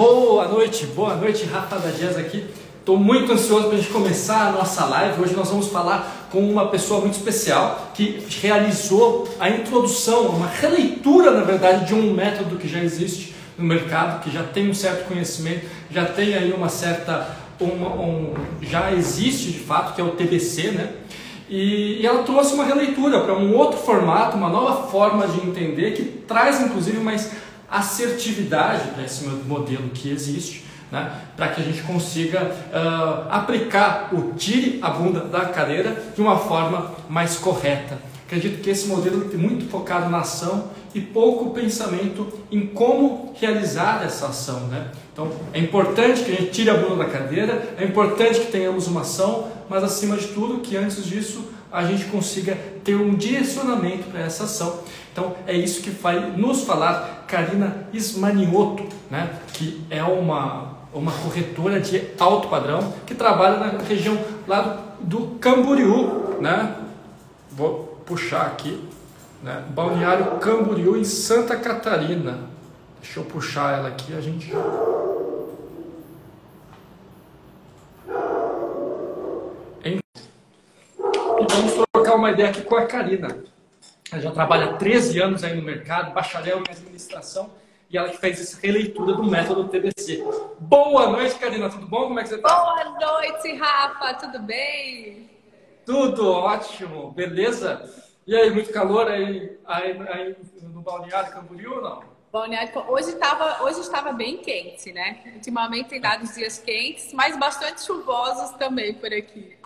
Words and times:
Boa 0.00 0.48
noite, 0.48 0.86
boa 0.86 1.14
noite, 1.14 1.44
Rafa 1.44 1.78
da 1.78 1.90
Dias 1.90 2.16
aqui. 2.16 2.46
Estou 2.78 2.96
muito 2.96 3.30
ansioso 3.30 3.66
para 3.66 3.76
a 3.76 3.78
gente 3.78 3.92
começar 3.92 4.46
a 4.46 4.52
nossa 4.52 4.86
live. 4.86 5.20
Hoje 5.20 5.36
nós 5.36 5.50
vamos 5.50 5.68
falar 5.68 6.26
com 6.32 6.38
uma 6.38 6.68
pessoa 6.68 7.02
muito 7.02 7.18
especial 7.18 7.90
que 7.92 8.24
realizou 8.40 9.28
a 9.38 9.50
introdução, 9.50 10.28
uma 10.28 10.46
releitura, 10.46 11.32
na 11.32 11.42
verdade, 11.42 11.84
de 11.84 11.94
um 11.94 12.14
método 12.14 12.56
que 12.56 12.66
já 12.66 12.82
existe 12.82 13.34
no 13.58 13.66
mercado, 13.66 14.24
que 14.24 14.30
já 14.30 14.42
tem 14.42 14.70
um 14.70 14.74
certo 14.74 15.06
conhecimento, 15.06 15.66
já 15.90 16.06
tem 16.06 16.34
aí 16.34 16.50
uma 16.50 16.70
certa, 16.70 17.36
uma, 17.60 17.90
um, 17.90 18.32
já 18.62 18.90
existe 18.92 19.52
de 19.52 19.58
fato, 19.58 19.94
que 19.94 20.00
é 20.00 20.04
o 20.04 20.12
TBC, 20.12 20.70
né? 20.70 20.94
E 21.46 22.06
ela 22.06 22.22
trouxe 22.22 22.54
uma 22.54 22.64
releitura 22.64 23.20
para 23.20 23.34
um 23.34 23.54
outro 23.54 23.76
formato, 23.76 24.34
uma 24.38 24.48
nova 24.48 24.88
forma 24.88 25.26
de 25.28 25.46
entender 25.46 25.90
que 25.90 26.04
traz 26.04 26.58
inclusive 26.58 26.98
mais 27.00 27.32
assertividade 27.70 28.88
para 28.90 29.04
esse 29.04 29.24
modelo 29.24 29.90
que 29.90 30.10
existe, 30.10 30.64
né? 30.90 31.12
para 31.36 31.48
que 31.48 31.60
a 31.60 31.64
gente 31.64 31.82
consiga 31.82 32.44
uh, 32.44 33.30
aplicar 33.30 34.10
o 34.12 34.32
tire 34.34 34.78
a 34.82 34.90
bunda 34.90 35.20
da 35.20 35.46
cadeira 35.46 35.96
de 36.14 36.20
uma 36.20 36.38
forma 36.38 36.92
mais 37.08 37.36
correta. 37.36 37.98
Acredito 38.26 38.62
que 38.62 38.70
esse 38.70 38.86
modelo 38.86 39.28
tem 39.28 39.38
muito 39.38 39.68
focado 39.68 40.08
na 40.08 40.20
ação 40.20 40.70
e 40.94 41.00
pouco 41.00 41.50
pensamento 41.50 42.26
em 42.50 42.66
como 42.66 43.32
realizar 43.34 44.02
essa 44.04 44.26
ação. 44.26 44.60
Né? 44.68 44.88
Então 45.12 45.32
é 45.52 45.58
importante 45.58 46.22
que 46.24 46.32
a 46.32 46.34
gente 46.36 46.50
tire 46.50 46.70
a 46.70 46.76
bunda 46.76 47.04
da 47.04 47.06
cadeira, 47.06 47.74
é 47.78 47.84
importante 47.84 48.40
que 48.40 48.52
tenhamos 48.52 48.86
uma 48.86 49.02
ação, 49.02 49.48
mas 49.68 49.82
acima 49.82 50.16
de 50.16 50.28
tudo 50.28 50.60
que 50.60 50.76
antes 50.76 51.04
disso 51.04 51.44
a 51.72 51.84
gente 51.84 52.04
consiga 52.06 52.56
ter 52.82 52.96
um 52.96 53.14
direcionamento 53.14 54.04
para 54.10 54.20
essa 54.20 54.44
ação. 54.44 54.80
Então 55.12 55.34
é 55.46 55.54
isso 55.54 55.82
que 55.82 55.90
vai 55.90 56.18
nos 56.36 56.64
falar 56.64 57.24
Karina 57.26 57.86
Ismanioto, 57.92 58.84
né? 59.10 59.30
que 59.52 59.84
é 59.90 60.02
uma, 60.02 60.78
uma 60.92 61.12
corretora 61.12 61.80
de 61.80 62.02
alto 62.18 62.48
padrão 62.48 62.92
que 63.06 63.14
trabalha 63.14 63.58
na 63.58 63.78
região 63.82 64.18
lá 64.46 64.94
do, 65.00 65.38
Camboriú, 65.40 66.40
né? 66.40 66.76
Vou 67.50 68.00
puxar 68.04 68.42
aqui, 68.42 68.82
né? 69.42 69.64
Balneário 69.70 70.38
Camboriú 70.38 70.96
em 70.96 71.04
Santa 71.04 71.56
Catarina. 71.56 72.50
Deixa 73.02 73.20
eu 73.20 73.24
puxar 73.24 73.78
ela 73.78 73.88
aqui, 73.88 74.14
a 74.14 74.20
gente 74.20 74.52
E 81.40 81.46
vamos 81.48 81.86
trocar 81.92 82.16
uma 82.16 82.30
ideia 82.30 82.50
aqui 82.50 82.62
com 82.62 82.76
a 82.76 82.84
Karina. 82.84 83.28
Ela 84.12 84.22
já 84.22 84.30
trabalha 84.32 84.70
há 84.70 84.76
13 84.76 85.20
anos 85.20 85.44
aí 85.44 85.54
no 85.54 85.62
mercado, 85.62 86.12
bacharel 86.12 86.58
em 86.58 86.70
administração, 86.70 87.52
e 87.88 87.96
ela 87.96 88.08
que 88.08 88.18
fez 88.18 88.40
essa 88.40 88.60
releitura 88.60 89.14
do 89.14 89.22
método 89.22 89.68
TBC. 89.68 90.24
Boa 90.58 91.10
noite, 91.10 91.38
Karina, 91.38 91.70
tudo 91.70 91.86
bom? 91.86 92.08
Como 92.08 92.18
é 92.18 92.24
que 92.24 92.30
você 92.30 92.34
está? 92.36 92.48
Boa 92.48 92.84
noite, 92.84 93.54
Rafa, 93.54 94.14
tudo 94.14 94.40
bem? 94.40 95.30
Tudo 95.86 96.28
ótimo, 96.28 97.12
beleza? 97.12 97.88
E 98.26 98.34
aí, 98.34 98.50
muito 98.50 98.72
calor 98.72 99.08
aí, 99.08 99.56
aí, 99.64 99.96
aí 100.08 100.36
no 100.62 100.80
Balneário 100.82 101.32
Camboriú 101.32 101.76
ou 101.76 101.82
não? 101.82 102.02
Balneário, 102.32 102.72
hoje, 102.88 103.12
tava, 103.12 103.62
hoje 103.62 103.80
estava 103.80 104.12
bem 104.12 104.38
quente, 104.38 104.92
né? 104.92 105.20
Ultimamente 105.34 105.88
tem 105.88 106.00
dado 106.00 106.26
dias 106.32 106.58
quentes, 106.58 107.12
mas 107.12 107.36
bastante 107.36 107.82
chuvosos 107.82 108.50
também 108.56 108.94
por 108.94 109.12
aqui. 109.12 109.59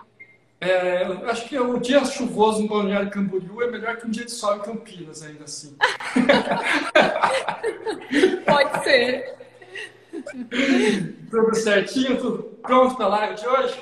É, 0.65 1.03
acho 1.29 1.47
que 1.47 1.59
o 1.59 1.79
dia 1.79 2.03
chuvoso 2.03 2.63
no 2.63 2.67
Balneário 2.67 3.11
Camboriú 3.11 3.61
é 3.61 3.69
melhor 3.69 3.97
que 3.97 4.07
um 4.07 4.09
dia 4.09 4.25
de 4.25 4.31
sol 4.31 4.55
em 4.55 4.61
Campinas, 4.61 5.21
ainda 5.21 5.43
assim. 5.43 5.77
Pode 8.47 8.83
ser. 8.83 9.35
Tudo 11.29 11.55
certinho? 11.55 12.17
Tudo 12.17 12.43
pronto 12.63 12.95
para 12.95 13.05
a 13.05 13.09
live 13.09 13.35
de 13.35 13.47
hoje? 13.47 13.79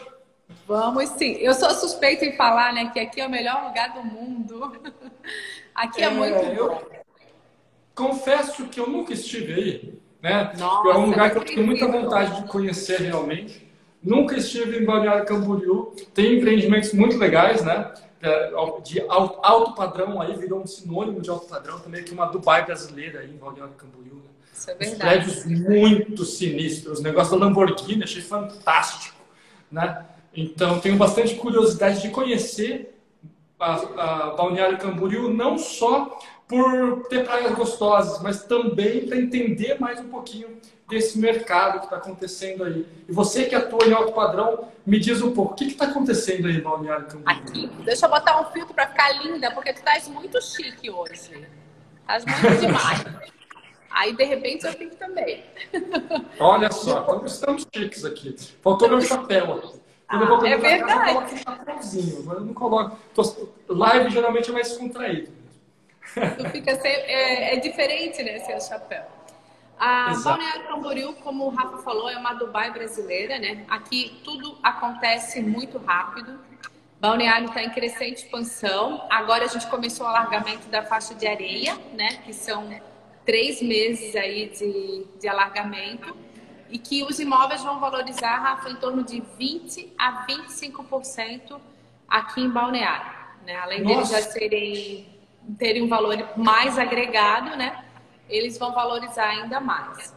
Vamos 0.68 1.08
sim. 1.12 1.36
Eu 1.36 1.54
sou 1.54 1.70
suspeita 1.70 2.26
em 2.26 2.36
falar, 2.36 2.74
né, 2.74 2.90
que 2.92 3.00
aqui 3.00 3.22
é 3.22 3.28
o 3.28 3.30
melhor 3.30 3.64
lugar 3.66 3.94
do 3.94 4.04
mundo. 4.04 4.74
Aqui 5.74 6.02
é, 6.02 6.06
é 6.06 6.10
muito 6.10 6.36
eu 6.36 6.86
Confesso 7.96 8.68
que 8.68 8.80
eu 8.80 8.88
nunca 8.88 9.14
estive 9.14 9.54
aí, 9.54 10.00
né? 10.22 10.52
Nossa, 10.58 10.90
é 10.90 10.98
um 10.98 11.06
lugar 11.06 11.32
que 11.32 11.38
eu 11.38 11.46
tenho 11.46 11.66
muita 11.66 11.88
vontade 11.88 12.42
de 12.42 12.48
conhecer 12.48 13.02
realmente. 13.02 13.72
Nunca 14.04 14.38
estive 14.38 14.78
em 14.78 14.86
Balneário 14.86 15.26
Camboriú. 15.26 15.96
Tem 16.14 16.38
empreendimentos 16.38 16.94
muito 16.94 17.18
legais, 17.18 17.64
né? 17.64 17.94
É, 18.22 18.52
de 18.84 19.02
alto 19.08 19.76
padrão 19.76 20.22
aí, 20.22 20.36
virou 20.36 20.62
um 20.62 20.68
sinônimo 20.68 21.22
de 21.22 21.30
alto 21.30 21.48
padrão 21.48 21.80
também, 21.80 22.04
que 22.04 22.14
uma 22.14 22.26
Dubai 22.26 22.66
brasileira 22.66 23.20
aí 23.20 23.30
em 23.30 23.38
Balneário 23.38 23.74
Camboriú. 23.76 24.16
Né? 24.16 24.22
Isso 24.54 24.72
é 24.72 24.76
verdade. 24.76 25.30
Os 25.30 25.44
prédios 25.44 25.46
muito 25.46 26.26
sinistros. 26.26 27.00
O 27.00 27.04
negócio 27.04 27.38
da 27.38 27.46
Lamborghini, 27.46 28.04
achei 28.04 28.22
fantástico, 28.22 29.18
né? 29.72 30.06
Então, 30.36 30.80
tenho 30.80 30.98
bastante 30.98 31.36
curiosidade 31.36 32.02
de 32.02 32.10
conhecer 32.10 32.98
a, 33.60 33.74
a 33.74 34.32
Balneário 34.32 34.78
Camboriú, 34.78 35.34
não 35.34 35.58
só 35.58 36.20
por 36.48 37.08
ter 37.08 37.24
praias 37.24 37.54
gostosas, 37.56 38.22
mas 38.22 38.44
também 38.44 39.06
para 39.06 39.18
entender 39.18 39.80
mais 39.80 40.00
um 40.00 40.10
pouquinho 40.10 40.48
desse 40.88 41.18
mercado 41.18 41.80
que 41.80 41.86
está 41.86 41.98
acontecendo 41.98 42.64
aí. 42.64 42.86
E 43.08 43.12
você 43.12 43.46
que 43.46 43.56
atua 43.56 43.86
em 43.86 43.94
alto 43.94 44.12
padrão, 44.14 44.68
me 44.86 45.00
diz 45.00 45.22
um 45.22 45.34
pouco, 45.34 45.54
o 45.54 45.56
que 45.56 45.66
está 45.66 45.86
acontecendo 45.86 46.48
aí 46.48 46.58
no 46.58 46.64
Balneário 46.64 47.08
Camboriú? 47.08 47.42
Aqui, 47.42 47.68
deixa 47.84 48.06
eu 48.06 48.10
botar 48.10 48.42
um 48.42 48.52
filtro 48.52 48.74
para 48.74 48.88
ficar 48.88 49.12
linda, 49.24 49.52
porque 49.52 49.74
tu 49.74 49.78
estás 49.78 50.08
muito 50.08 50.42
chique 50.42 50.90
hoje. 50.90 51.48
Estás 52.02 52.26
muito 52.26 52.60
demais. 52.62 53.06
Aí, 53.90 54.16
de 54.16 54.24
repente, 54.24 54.66
eu 54.66 54.74
fico 54.74 54.96
também. 54.96 55.44
Olha 56.40 56.72
só, 56.72 57.04
então 57.04 57.26
estamos 57.26 57.66
chiques 57.74 58.04
aqui. 58.04 58.36
Faltou 58.62 58.90
meu 58.90 59.02
chapéu 59.02 59.54
aqui. 59.54 59.84
Quando 60.10 60.24
ah, 60.24 60.26
eu 60.26 60.38
vou 60.38 60.46
é 60.46 60.58
verdade. 60.58 60.84
Casa, 60.84 61.10
eu 61.10 61.14
coloco 61.14 61.34
um 61.34 61.38
chapéuzinho. 61.38 62.24
Mas 62.26 62.38
eu 62.38 62.46
não 62.46 62.54
coloco. 62.54 62.98
Live 63.70 64.10
geralmente 64.10 64.50
é 64.50 64.54
mais 64.54 64.78
contraído. 64.78 65.32
Tu 66.14 66.50
fica 66.50 66.76
sem... 66.80 66.92
é, 66.92 67.56
é 67.56 67.60
diferente, 67.60 68.22
né, 68.22 68.40
seu 68.40 68.60
chapéu. 68.60 69.04
A 69.80 70.14
Balneário 70.24 70.68
Camboriú, 70.68 71.14
como 71.16 71.46
o 71.46 71.50
Rafa 71.50 71.80
falou, 71.80 72.10
é 72.10 72.18
uma 72.18 72.34
Dubai 72.34 72.72
brasileira, 72.72 73.40
né? 73.40 73.66
Aqui 73.68 74.22
tudo 74.24 74.58
acontece 74.64 75.42
muito 75.42 75.78
rápido. 75.78 76.40
Balneário 77.00 77.48
está 77.48 77.62
em 77.62 77.70
crescente 77.70 78.24
expansão. 78.24 79.06
Agora 79.10 79.46
a 79.46 79.48
gente 79.48 79.68
começou 79.68 80.06
o 80.06 80.10
alargamento 80.10 80.68
da 80.70 80.84
faixa 80.84 81.14
de 81.14 81.28
areia, 81.28 81.78
né? 81.94 82.22
Que 82.24 82.34
são 82.34 82.70
três 83.26 83.62
meses 83.62 84.16
aí 84.16 84.50
de, 84.50 85.06
de 85.20 85.28
alargamento. 85.28 86.16
E 86.70 86.78
que 86.78 87.04
os 87.04 87.20
imóveis 87.20 87.62
vão 87.62 87.80
valorizar, 87.80 88.38
Rafa, 88.38 88.70
em 88.70 88.76
torno 88.78 89.04
de 89.04 89.22
20 89.38 89.94
a 89.98 90.26
25% 90.26 91.60
aqui 92.08 92.42
em 92.42 92.50
Balneário. 92.50 93.12
Né? 93.46 93.56
Além 93.58 93.84
deles 93.84 94.10
já 94.10 94.22
serem, 94.22 95.06
terem 95.60 95.84
um 95.84 95.90
valor 95.90 96.30
mais 96.38 96.80
agregado, 96.80 97.58
né? 97.58 97.83
Eles 98.34 98.58
vão 98.58 98.74
valorizar 98.74 99.30
ainda 99.30 99.60
mais. 99.60 100.14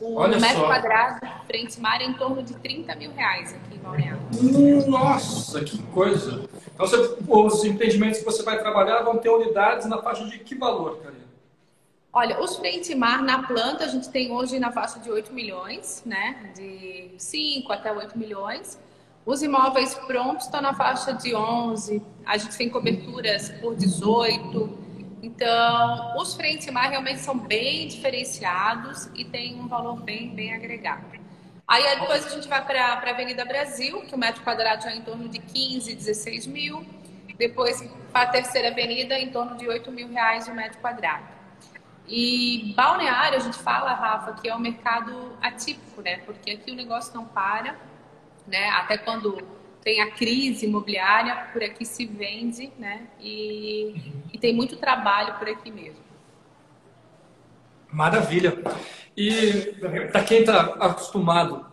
O 0.00 0.16
Olha 0.16 0.38
metro 0.38 0.58
só. 0.58 0.66
quadrado 0.66 1.26
frente 1.46 1.80
mar 1.80 2.00
é 2.00 2.04
em 2.04 2.12
torno 2.14 2.42
de 2.42 2.54
30 2.54 2.94
mil 2.96 3.12
reais 3.12 3.54
aqui 3.54 3.76
em 3.76 3.78
Balneário. 3.78 4.20
Nossa, 4.86 5.64
que 5.64 5.82
coisa! 5.84 6.44
Então, 6.74 6.86
você, 6.86 7.16
os 7.26 7.64
empreendimentos 7.64 8.18
que 8.18 8.24
você 8.24 8.42
vai 8.42 8.58
trabalhar 8.58 9.02
vão 9.02 9.16
ter 9.16 9.30
unidades 9.30 9.86
na 9.86 10.02
faixa 10.02 10.26
de 10.26 10.38
que 10.38 10.54
valor, 10.54 10.98
Karina? 10.98 11.24
Olha, 12.12 12.42
os 12.42 12.56
frente 12.56 12.94
mar 12.94 13.22
na 13.22 13.42
planta 13.42 13.84
a 13.84 13.88
gente 13.88 14.08
tem 14.08 14.32
hoje 14.32 14.58
na 14.58 14.70
faixa 14.70 14.98
de 14.98 15.10
8 15.10 15.32
milhões, 15.32 16.02
né? 16.04 16.52
De 16.54 17.10
5 17.18 17.72
até 17.72 17.92
8 17.92 18.18
milhões. 18.18 18.78
Os 19.24 19.42
imóveis 19.42 19.94
prontos 19.94 20.44
estão 20.44 20.60
na 20.60 20.72
faixa 20.74 21.12
de 21.12 21.34
11. 21.34 22.02
A 22.24 22.36
gente 22.36 22.56
tem 22.56 22.70
coberturas 22.70 23.50
por 23.60 23.74
18. 23.74 24.85
Então, 25.26 26.16
os 26.18 26.34
frente 26.34 26.70
mar 26.70 26.88
realmente 26.88 27.18
são 27.18 27.36
bem 27.36 27.88
diferenciados 27.88 29.10
e 29.12 29.24
tem 29.24 29.60
um 29.60 29.66
valor 29.66 30.00
bem, 30.00 30.32
bem 30.32 30.54
agregado. 30.54 31.04
Aí 31.66 31.82
depois 31.98 32.24
a 32.24 32.28
gente 32.28 32.46
vai 32.46 32.64
para 32.64 32.80
a 32.80 33.10
Avenida 33.10 33.44
Brasil, 33.44 34.02
que 34.02 34.14
o 34.14 34.18
metro 34.18 34.44
quadrado 34.44 34.84
já 34.84 34.92
é 34.92 34.96
em 34.96 35.02
torno 35.02 35.28
de 35.28 35.40
15, 35.40 35.96
16 35.96 36.46
mil. 36.46 36.86
Depois 37.36 37.82
para 38.12 38.22
a 38.22 38.26
terceira 38.28 38.68
avenida, 38.68 39.18
em 39.18 39.32
torno 39.32 39.56
de 39.56 39.66
8 39.68 39.90
mil 39.90 40.08
reais 40.08 40.46
o 40.46 40.54
metro 40.54 40.78
quadrado. 40.78 41.26
E 42.06 42.72
balneário, 42.76 43.36
a 43.36 43.40
gente 43.40 43.58
fala, 43.58 43.94
Rafa, 43.94 44.34
que 44.34 44.48
é 44.48 44.54
um 44.54 44.60
mercado 44.60 45.36
atípico, 45.42 46.02
né? 46.02 46.18
Porque 46.18 46.52
aqui 46.52 46.70
o 46.70 46.76
negócio 46.76 47.12
não 47.12 47.24
para, 47.24 47.74
né? 48.46 48.68
Até 48.68 48.96
quando 48.96 49.44
tem 49.86 50.02
a 50.02 50.10
crise 50.10 50.66
imobiliária, 50.66 51.46
por 51.52 51.62
aqui 51.62 51.84
se 51.84 52.04
vende, 52.04 52.72
né? 52.76 53.06
E, 53.20 53.94
e 54.32 54.36
tem 54.36 54.52
muito 54.52 54.76
trabalho 54.78 55.38
por 55.38 55.48
aqui 55.48 55.70
mesmo. 55.70 56.00
Maravilha. 57.92 58.58
E 59.16 59.76
para 60.10 60.24
quem 60.24 60.40
está 60.40 60.74
acostumado 60.80 61.64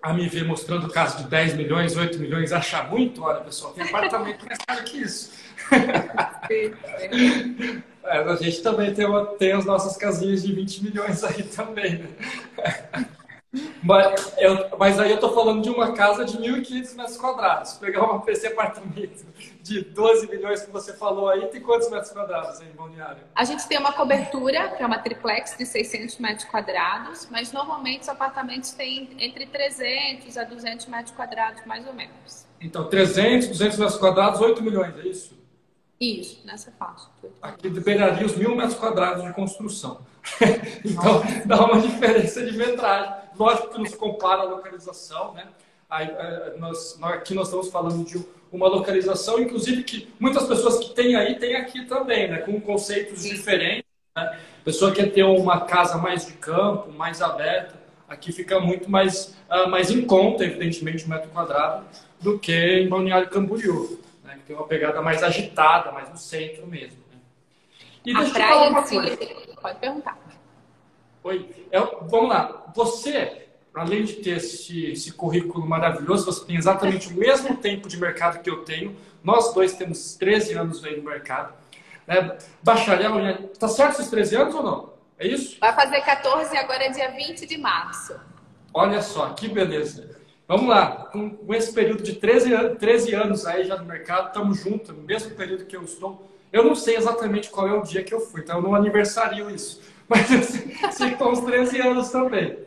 a 0.00 0.14
me 0.14 0.26
ver 0.26 0.46
mostrando 0.46 0.86
o 0.86 0.90
caso 0.90 1.18
de 1.18 1.24
10 1.28 1.52
milhões, 1.52 1.98
8 1.98 2.18
milhões, 2.18 2.50
achar 2.50 2.90
muito, 2.90 3.22
olha 3.22 3.42
pessoal, 3.42 3.74
tem 3.74 3.84
apartamento 3.84 4.46
mais 4.46 4.58
caro 4.66 4.82
que 4.84 5.02
isso. 5.02 5.30
A 8.02 8.36
gente 8.36 8.62
também 8.62 8.94
tem, 8.94 9.04
uma, 9.04 9.26
tem 9.36 9.52
as 9.52 9.66
nossas 9.66 9.98
casinhas 9.98 10.42
de 10.42 10.54
20 10.54 10.84
milhões 10.84 11.22
aí 11.22 11.42
também, 11.42 11.98
né? 11.98 12.08
Mas, 13.82 14.32
eu, 14.38 14.78
mas 14.78 15.00
aí 15.00 15.10
eu 15.10 15.16
estou 15.16 15.34
falando 15.34 15.62
de 15.62 15.70
uma 15.70 15.92
casa 15.92 16.24
de 16.24 16.38
1.500 16.38 16.94
metros 16.94 17.16
quadrados. 17.16 17.72
Pegar 17.74 18.04
uma 18.04 18.20
PC 18.20 18.48
apartamento 18.48 19.26
de 19.60 19.82
12 19.82 20.28
milhões 20.28 20.62
que 20.62 20.70
você 20.70 20.92
falou 20.92 21.28
aí, 21.28 21.46
tem 21.46 21.60
quantos 21.60 21.90
metros 21.90 22.12
quadrados 22.12 22.60
em 22.60 22.70
Balneário? 22.70 23.22
A 23.34 23.44
gente 23.44 23.66
tem 23.66 23.78
uma 23.78 23.92
cobertura, 23.92 24.68
que 24.68 24.82
é 24.82 24.86
uma 24.86 24.98
triplex 24.98 25.56
de 25.58 25.66
600 25.66 26.18
metros 26.18 26.44
quadrados, 26.44 27.26
mas 27.28 27.52
normalmente 27.52 28.02
os 28.02 28.08
apartamentos 28.08 28.70
têm 28.70 29.10
entre 29.18 29.46
300 29.46 30.36
a 30.38 30.44
200 30.44 30.86
metros 30.86 31.14
quadrados, 31.14 31.64
mais 31.66 31.84
ou 31.86 31.92
menos. 31.92 32.46
Então, 32.60 32.88
300, 32.88 33.48
200 33.48 33.78
metros 33.78 33.98
quadrados, 33.98 34.40
8 34.40 34.62
milhões, 34.62 34.96
é 34.98 35.08
isso? 35.08 35.40
Isso, 36.00 36.40
nessa 36.46 36.70
faixa. 36.72 37.08
Aqui 37.42 37.68
beiraria 37.68 38.24
os 38.24 38.34
mil 38.34 38.56
metros 38.56 38.78
quadrados 38.78 39.22
de 39.22 39.32
construção. 39.34 40.00
então, 40.84 41.22
dá 41.44 41.64
uma 41.64 41.80
diferença 41.80 42.44
de 42.44 42.56
metragem. 42.56 43.14
Lógico 43.40 43.70
que 43.70 43.78
não 43.78 43.86
se 43.86 43.96
compara 43.96 44.42
a 44.42 44.44
localização, 44.44 45.32
né? 45.32 45.48
Aí, 45.88 46.06
é, 46.06 46.56
nós, 46.58 46.98
aqui 47.02 47.32
nós 47.32 47.46
estamos 47.46 47.70
falando 47.70 48.04
de 48.04 48.22
uma 48.52 48.68
localização, 48.68 49.40
inclusive 49.40 49.82
que 49.82 50.12
muitas 50.20 50.46
pessoas 50.46 50.78
que 50.78 50.90
têm 50.90 51.16
aí, 51.16 51.38
têm 51.38 51.56
aqui 51.56 51.86
também, 51.86 52.30
né? 52.30 52.40
Com 52.40 52.60
conceitos 52.60 53.22
diferentes. 53.22 53.90
Né? 54.14 54.38
A 54.60 54.62
pessoa 54.62 54.92
quer 54.92 55.10
ter 55.10 55.22
uma 55.22 55.62
casa 55.62 55.96
mais 55.96 56.26
de 56.26 56.34
campo, 56.34 56.92
mais 56.92 57.22
aberta, 57.22 57.80
aqui 58.06 58.30
fica 58.30 58.60
muito 58.60 58.90
mais, 58.90 59.34
uh, 59.50 59.70
mais 59.70 59.90
em 59.90 60.04
conta, 60.04 60.44
evidentemente, 60.44 61.06
o 61.06 61.08
metro 61.08 61.30
quadrado, 61.30 61.86
do 62.20 62.38
que 62.38 62.52
em 62.52 62.90
Balneário 62.90 63.30
Camboriú, 63.30 63.98
né? 64.22 64.34
que 64.34 64.48
tem 64.48 64.54
uma 64.54 64.66
pegada 64.66 65.00
mais 65.00 65.22
agitada, 65.22 65.90
mais 65.92 66.10
no 66.10 66.18
centro 66.18 66.66
mesmo. 66.66 66.98
Né? 67.10 67.18
E 68.04 68.14
a 68.14 68.30
praia 68.30 68.68
em 68.68 68.84
si, 68.84 69.56
pode 69.62 69.78
perguntar. 69.78 70.29
Oi, 71.22 71.50
Eu, 71.70 71.98
vamos 72.08 72.30
lá. 72.30 72.64
Você, 72.74 73.46
além 73.74 74.04
de 74.04 74.14
ter 74.14 74.38
esse, 74.38 74.86
esse 74.86 75.12
currículo 75.12 75.66
maravilhoso, 75.66 76.24
você 76.24 76.46
tem 76.46 76.56
exatamente 76.56 77.08
o 77.08 77.16
mesmo 77.16 77.56
tempo 77.56 77.88
de 77.88 78.00
mercado 78.00 78.42
que 78.42 78.48
eu 78.48 78.64
tenho. 78.64 78.96
Nós 79.22 79.52
dois 79.52 79.74
temos 79.74 80.14
13 80.14 80.54
anos 80.54 80.82
aí 80.82 80.96
no 80.96 81.02
mercado. 81.02 81.52
Né? 82.06 82.38
Bacharel, 82.62 83.50
tá 83.58 83.68
certo 83.68 84.00
esses 84.00 84.08
13 84.08 84.36
anos 84.36 84.54
ou 84.54 84.62
não? 84.62 84.92
É 85.18 85.26
isso? 85.26 85.58
Vai 85.60 85.74
fazer 85.74 86.00
14 86.00 86.56
agora 86.56 86.84
é 86.84 86.88
dia 86.88 87.10
20 87.10 87.44
de 87.46 87.58
março. 87.58 88.18
Olha 88.72 89.02
só, 89.02 89.28
que 89.34 89.46
beleza. 89.46 90.18
Vamos 90.48 90.68
lá, 90.68 91.08
com, 91.12 91.30
com 91.30 91.54
esse 91.54 91.72
período 91.72 92.02
de 92.02 92.14
13, 92.14 92.76
13 92.76 93.14
anos 93.14 93.46
aí 93.46 93.64
já 93.64 93.76
no 93.76 93.84
mercado, 93.84 94.28
estamos 94.28 94.58
juntos, 94.58 94.96
no 94.96 95.02
mesmo 95.02 95.34
período 95.34 95.66
que 95.66 95.76
eu 95.76 95.82
estou. 95.82 96.28
Eu 96.50 96.64
não 96.64 96.74
sei 96.74 96.96
exatamente 96.96 97.50
qual 97.50 97.68
é 97.68 97.72
o 97.72 97.82
dia 97.82 98.02
que 98.02 98.12
eu 98.12 98.20
fui, 98.20 98.40
então 98.40 98.56
eu 98.56 98.62
não 98.62 98.74
aniversario 98.74 99.50
isso. 99.50 99.80
Mas 100.10 100.28
eu 100.28 100.42
sei 100.92 101.14
que 101.14 101.22
uns 101.22 101.40
13 101.40 101.80
anos 101.80 102.10
também. 102.10 102.58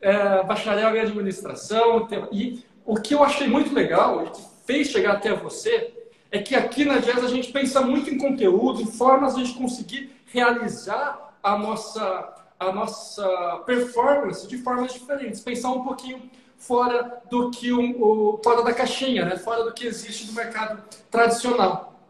É, 0.00 0.44
bacharel 0.44 0.94
em 0.94 1.00
administração. 1.00 2.06
E 2.30 2.64
o 2.84 2.94
que 2.94 3.12
eu 3.12 3.24
achei 3.24 3.48
muito 3.48 3.74
legal 3.74 4.24
e 4.24 4.30
que 4.30 4.40
fez 4.64 4.88
chegar 4.88 5.14
até 5.14 5.34
você 5.34 5.92
é 6.30 6.38
que 6.38 6.54
aqui 6.54 6.84
na 6.84 6.98
Jazz 6.98 7.24
a 7.24 7.28
gente 7.28 7.50
pensa 7.50 7.80
muito 7.80 8.08
em 8.08 8.18
conteúdo, 8.18 8.80
em 8.80 8.86
formas 8.86 9.34
de 9.34 9.42
a 9.42 9.44
gente 9.44 9.58
conseguir 9.58 10.10
realizar 10.26 11.34
a 11.42 11.58
nossa, 11.58 12.34
a 12.58 12.70
nossa 12.70 13.62
performance 13.66 14.46
de 14.46 14.58
formas 14.58 14.92
diferentes. 14.92 15.40
Pensar 15.40 15.70
um 15.70 15.82
pouquinho 15.82 16.22
fora 16.56 17.20
do 17.28 17.50
que 17.50 17.72
um, 17.72 18.00
o, 18.00 18.40
fora 18.44 18.62
da 18.62 18.72
caixinha, 18.72 19.24
né? 19.24 19.36
fora 19.36 19.64
do 19.64 19.72
que 19.72 19.86
existe 19.86 20.26
no 20.28 20.34
mercado 20.34 20.82
tradicional. 21.10 22.00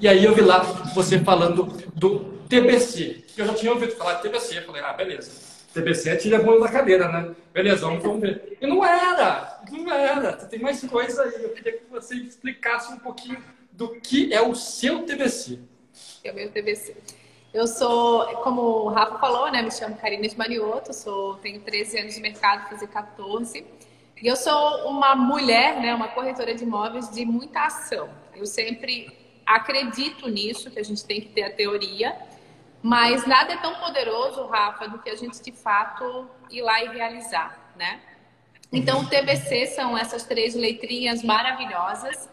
E 0.00 0.06
aí 0.06 0.24
eu 0.24 0.34
vi 0.34 0.42
lá 0.42 0.60
você 0.94 1.18
falando 1.18 1.64
do 1.94 2.20
TBC. 2.48 3.25
Eu 3.36 3.46
já 3.46 3.54
tinha 3.54 3.72
ouvido 3.72 3.94
falar 3.96 4.14
de 4.14 4.22
TBC. 4.22 4.62
Falei, 4.62 4.82
ah, 4.82 4.92
beleza. 4.92 5.30
TBC 5.74 6.10
é 6.10 6.16
tira 6.16 6.38
a 6.38 6.58
da 6.58 6.68
cadeira, 6.70 7.08
né? 7.08 7.34
Beleza, 7.52 7.86
vamos, 7.86 8.20
ver. 8.20 8.56
E 8.60 8.66
não 8.66 8.84
era! 8.84 9.60
Não 9.70 9.92
era! 9.92 10.32
Tem 10.32 10.58
mais 10.58 10.82
coisa 10.84 11.22
aí. 11.22 11.42
Eu 11.42 11.50
queria 11.50 11.72
que 11.72 11.84
você 11.90 12.14
explicasse 12.14 12.92
um 12.92 12.98
pouquinho 12.98 13.42
do 13.72 14.00
que 14.00 14.32
é 14.32 14.40
o 14.40 14.54
seu 14.54 15.02
TBC. 15.02 15.58
É 16.24 16.32
o 16.32 16.34
meu 16.34 16.50
TBC. 16.50 16.96
Eu 17.52 17.66
sou, 17.66 18.26
como 18.42 18.62
o 18.62 18.88
Rafa 18.88 19.18
falou, 19.18 19.50
né? 19.52 19.60
Me 19.60 19.70
chamo 19.70 19.96
Karina 19.96 20.24
Esmanioto, 20.26 20.94
sou, 20.94 21.34
tenho 21.36 21.60
13 21.60 22.00
anos 22.00 22.14
de 22.14 22.20
mercado, 22.20 22.68
fazer 22.70 22.86
14. 22.88 23.64
E 24.22 24.26
eu 24.26 24.36
sou 24.36 24.88
uma 24.88 25.14
mulher, 25.14 25.80
né? 25.80 25.94
Uma 25.94 26.08
corretora 26.08 26.54
de 26.54 26.64
imóveis 26.64 27.10
de 27.10 27.24
muita 27.26 27.66
ação. 27.66 28.08
Eu 28.34 28.46
sempre 28.46 29.14
acredito 29.44 30.28
nisso, 30.28 30.70
que 30.70 30.78
a 30.78 30.82
gente 30.82 31.04
tem 31.04 31.20
que 31.20 31.28
ter 31.28 31.42
a 31.44 31.50
teoria, 31.50 32.16
mas 32.86 33.26
nada 33.26 33.52
é 33.52 33.56
tão 33.56 33.74
poderoso, 33.74 34.46
Rafa, 34.46 34.86
do 34.86 35.00
que 35.00 35.10
a 35.10 35.16
gente 35.16 35.42
de 35.42 35.50
fato 35.50 36.30
ir 36.48 36.62
lá 36.62 36.84
e 36.84 36.88
realizar, 36.90 37.72
né? 37.74 38.00
Então, 38.72 39.00
o 39.00 39.08
TBC 39.08 39.66
são 39.66 39.98
essas 39.98 40.22
três 40.22 40.54
letrinhas 40.54 41.20
maravilhosas 41.24 42.28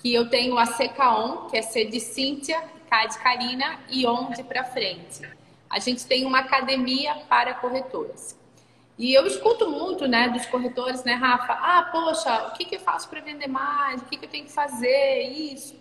que 0.00 0.14
eu 0.14 0.30
tenho 0.30 0.56
a 0.56 0.66
CKON, 0.66 1.50
que 1.50 1.58
é 1.58 1.60
C 1.60 1.84
de 1.84 2.00
Cíntia, 2.00 2.62
K 2.88 3.06
de 3.08 3.18
Karina 3.18 3.78
e 3.90 4.06
ON 4.06 4.30
de 4.30 4.42
para 4.42 4.64
frente. 4.64 5.20
A 5.68 5.78
gente 5.78 6.06
tem 6.06 6.24
uma 6.24 6.38
academia 6.38 7.16
para 7.28 7.52
corretores. 7.52 8.34
E 8.98 9.12
eu 9.12 9.26
escuto 9.26 9.68
muito, 9.68 10.08
né, 10.08 10.30
dos 10.30 10.46
corretores, 10.46 11.04
né, 11.04 11.12
Rafa? 11.12 11.52
Ah, 11.52 11.90
poxa, 11.92 12.48
o 12.48 12.52
que, 12.52 12.64
que 12.64 12.76
eu 12.76 12.80
faço 12.80 13.06
para 13.06 13.20
vender 13.20 13.48
mais? 13.48 14.00
O 14.00 14.06
que, 14.06 14.16
que 14.16 14.24
eu 14.24 14.30
tenho 14.30 14.46
que 14.46 14.52
fazer? 14.52 15.24
Isso. 15.24 15.79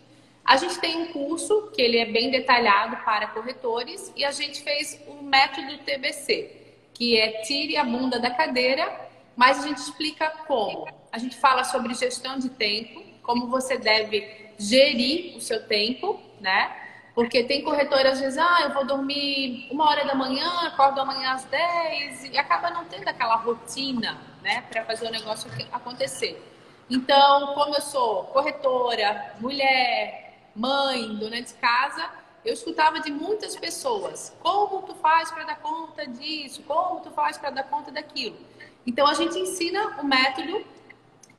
A 0.50 0.57
gente 0.57 0.80
tem 0.80 0.98
um 0.98 1.13
curso 1.13 1.69
que 1.75 1.80
ele 1.80 2.00
é 2.00 2.06
bem 2.06 2.31
detalhado 2.31 2.98
para 3.06 3.28
corretores 3.28 4.12
e 4.16 4.25
a 4.25 4.31
gente 4.31 4.63
fez 4.63 5.00
um 5.07 5.22
método 5.22 5.78
TBC, 5.78 6.74
que 6.92 7.19
é 7.19 7.44
tire 7.44 7.78
a 7.78 7.84
bunda 7.84 8.19
da 8.19 8.31
cadeira, 8.31 9.00
mas 9.36 9.60
a 9.60 9.68
gente 9.68 9.78
explica 9.78 10.28
como. 10.48 10.88
A 11.12 11.19
gente 11.19 11.38
fala 11.38 11.63
sobre 11.63 11.94
gestão 11.94 12.40
de 12.40 12.50
tempo, 12.50 13.00
como 13.22 13.46
você 13.46 13.78
deve 13.78 14.50
gerir 14.57 15.38
o 15.38 15.40
seu 15.40 15.68
tempo, 15.68 16.19
né? 16.42 16.75
Porque 17.13 17.44
tem 17.44 17.62
corretor, 17.62 18.04
às 18.07 18.19
vezes, 18.19 18.40
ah, 18.40 18.62
eu 18.63 18.74
vou 18.74 18.88
dormir 18.88 19.68
uma 19.69 19.88
hora 19.88 20.04
da 20.04 20.16
manhã, 20.16 20.50
acordo 20.62 21.00
amanhã 21.00 21.34
às 21.34 21.44
10 21.44 22.24
e 22.24 22.40
acaba 22.40 22.72
não 22.72 22.86
tendo 22.86 23.07
aquela 23.07 23.36
rotina, 23.36 24.19
né, 24.42 24.63
para 24.68 24.84
fazer 24.84 25.10
o 25.10 25.12
negócio 25.12 25.48
acontecer. 25.72 26.44
Então, 26.90 27.54
como 27.54 27.75
eu 27.75 27.81
sou 27.81 28.24
corretora, 28.24 29.36
mulher, 29.40 30.29
mãe, 30.56 31.16
dona 31.16 31.42
de 31.42 31.54
casa, 31.56 32.10
eu 32.44 32.54
escutava 32.54 33.00
de 33.00 33.12
muitas 33.12 33.56
pessoas: 33.56 34.36
como 34.42 34.81
tu 34.84 34.96
faz 34.96 35.31
para 35.31 35.44
dar 35.44 35.60
conta 35.60 36.06
disso? 36.07 36.63
Como 36.63 37.01
tu 37.01 37.12
faz 37.12 37.38
para 37.38 37.50
dar 37.50 37.63
conta 37.63 37.92
daquilo? 37.92 38.38
Então 38.86 39.06
a 39.07 39.13
gente 39.13 39.38
ensina 39.38 40.00
o 40.00 40.06
método 40.06 40.66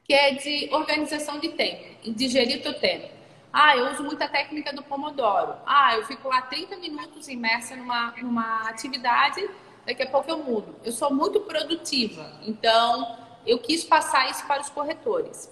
que 0.05 0.15
é 0.15 0.35
de 0.35 0.69
organização 0.73 1.39
de 1.39 1.51
tempo, 1.51 2.11
de 2.11 2.29
gerir 2.29 2.63
teu 2.63 2.75
tempo. 2.75 3.09
Ah, 3.53 3.77
eu 3.77 3.91
uso 3.93 4.03
muita 4.03 4.29
técnica 4.29 4.73
do 4.73 4.83
Pomodoro. 4.83 5.55
Ah, 5.67 5.97
eu 5.97 6.05
fico 6.05 6.29
lá 6.29 6.43
30 6.43 6.77
minutos 6.77 7.29
imersa 7.29 7.77
numa, 7.77 8.13
numa 8.21 8.69
atividade, 8.69 9.49
daqui 9.87 10.03
a 10.03 10.11
pouco 10.11 10.31
eu 10.31 10.39
mudo. 10.39 10.77
Eu 10.85 10.93
sou 10.93 11.13
muito 11.13 11.41
produtiva, 11.41 12.33
então 12.43 13.19
eu 13.47 13.59
quis 13.59 13.85
passar 13.85 14.31
isso 14.31 14.47
para 14.47 14.61
os 14.61 14.69
corretores. 14.69 15.51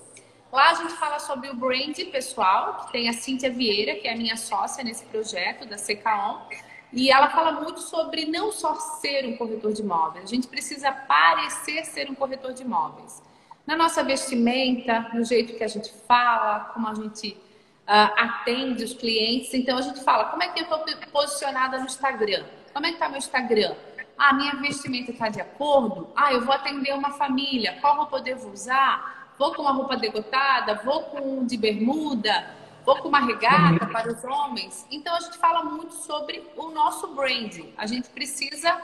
Lá 0.52 0.70
a 0.70 0.74
gente 0.74 0.94
fala 0.94 1.18
sobre 1.18 1.50
o 1.50 1.54
brand 1.54 1.96
pessoal, 2.10 2.78
que 2.78 2.92
tem 2.92 3.08
a 3.08 3.12
Cíntia 3.12 3.50
Vieira, 3.50 3.96
que 3.96 4.08
é 4.08 4.14
a 4.14 4.16
minha 4.16 4.36
sócia 4.36 4.82
nesse 4.82 5.04
projeto 5.06 5.66
da 5.66 5.76
CKON. 5.76 6.48
E 6.90 7.10
ela 7.10 7.28
fala 7.28 7.52
muito 7.52 7.80
sobre 7.80 8.24
não 8.24 8.50
só 8.50 8.74
ser 8.74 9.26
um 9.26 9.36
corretor 9.36 9.74
de 9.74 9.82
imóveis, 9.82 10.24
a 10.24 10.28
gente 10.28 10.48
precisa 10.48 10.90
parecer 10.90 11.84
ser 11.84 12.10
um 12.10 12.14
corretor 12.14 12.54
de 12.54 12.62
imóveis. 12.62 13.22
Na 13.66 13.76
nossa 13.76 14.02
vestimenta, 14.02 15.10
no 15.12 15.22
jeito 15.22 15.54
que 15.54 15.62
a 15.62 15.68
gente 15.68 15.92
fala, 16.06 16.60
como 16.72 16.88
a 16.88 16.94
gente 16.94 17.36
uh, 17.88 18.12
atende 18.16 18.84
os 18.84 18.94
clientes. 18.94 19.52
Então 19.52 19.76
a 19.76 19.82
gente 19.82 20.02
fala, 20.02 20.26
como 20.26 20.42
é 20.42 20.48
que 20.48 20.60
eu 20.60 20.64
estou 20.64 20.84
posicionada 21.12 21.78
no 21.78 21.84
Instagram? 21.84 22.44
Como 22.72 22.86
é 22.86 22.90
que 22.90 22.94
está 22.94 23.08
meu 23.08 23.18
Instagram? 23.18 23.74
Ah, 24.16 24.32
minha 24.32 24.56
vestimenta 24.56 25.10
está 25.10 25.28
de 25.28 25.40
acordo? 25.40 26.08
Ah, 26.16 26.32
eu 26.32 26.44
vou 26.44 26.54
atender 26.54 26.92
uma 26.94 27.12
família, 27.12 27.78
qual 27.80 27.96
roupa 27.96 28.16
eu 28.16 28.22
devo 28.22 28.50
usar? 28.50 29.17
Vou 29.38 29.54
com 29.54 29.62
uma 29.62 29.72
roupa 29.72 29.96
degotada, 29.96 30.74
vou 30.84 31.02
com 31.04 31.46
de 31.46 31.56
bermuda, 31.56 32.54
vou 32.84 32.96
com 32.96 33.08
uma 33.08 33.20
regata 33.20 33.84
uhum. 33.84 33.92
para 33.92 34.12
os 34.12 34.24
homens. 34.24 34.86
Então 34.90 35.14
a 35.14 35.20
gente 35.20 35.38
fala 35.38 35.62
muito 35.62 35.94
sobre 35.94 36.44
o 36.56 36.70
nosso 36.70 37.08
branding. 37.08 37.72
A 37.76 37.86
gente 37.86 38.08
precisa 38.08 38.76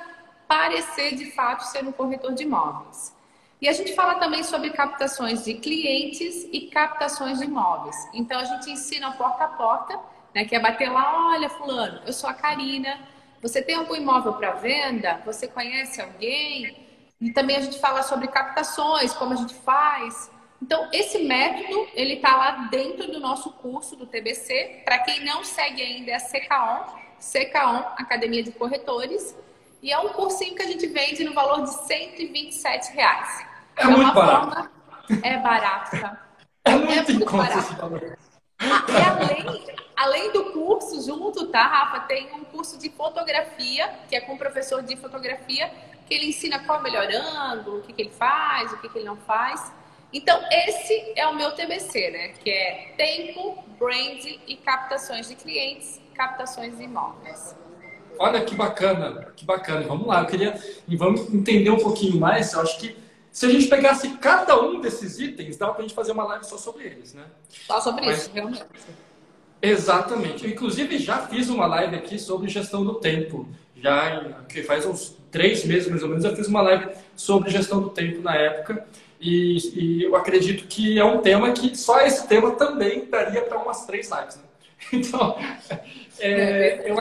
parecer 0.46 1.14
de 1.14 1.30
fato 1.32 1.62
ser 1.64 1.84
um 1.84 1.92
corretor 1.92 2.32
de 2.32 2.44
imóveis. 2.44 3.14
E 3.60 3.68
a 3.68 3.72
gente 3.72 3.94
fala 3.94 4.16
também 4.16 4.42
sobre 4.42 4.70
captações 4.70 5.44
de 5.44 5.54
clientes 5.54 6.46
e 6.52 6.62
captações 6.66 7.38
de 7.38 7.46
imóveis. 7.46 7.96
Então 8.12 8.38
a 8.38 8.44
gente 8.44 8.70
ensina 8.70 9.12
porta 9.12 9.44
a 9.44 9.48
porta, 9.48 9.98
né, 10.34 10.44
que 10.44 10.54
é 10.54 10.60
bater 10.60 10.90
lá, 10.90 11.28
olha 11.28 11.48
fulano, 11.48 12.00
eu 12.04 12.12
sou 12.12 12.28
a 12.28 12.34
Karina, 12.34 12.98
você 13.40 13.62
tem 13.62 13.74
algum 13.74 13.94
imóvel 13.94 14.32
para 14.34 14.52
venda? 14.52 15.20
Você 15.26 15.46
conhece 15.46 16.00
alguém? 16.00 16.76
E 17.20 17.30
também 17.30 17.56
a 17.56 17.60
gente 17.60 17.78
fala 17.78 18.02
sobre 18.02 18.26
captações, 18.28 19.12
como 19.12 19.34
a 19.34 19.36
gente 19.36 19.54
faz, 19.54 20.30
então, 20.64 20.88
esse 20.94 21.18
método, 21.18 21.86
ele 21.92 22.14
está 22.14 22.34
lá 22.34 22.50
dentro 22.70 23.12
do 23.12 23.20
nosso 23.20 23.52
curso 23.52 23.96
do 23.96 24.06
TBC. 24.06 24.80
Para 24.82 25.00
quem 25.00 25.22
não 25.22 25.44
segue 25.44 25.82
ainda, 25.82 26.12
é 26.12 26.14
a 26.14 26.20
CKON, 26.20 26.86
CKON, 27.20 27.84
Academia 27.98 28.42
de 28.42 28.50
Corretores. 28.50 29.36
E 29.82 29.92
é 29.92 29.98
um 29.98 30.08
cursinho 30.08 30.54
que 30.54 30.62
a 30.62 30.66
gente 30.66 30.86
vende 30.86 31.22
no 31.22 31.34
valor 31.34 31.64
de 31.64 31.70
127 31.86 32.92
reais. 32.94 33.44
É, 33.76 33.82
é 33.82 33.86
muito 33.88 34.14
barato. 34.14 34.46
Forma... 34.46 34.70
É 35.24 35.36
barato, 35.36 36.00
tá? 36.00 36.26
É 36.64 36.76
muito, 36.76 37.10
é 37.10 37.14
muito 37.14 37.36
barato. 37.36 38.16
Ah, 38.60 38.84
e 38.88 39.02
além, 39.02 39.66
além 39.96 40.32
do 40.32 40.52
curso 40.52 41.04
junto, 41.04 41.48
tá, 41.48 41.66
Rafa? 41.66 41.98
Tem 42.06 42.32
um 42.34 42.44
curso 42.44 42.78
de 42.78 42.88
fotografia, 42.88 43.92
que 44.08 44.14
é 44.14 44.20
com 44.20 44.34
um 44.34 44.38
professor 44.38 44.80
de 44.80 44.94
fotografia, 44.94 45.72
que 46.06 46.14
ele 46.14 46.26
ensina 46.26 46.60
qual 46.60 46.78
é 46.78 46.80
o 46.82 46.84
melhor 46.84 47.08
ângulo, 47.10 47.78
o 47.78 47.82
que, 47.82 47.92
que 47.92 48.02
ele 48.02 48.12
faz, 48.12 48.72
o 48.72 48.78
que, 48.78 48.88
que 48.88 48.98
ele 48.98 49.06
não 49.06 49.16
faz. 49.16 49.72
Então, 50.14 50.40
esse 50.48 51.12
é 51.16 51.26
o 51.26 51.34
meu 51.34 51.50
TBC, 51.50 52.10
né? 52.12 52.28
Que 52.28 52.48
é 52.48 52.94
tempo, 52.96 53.58
brand 53.80 54.24
e 54.46 54.56
captações 54.64 55.28
de 55.28 55.34
clientes, 55.34 56.00
captações 56.14 56.78
de 56.78 56.84
imóveis. 56.84 57.56
Olha 58.16 58.44
que 58.44 58.54
bacana, 58.54 59.32
que 59.34 59.44
bacana. 59.44 59.84
Vamos 59.88 60.06
lá, 60.06 60.20
eu 60.20 60.26
queria. 60.26 60.54
E 60.86 60.96
vamos 60.96 61.34
entender 61.34 61.70
um 61.70 61.80
pouquinho 61.80 62.20
mais. 62.20 62.52
Eu 62.52 62.60
acho 62.60 62.78
que 62.78 62.96
se 63.32 63.46
a 63.46 63.48
gente 63.48 63.66
pegasse 63.66 64.08
cada 64.18 64.60
um 64.62 64.80
desses 64.80 65.18
itens, 65.18 65.56
dá 65.56 65.66
para 65.70 65.80
a 65.80 65.82
gente 65.82 65.94
fazer 65.94 66.12
uma 66.12 66.22
live 66.22 66.44
só 66.44 66.56
sobre 66.56 66.84
eles, 66.84 67.12
né? 67.12 67.24
Só 67.66 67.80
sobre 67.80 68.06
Mas... 68.06 68.18
isso, 68.18 68.30
realmente. 68.32 68.64
Exatamente. 69.60 70.44
Eu, 70.44 70.50
inclusive, 70.50 70.96
já 70.98 71.26
fiz 71.26 71.48
uma 71.48 71.66
live 71.66 71.96
aqui 71.96 72.20
sobre 72.20 72.48
gestão 72.48 72.84
do 72.84 72.94
tempo. 72.94 73.48
Já 73.74 74.44
que 74.48 74.62
faz 74.62 74.86
uns 74.86 75.16
três 75.32 75.64
meses, 75.64 75.88
mais 75.88 76.04
ou 76.04 76.08
menos, 76.08 76.24
eu 76.24 76.36
fiz 76.36 76.46
uma 76.46 76.62
live 76.62 76.94
sobre 77.16 77.50
gestão 77.50 77.82
do 77.82 77.90
tempo 77.90 78.22
na 78.22 78.36
época. 78.36 78.86
E, 79.24 79.56
e 79.74 80.02
eu 80.02 80.14
acredito 80.14 80.68
que 80.68 80.98
é 80.98 81.04
um 81.04 81.22
tema 81.22 81.50
que 81.52 81.74
só 81.74 82.02
esse 82.02 82.28
tema 82.28 82.50
também 82.56 83.06
daria 83.06 83.40
para 83.40 83.58
umas 83.58 83.86
três 83.86 84.10
lives. 84.10 84.36
Né? 84.36 84.42
Então, 84.92 85.34
é, 86.20 86.90
eu, 86.90 86.96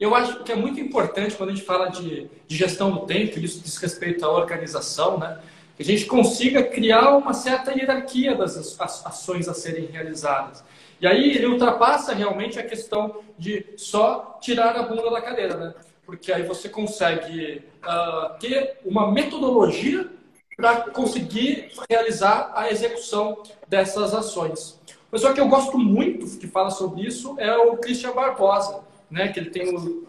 eu 0.00 0.14
acho 0.14 0.42
que 0.42 0.50
é 0.50 0.56
muito 0.56 0.80
importante 0.80 1.36
quando 1.36 1.50
a 1.50 1.52
gente 1.52 1.66
fala 1.66 1.88
de, 1.88 2.26
de 2.48 2.56
gestão 2.56 2.90
do 2.90 3.00
tempo, 3.00 3.38
isso 3.38 3.62
diz 3.62 3.76
respeito 3.76 4.24
à 4.24 4.30
organização, 4.30 5.18
né? 5.18 5.38
que 5.76 5.82
a 5.82 5.84
gente 5.84 6.06
consiga 6.06 6.62
criar 6.62 7.14
uma 7.18 7.34
certa 7.34 7.70
hierarquia 7.70 8.34
das 8.34 8.80
ações 8.80 9.46
a 9.46 9.52
serem 9.52 9.84
realizadas. 9.92 10.64
E 10.98 11.06
aí 11.06 11.32
ele 11.32 11.44
ultrapassa 11.44 12.14
realmente 12.14 12.58
a 12.58 12.62
questão 12.62 13.20
de 13.38 13.62
só 13.76 14.38
tirar 14.40 14.74
a 14.74 14.84
bunda 14.84 15.10
da 15.10 15.20
cadeira, 15.20 15.54
né? 15.54 15.74
Porque 16.06 16.32
aí 16.32 16.44
você 16.44 16.70
consegue 16.70 17.62
uh, 17.84 18.38
ter 18.38 18.78
uma 18.86 19.12
metodologia 19.12 20.08
para 20.56 20.90
conseguir 20.90 21.70
realizar 21.88 22.52
a 22.54 22.70
execução 22.70 23.42
dessas 23.68 24.14
ações. 24.14 24.80
O 25.08 25.10
pessoal 25.10 25.34
que 25.34 25.40
eu 25.40 25.48
gosto 25.48 25.78
muito 25.78 26.38
que 26.38 26.48
fala 26.48 26.70
sobre 26.70 27.02
isso 27.06 27.36
é 27.38 27.54
o 27.56 27.76
Christian 27.76 28.12
Barbosa, 28.12 28.80
né? 29.10 29.28
Que 29.28 29.38
ele 29.38 29.50
tem 29.50 29.74
o, 29.74 30.06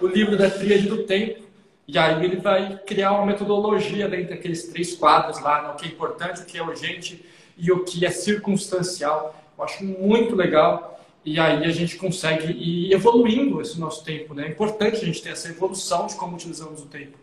o 0.00 0.06
livro 0.06 0.38
da 0.38 0.48
Tríade 0.48 0.88
do 0.88 1.04
Tempo. 1.04 1.42
E 1.86 1.98
aí 1.98 2.24
ele 2.24 2.36
vai 2.36 2.78
criar 2.86 3.12
uma 3.12 3.26
metodologia 3.26 4.08
dentro 4.08 4.30
daqueles 4.30 4.68
três 4.68 4.94
quadros 4.94 5.40
lá, 5.40 5.62
né? 5.62 5.68
o 5.70 5.74
que 5.74 5.86
é 5.86 5.88
importante, 5.88 6.42
o 6.42 6.44
que 6.44 6.56
é 6.56 6.62
urgente 6.62 7.24
e 7.58 7.72
o 7.72 7.84
que 7.84 8.06
é 8.06 8.10
circunstancial. 8.10 9.34
Eu 9.58 9.64
acho 9.64 9.84
muito 9.84 10.36
legal. 10.36 11.00
E 11.24 11.38
aí 11.38 11.64
a 11.64 11.70
gente 11.70 11.96
consegue 11.96 12.52
ir 12.52 12.92
evoluindo 12.92 13.60
esse 13.60 13.78
nosso 13.78 14.04
tempo, 14.04 14.32
né? 14.34 14.46
É 14.46 14.50
importante 14.50 14.96
a 14.96 15.04
gente 15.04 15.20
ter 15.20 15.30
essa 15.30 15.48
evolução 15.48 16.06
de 16.06 16.14
como 16.14 16.36
utilizamos 16.36 16.80
o 16.80 16.86
tempo. 16.86 17.18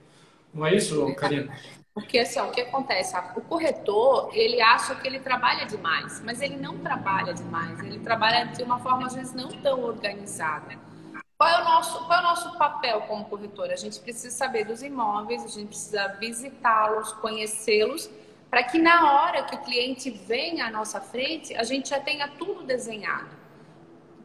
Não 0.53 0.65
é 0.65 0.75
isso, 0.75 1.15
Karina? 1.15 1.51
Porque 1.97 2.19
assim, 2.19 2.39
ó, 2.39 2.45
o 2.45 2.51
que 2.51 2.61
acontece? 2.61 3.15
O 3.35 3.41
corretor, 3.41 4.29
ele 4.31 4.61
acha 4.61 4.93
que 4.93 5.07
ele 5.07 5.19
trabalha 5.19 5.65
demais, 5.65 6.21
mas 6.23 6.43
ele 6.43 6.55
não 6.55 6.77
trabalha 6.77 7.33
demais. 7.33 7.79
Ele 7.79 7.97
trabalha 7.97 8.45
de 8.45 8.61
uma 8.61 8.77
forma, 8.77 9.07
às 9.07 9.15
vezes, 9.15 9.33
não 9.33 9.47
tão 9.47 9.83
organizada. 9.83 10.77
Qual 11.35 11.49
é 11.49 11.59
o 11.59 11.63
nosso, 11.63 12.05
qual 12.05 12.19
é 12.19 12.21
o 12.21 12.23
nosso 12.23 12.55
papel 12.55 13.01
como 13.07 13.25
corretor? 13.25 13.71
A 13.71 13.75
gente 13.75 13.99
precisa 13.99 14.29
saber 14.29 14.65
dos 14.65 14.83
imóveis, 14.83 15.43
a 15.43 15.47
gente 15.47 15.69
precisa 15.69 16.07
visitá-los, 16.19 17.13
conhecê-los, 17.13 18.07
para 18.47 18.61
que 18.61 18.77
na 18.77 19.13
hora 19.13 19.41
que 19.45 19.55
o 19.55 19.59
cliente 19.61 20.11
venha 20.11 20.67
à 20.67 20.69
nossa 20.69 21.01
frente, 21.01 21.55
a 21.55 21.63
gente 21.63 21.89
já 21.89 21.99
tenha 21.99 22.27
tudo 22.27 22.61
desenhado. 22.61 23.35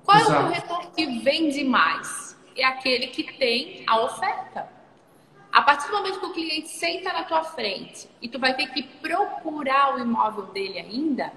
Qual 0.05 0.19
Exato. 0.19 0.35
é 0.35 0.41
o 0.41 0.43
corretor 0.43 0.91
que 0.91 1.07
vende 1.21 1.65
mais? 1.65 2.37
É 2.55 2.65
aquele 2.65 3.07
que 3.07 3.33
tem 3.33 3.83
a 3.87 3.99
oferta. 3.99 4.82
A 5.53 5.61
partir 5.61 5.89
do 5.89 5.93
momento 5.99 6.19
que 6.19 6.27
o 6.27 6.33
cliente 6.33 6.69
senta 6.69 7.13
na 7.13 7.25
tua 7.25 7.45
frente 7.45 8.09
e 8.23 8.29
tu 8.29 8.39
vai 8.39 8.55
ter 8.55 8.69
que 8.69 8.83
procurar 8.83 9.95
o 9.95 9.99
imóvel 9.99 10.47
dele 10.47 10.79
ainda, 10.79 11.31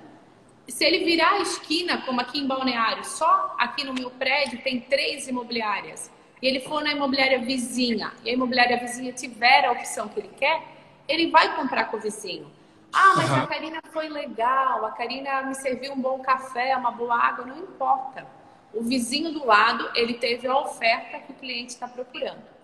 se 0.70 0.86
ele 0.86 1.04
virar 1.04 1.34
a 1.34 1.40
esquina, 1.40 2.02
como 2.04 2.22
aqui 2.22 2.40
em 2.40 2.48
Balneário, 2.48 3.04
só 3.04 3.54
aqui 3.60 3.84
no 3.84 3.94
meu 3.94 4.10
prédio 4.10 4.62
tem 4.64 4.80
três 4.80 5.28
imobiliárias, 5.28 6.10
e 6.42 6.48
ele 6.48 6.62
for 6.62 6.82
na 6.82 6.94
imobiliária 6.94 7.40
vizinha, 7.40 8.14
e 8.24 8.30
a 8.30 8.34
imobiliária 8.34 8.78
vizinha 8.78 9.12
tiver 9.12 9.66
a 9.66 9.74
opção 9.74 10.08
que 10.08 10.22
ele 10.22 10.32
quer, 10.38 10.64
ele 11.08 11.30
vai 11.30 11.54
comprar 11.56 11.86
com 11.86 11.98
o 11.98 12.00
vizinho. 12.00 12.50
Ah, 12.94 13.14
mas 13.18 13.30
uhum. 13.30 13.44
a 13.44 13.48
Karina 13.48 13.80
foi 13.92 14.08
legal, 14.08 14.86
a 14.86 14.92
Karina 14.92 15.42
me 15.44 15.56
serviu 15.56 15.92
um 15.92 16.00
bom 16.00 16.20
café, 16.20 16.76
uma 16.78 16.92
boa 16.92 17.16
água, 17.16 17.46
não 17.46 17.60
importa. 17.60 18.26
O 18.74 18.82
vizinho 18.82 19.34
do 19.34 19.46
lado, 19.46 19.92
ele 19.94 20.14
teve 20.14 20.48
a 20.48 20.58
oferta 20.58 21.20
que 21.20 21.34
o 21.34 21.36
cliente 21.36 21.74
está 21.74 21.88
procurando. 21.88 22.55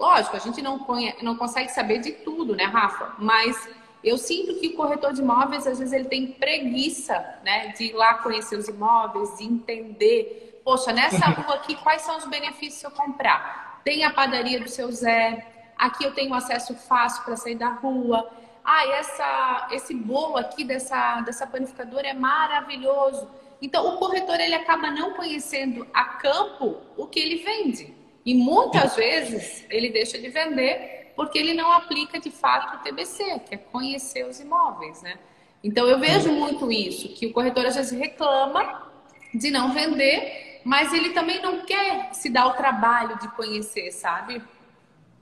Lógico, 0.00 0.34
a 0.34 0.38
gente 0.38 0.62
não, 0.62 0.78
conhece, 0.78 1.22
não 1.22 1.36
consegue 1.36 1.70
saber 1.70 1.98
de 1.98 2.12
tudo, 2.12 2.56
né, 2.56 2.64
Rafa? 2.64 3.16
Mas 3.18 3.68
eu 4.02 4.16
sinto 4.16 4.58
que 4.58 4.68
o 4.68 4.72
corretor 4.74 5.12
de 5.12 5.20
imóveis, 5.20 5.66
às 5.66 5.78
vezes, 5.78 5.92
ele 5.92 6.06
tem 6.06 6.26
preguiça, 6.26 7.14
né, 7.44 7.68
de 7.68 7.84
ir 7.84 7.92
lá 7.92 8.14
conhecer 8.14 8.56
os 8.56 8.66
imóveis, 8.66 9.36
de 9.36 9.44
entender. 9.44 10.62
Poxa, 10.64 10.90
nessa 10.90 11.26
rua 11.26 11.56
aqui, 11.56 11.74
quais 11.74 12.00
são 12.00 12.16
os 12.16 12.24
benefícios 12.24 12.80
se 12.80 12.86
eu 12.86 12.90
comprar? 12.90 13.82
Tem 13.84 14.02
a 14.02 14.10
padaria 14.10 14.58
do 14.58 14.70
seu 14.70 14.90
Zé, 14.90 15.46
aqui 15.76 16.02
eu 16.02 16.14
tenho 16.14 16.32
acesso 16.32 16.74
fácil 16.74 17.22
para 17.24 17.36
sair 17.36 17.56
da 17.56 17.68
rua. 17.68 18.26
Ah, 18.64 18.86
essa, 18.86 19.68
esse 19.70 19.92
bolo 19.92 20.38
aqui 20.38 20.64
dessa, 20.64 21.20
dessa 21.20 21.46
panificadora 21.46 22.08
é 22.08 22.14
maravilhoso. 22.14 23.28
Então, 23.60 23.86
o 23.86 23.98
corretor 23.98 24.40
ele 24.40 24.54
acaba 24.54 24.90
não 24.90 25.12
conhecendo 25.12 25.86
a 25.92 26.04
campo 26.04 26.78
o 26.96 27.06
que 27.06 27.20
ele 27.20 27.44
vende. 27.44 27.99
E 28.24 28.34
muitas 28.34 28.96
vezes 28.96 29.64
ele 29.70 29.90
deixa 29.90 30.18
de 30.18 30.28
vender 30.28 31.12
porque 31.16 31.38
ele 31.38 31.54
não 31.54 31.72
aplica 31.72 32.18
de 32.18 32.30
fato 32.30 32.76
o 32.76 32.78
TBC, 32.80 33.40
que 33.46 33.54
é 33.54 33.58
conhecer 33.58 34.26
os 34.26 34.40
imóveis, 34.40 35.02
né? 35.02 35.18
Então 35.62 35.86
eu 35.86 35.98
vejo 35.98 36.32
muito 36.32 36.72
isso, 36.72 37.08
que 37.10 37.26
o 37.26 37.32
corretor 37.32 37.66
às 37.66 37.76
vezes 37.76 37.92
reclama 37.92 38.88
de 39.34 39.50
não 39.50 39.72
vender, 39.72 40.60
mas 40.64 40.92
ele 40.92 41.10
também 41.10 41.42
não 41.42 41.60
quer 41.60 42.14
se 42.14 42.30
dar 42.30 42.46
o 42.46 42.52
trabalho 42.52 43.18
de 43.18 43.28
conhecer, 43.28 43.90
sabe? 43.92 44.42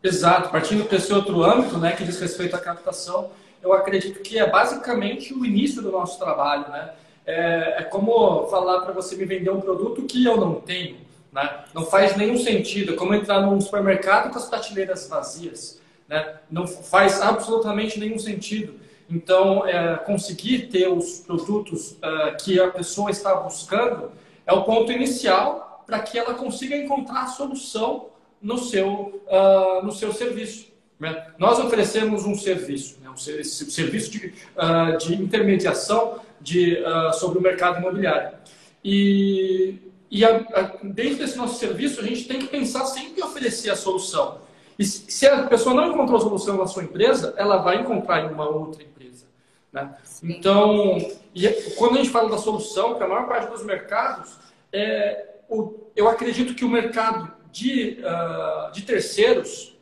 Exato, 0.02 0.50
partindo 0.50 0.88
desse 0.88 1.12
outro 1.12 1.42
âmbito, 1.42 1.76
né, 1.78 1.92
que 1.92 2.04
diz 2.04 2.20
respeito 2.20 2.54
à 2.54 2.60
captação, 2.60 3.32
eu 3.60 3.72
acredito 3.72 4.20
que 4.20 4.38
é 4.38 4.48
basicamente 4.48 5.34
o 5.34 5.44
início 5.44 5.82
do 5.82 5.90
nosso 5.90 6.18
trabalho, 6.18 6.68
né? 6.68 6.92
É, 7.26 7.76
é 7.80 7.82
como 7.82 8.46
falar 8.46 8.80
para 8.80 8.92
você 8.92 9.16
me 9.16 9.24
vender 9.24 9.50
um 9.50 9.60
produto 9.60 10.02
que 10.02 10.24
eu 10.24 10.36
não 10.36 10.54
tenho. 10.54 10.96
Né? 11.38 11.64
Não 11.72 11.86
faz 11.86 12.16
nenhum 12.16 12.36
sentido. 12.36 12.94
É 12.94 12.96
como 12.96 13.14
entrar 13.14 13.40
num 13.40 13.60
supermercado 13.60 14.30
com 14.30 14.38
as 14.38 14.46
prateleiras 14.46 15.08
vazias. 15.08 15.80
Né? 16.08 16.36
Não 16.50 16.66
faz 16.66 17.20
absolutamente 17.20 18.00
nenhum 18.00 18.18
sentido. 18.18 18.74
Então, 19.08 19.66
é, 19.66 19.96
conseguir 19.98 20.66
ter 20.66 20.88
os 20.88 21.20
produtos 21.20 21.96
é, 22.02 22.32
que 22.32 22.60
a 22.60 22.68
pessoa 22.68 23.10
está 23.10 23.34
buscando 23.36 24.10
é 24.44 24.52
o 24.52 24.64
ponto 24.64 24.90
inicial 24.90 25.84
para 25.86 26.00
que 26.00 26.18
ela 26.18 26.34
consiga 26.34 26.76
encontrar 26.76 27.22
a 27.22 27.26
solução 27.28 28.08
no 28.40 28.58
seu, 28.58 29.22
uh, 29.26 29.84
no 29.84 29.92
seu 29.92 30.12
serviço. 30.12 30.68
Né? 30.98 31.26
Nós 31.38 31.58
oferecemos 31.58 32.24
um 32.24 32.34
serviço, 32.34 32.98
né? 33.02 33.08
um 33.10 33.16
serviço 33.16 34.10
de, 34.10 34.34
uh, 34.56 34.96
de 34.98 35.14
intermediação 35.14 36.20
de, 36.40 36.82
uh, 36.82 37.12
sobre 37.14 37.38
o 37.38 37.42
mercado 37.42 37.78
imobiliário. 37.78 38.36
E 38.84 39.78
e 40.10 40.24
a, 40.24 40.36
a, 40.36 40.62
dentro 40.82 41.18
desse 41.18 41.36
nosso 41.36 41.58
serviço, 41.58 42.00
a 42.00 42.04
gente 42.04 42.26
tem 42.26 42.38
que 42.38 42.46
pensar 42.46 42.84
sempre 42.86 43.20
em 43.20 43.24
oferecer 43.24 43.70
a 43.70 43.76
solução. 43.76 44.40
E 44.78 44.84
se 44.84 45.26
a 45.26 45.44
pessoa 45.44 45.74
não 45.74 45.92
encontrou 45.92 46.18
a 46.18 46.20
solução 46.20 46.56
na 46.56 46.66
sua 46.66 46.84
empresa, 46.84 47.34
ela 47.36 47.58
vai 47.58 47.80
encontrar 47.80 48.24
em 48.24 48.32
uma 48.32 48.48
outra 48.48 48.82
empresa. 48.82 49.26
Né? 49.72 49.94
Então, 50.22 50.96
e 51.34 51.46
é, 51.46 51.52
quando 51.76 51.94
a 51.94 51.98
gente 51.98 52.10
fala 52.10 52.30
da 52.30 52.38
solução, 52.38 52.94
que 52.94 53.02
a 53.02 53.08
maior 53.08 53.26
parte 53.26 53.50
dos 53.50 53.64
mercados, 53.64 54.36
é, 54.72 55.34
o, 55.48 55.74
eu 55.94 56.08
acredito 56.08 56.54
que 56.54 56.64
o 56.64 56.68
mercado 56.68 57.30
de, 57.50 57.98
uh, 58.00 58.72
de 58.72 58.82
terceiros, 58.82 59.76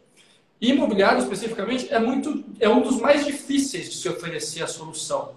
imobiliário 0.61 1.19
especificamente, 1.19 1.93
é, 1.93 1.99
muito, 1.99 2.45
é 2.59 2.69
um 2.69 2.81
dos 2.81 2.99
mais 2.99 3.25
difíceis 3.27 3.91
de 3.91 3.97
se 3.97 4.09
oferecer 4.09 4.63
a 4.63 4.67
solução 4.67 5.36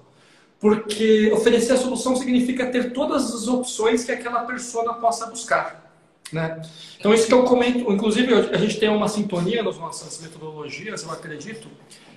porque 0.60 1.32
oferecer 1.32 1.74
a 1.74 1.78
solução 1.78 2.16
significa 2.16 2.66
ter 2.68 2.92
todas 2.92 3.34
as 3.34 3.48
opções 3.48 4.04
que 4.04 4.12
aquela 4.12 4.42
pessoa 4.42 4.94
possa 4.96 5.28
buscar. 5.28 5.90
Né? 6.32 6.62
Então, 7.00 7.14
isso 7.14 7.28
que 7.28 7.34
eu 7.34 7.44
comento, 7.44 7.92
inclusive 7.92 8.34
a 8.34 8.58
gente 8.58 8.80
tem 8.80 8.90
uma 8.90 9.08
sintonia 9.08 9.64
nas 9.64 9.78
nossas 9.78 10.22
metodologias, 10.22 11.04
eu 11.04 11.12
acredito, 11.12 11.68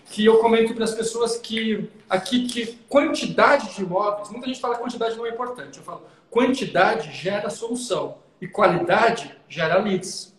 que 0.06 0.24
eu 0.24 0.38
comento 0.38 0.74
para 0.74 0.84
as 0.84 0.92
pessoas 0.92 1.38
que 1.38 1.88
aqui 2.10 2.46
que 2.46 2.78
quantidade 2.88 3.74
de 3.74 3.82
imóveis, 3.82 4.28
muita 4.28 4.46
gente 4.46 4.60
fala 4.60 4.74
que 4.74 4.82
quantidade 4.82 5.16
não 5.16 5.24
é 5.24 5.30
importante, 5.30 5.78
eu 5.78 5.84
falo 5.84 6.02
quantidade 6.30 7.12
gera 7.12 7.48
solução 7.48 8.16
e 8.40 8.46
qualidade 8.46 9.34
gera 9.48 9.78
leads. 9.78 10.31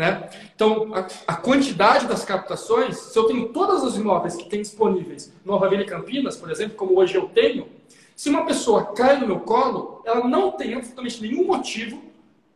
Né? 0.00 0.30
Então, 0.54 0.94
a, 0.94 1.06
a, 1.26 1.36
quantidade 1.36 2.06
das 2.06 2.24
captações, 2.24 2.96
se 2.96 3.18
eu 3.18 3.24
tenho 3.24 3.50
todas 3.50 3.84
as 3.84 3.96
imóveis 3.96 4.34
que 4.34 4.48
tem 4.48 4.62
disponíveis 4.62 5.30
no 5.44 5.60
Vila 5.68 5.84
Campinas, 5.84 6.38
por 6.38 6.50
exemplo, 6.50 6.74
como 6.74 6.98
hoje 6.98 7.16
eu 7.16 7.28
tenho, 7.28 7.68
se 8.16 8.30
uma 8.30 8.46
pessoa 8.46 8.94
cai 8.94 9.20
no 9.20 9.26
meu 9.26 9.40
colo, 9.40 10.02
ela 10.06 10.26
não 10.26 10.52
tem 10.52 10.72
absolutamente 10.72 11.20
nenhum 11.20 11.46
motivo 11.46 12.02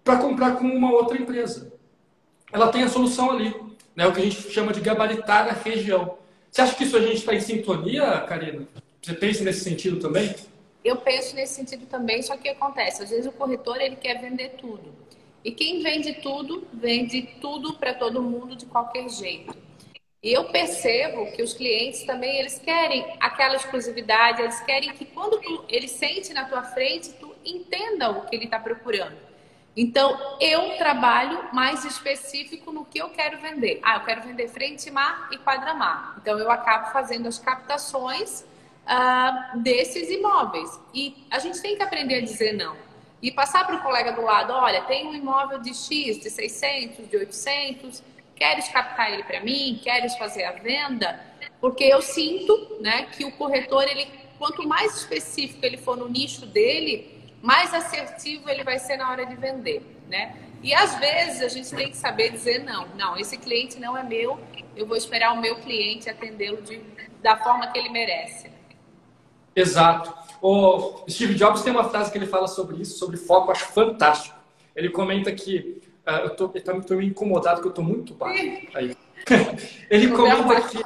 para 0.02 0.16
comprar 0.16 0.56
com 0.56 0.64
uma 0.64 0.90
outra 0.90 1.18
empresa. 1.18 1.70
Ela 2.50 2.68
tem 2.68 2.82
a 2.82 2.88
solução 2.88 3.32
ali, 3.32 3.54
né? 3.94 4.06
o 4.06 4.12
que 4.14 4.22
a 4.22 4.24
gente 4.24 4.50
chama 4.50 4.72
de 4.72 4.80
gabaritar 4.80 5.46
a 5.46 5.52
região. 5.52 6.16
Você 6.50 6.62
acha 6.62 6.74
que 6.74 6.84
isso 6.84 6.96
a 6.96 7.00
gente 7.00 7.16
está 7.16 7.34
em 7.34 7.40
sintonia, 7.40 8.20
Karina? 8.22 8.66
Você 9.02 9.12
pensa 9.12 9.44
nesse 9.44 9.60
sentido 9.60 10.00
também? 10.00 10.34
Eu 10.82 10.96
penso 10.96 11.36
nesse 11.36 11.56
sentido 11.56 11.84
também, 11.84 12.22
só 12.22 12.38
que 12.38 12.48
acontece, 12.48 13.02
às 13.02 13.10
vezes 13.10 13.26
o 13.26 13.32
corretor 13.32 13.78
ele 13.82 13.96
quer 13.96 14.18
vender 14.18 14.54
tudo. 14.56 15.03
E 15.44 15.52
quem 15.52 15.82
vende 15.82 16.14
tudo, 16.14 16.66
vende 16.72 17.22
tudo 17.40 17.74
para 17.74 17.92
todo 17.92 18.22
mundo 18.22 18.56
de 18.56 18.64
qualquer 18.64 19.08
jeito. 19.10 19.54
E 20.22 20.32
eu 20.32 20.44
percebo 20.44 21.30
que 21.32 21.42
os 21.42 21.52
clientes 21.52 22.02
também, 22.04 22.38
eles 22.38 22.58
querem 22.58 23.04
aquela 23.20 23.56
exclusividade, 23.56 24.40
eles 24.40 24.58
querem 24.60 24.90
que 24.94 25.04
quando 25.04 25.38
tu, 25.38 25.66
ele 25.68 25.86
sente 25.86 26.32
na 26.32 26.46
tua 26.46 26.62
frente, 26.62 27.10
tu 27.20 27.34
entenda 27.44 28.10
o 28.10 28.24
que 28.24 28.34
ele 28.34 28.46
está 28.46 28.58
procurando. 28.58 29.18
Então, 29.76 30.38
eu 30.40 30.78
trabalho 30.78 31.52
mais 31.52 31.84
específico 31.84 32.72
no 32.72 32.86
que 32.86 32.98
eu 32.98 33.10
quero 33.10 33.38
vender. 33.38 33.80
Ah, 33.82 33.96
eu 33.96 34.04
quero 34.04 34.22
vender 34.22 34.48
frente 34.48 34.90
mar 34.90 35.28
e 35.30 35.36
quadra-mar. 35.36 36.16
Então, 36.22 36.38
eu 36.38 36.50
acabo 36.50 36.90
fazendo 36.90 37.28
as 37.28 37.38
captações 37.38 38.46
uh, 38.86 39.58
desses 39.58 40.08
imóveis. 40.08 40.80
E 40.94 41.26
a 41.30 41.38
gente 41.38 41.60
tem 41.60 41.76
que 41.76 41.82
aprender 41.82 42.14
a 42.14 42.20
dizer 42.20 42.54
não. 42.54 42.93
E 43.24 43.32
passar 43.32 43.66
para 43.66 43.76
o 43.76 43.80
colega 43.80 44.12
do 44.12 44.20
lado, 44.20 44.52
olha, 44.52 44.82
tem 44.82 45.06
um 45.06 45.14
imóvel 45.14 45.58
de 45.58 45.72
X, 45.72 46.20
de 46.20 46.28
600, 46.28 47.08
de 47.08 47.16
800, 47.16 48.02
queres 48.36 48.68
captar 48.68 49.10
ele 49.14 49.22
para 49.22 49.40
mim? 49.40 49.80
Queres 49.82 50.14
fazer 50.18 50.44
a 50.44 50.52
venda? 50.52 51.18
Porque 51.58 51.84
eu 51.84 52.02
sinto 52.02 52.76
né, 52.82 53.06
que 53.16 53.24
o 53.24 53.32
corretor, 53.32 53.84
ele, 53.84 54.06
quanto 54.38 54.68
mais 54.68 54.98
específico 54.98 55.64
ele 55.64 55.78
for 55.78 55.96
no 55.96 56.06
nicho 56.06 56.44
dele, 56.44 57.18
mais 57.40 57.72
assertivo 57.72 58.50
ele 58.50 58.62
vai 58.62 58.78
ser 58.78 58.98
na 58.98 59.10
hora 59.10 59.24
de 59.24 59.36
vender, 59.36 59.80
né? 60.06 60.36
E 60.62 60.74
às 60.74 60.94
vezes 60.96 61.40
a 61.40 61.48
gente 61.48 61.74
tem 61.74 61.88
que 61.88 61.96
saber 61.96 62.30
dizer 62.30 62.62
não, 62.62 62.88
não, 62.88 63.16
esse 63.16 63.38
cliente 63.38 63.80
não 63.80 63.96
é 63.96 64.02
meu, 64.02 64.38
eu 64.76 64.86
vou 64.86 64.98
esperar 64.98 65.32
o 65.32 65.40
meu 65.40 65.56
cliente 65.62 66.10
atendê-lo 66.10 66.62
da 67.22 67.38
forma 67.38 67.68
que 67.68 67.78
ele 67.78 67.88
merece. 67.88 68.50
Exato. 69.56 70.23
O 70.46 71.08
Steve 71.08 71.36
Jobs 71.36 71.62
tem 71.62 71.72
uma 71.72 71.88
frase 71.88 72.12
que 72.12 72.18
ele 72.18 72.26
fala 72.26 72.46
sobre 72.46 72.76
isso, 72.76 72.98
sobre 72.98 73.16
foco, 73.16 73.50
acho 73.50 73.64
fantástico. 73.68 74.36
Ele 74.76 74.90
comenta 74.90 75.32
que 75.32 75.80
uh, 76.06 76.10
eu 76.24 76.36
tô, 76.36 76.50
eu 76.52 76.82
tô 76.82 76.96
meio 76.96 77.08
incomodado 77.08 77.62
que 77.62 77.68
eu 77.68 77.72
tô 77.72 77.80
muito 77.80 78.12
baixo. 78.12 78.42
Aí. 78.74 78.94
ele 79.88 80.08
comenta 80.08 80.60
que 80.68 80.84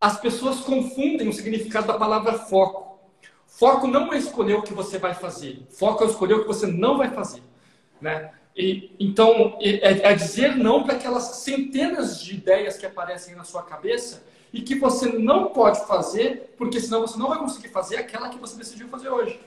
as 0.00 0.20
pessoas 0.20 0.60
confundem 0.60 1.26
o 1.26 1.32
significado 1.32 1.88
da 1.88 1.94
palavra 1.94 2.34
foco. 2.34 3.00
Foco 3.48 3.88
não 3.88 4.12
é 4.12 4.18
escolher 4.18 4.54
o 4.54 4.62
que 4.62 4.72
você 4.72 4.96
vai 4.96 5.12
fazer. 5.12 5.66
Foco 5.70 6.04
é 6.04 6.06
escolher 6.06 6.34
o 6.34 6.42
que 6.42 6.46
você 6.46 6.68
não 6.68 6.98
vai 6.98 7.10
fazer. 7.10 7.42
Né? 8.00 8.30
E, 8.56 8.94
então, 9.00 9.58
é, 9.60 10.08
é 10.08 10.14
dizer 10.14 10.54
não 10.54 10.84
para 10.84 10.94
aquelas 10.94 11.24
centenas 11.38 12.20
de 12.20 12.36
ideias 12.36 12.76
que 12.76 12.86
aparecem 12.86 13.34
na 13.34 13.42
sua 13.42 13.64
cabeça 13.64 14.22
e 14.52 14.62
que 14.62 14.74
você 14.74 15.10
não 15.10 15.46
pode 15.46 15.86
fazer, 15.86 16.54
porque 16.56 16.80
senão 16.80 17.02
você 17.02 17.18
não 17.18 17.28
vai 17.28 17.38
conseguir 17.38 17.68
fazer 17.68 17.96
aquela 17.96 18.28
que 18.28 18.38
você 18.38 18.56
decidiu 18.56 18.88
fazer 18.88 19.08
hoje. 19.08 19.40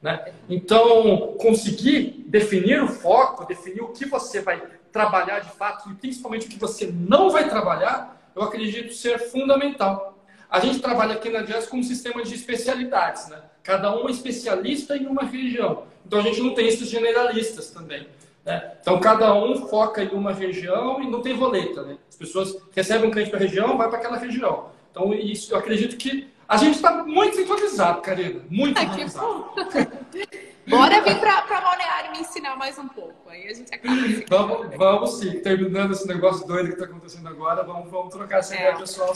Né? 0.00 0.32
Então, 0.48 1.36
conseguir 1.38 2.24
definir 2.26 2.82
o 2.82 2.88
foco, 2.88 3.46
definir 3.46 3.82
o 3.82 3.88
que 3.88 4.04
você 4.04 4.40
vai 4.40 4.60
trabalhar 4.90 5.40
de 5.40 5.50
fato 5.50 5.90
e 5.90 5.94
principalmente 5.94 6.46
o 6.46 6.50
que 6.50 6.58
você 6.58 6.86
não 6.86 7.30
vai 7.30 7.48
trabalhar, 7.48 8.30
eu 8.34 8.42
acredito 8.42 8.92
ser 8.92 9.18
fundamental. 9.30 10.18
A 10.50 10.60
gente 10.60 10.80
trabalha 10.80 11.14
aqui 11.14 11.30
na 11.30 11.42
Jazz 11.42 11.66
com 11.66 11.78
um 11.78 11.82
sistema 11.82 12.22
de 12.22 12.34
especialidades, 12.34 13.28
né? 13.28 13.42
Cada 13.62 13.96
um 13.96 14.08
é 14.08 14.10
especialista 14.10 14.96
em 14.96 15.06
uma 15.06 15.22
região. 15.22 15.84
Então 16.04 16.18
a 16.18 16.22
gente 16.22 16.40
não 16.42 16.52
tem 16.52 16.66
esses 16.66 16.88
generalistas 16.88 17.70
também. 17.70 18.06
Né? 18.44 18.72
Então 18.80 18.98
cada 19.00 19.34
um 19.34 19.68
foca 19.68 20.02
em 20.02 20.08
uma 20.08 20.32
região 20.32 21.00
e 21.00 21.08
não 21.08 21.22
tem 21.22 21.36
roleta. 21.36 21.82
Né? 21.82 21.96
As 22.08 22.16
pessoas 22.16 22.56
recebem 22.74 23.08
um 23.08 23.12
cliente 23.12 23.30
para 23.30 23.38
a 23.38 23.42
região, 23.42 23.76
vai 23.76 23.88
para 23.88 23.98
aquela 23.98 24.16
região. 24.16 24.70
Então 24.90 25.12
isso, 25.14 25.52
eu 25.52 25.58
acredito 25.58 25.96
que 25.96 26.30
a 26.48 26.56
gente 26.56 26.74
está 26.74 27.04
muito 27.04 27.36
sincronizado, 27.36 28.02
Karina. 28.02 28.42
Muito 28.50 28.78
ah, 28.78 28.82
sincronizado. 28.82 29.50
Bora 30.68 31.00
vir 31.00 31.18
para 31.18 31.60
Balneário 31.60 32.12
me 32.12 32.20
ensinar 32.20 32.56
mais 32.56 32.78
um 32.78 32.86
pouco. 32.88 33.28
Aí 33.28 33.48
a 33.48 33.54
gente 33.54 33.74
acaba. 33.74 33.96
vamos, 34.28 34.76
vamos 34.76 35.18
sim. 35.18 35.40
Terminando 35.40 35.92
esse 35.92 36.06
negócio 36.06 36.46
doido 36.46 36.66
que 36.66 36.74
está 36.74 36.84
acontecendo 36.84 37.28
agora, 37.28 37.62
vamos, 37.64 37.90
vamos 37.90 38.14
trocar 38.14 38.38
essa 38.38 38.54
é. 38.54 38.58
ideia, 38.58 38.76
pessoal. 38.76 39.12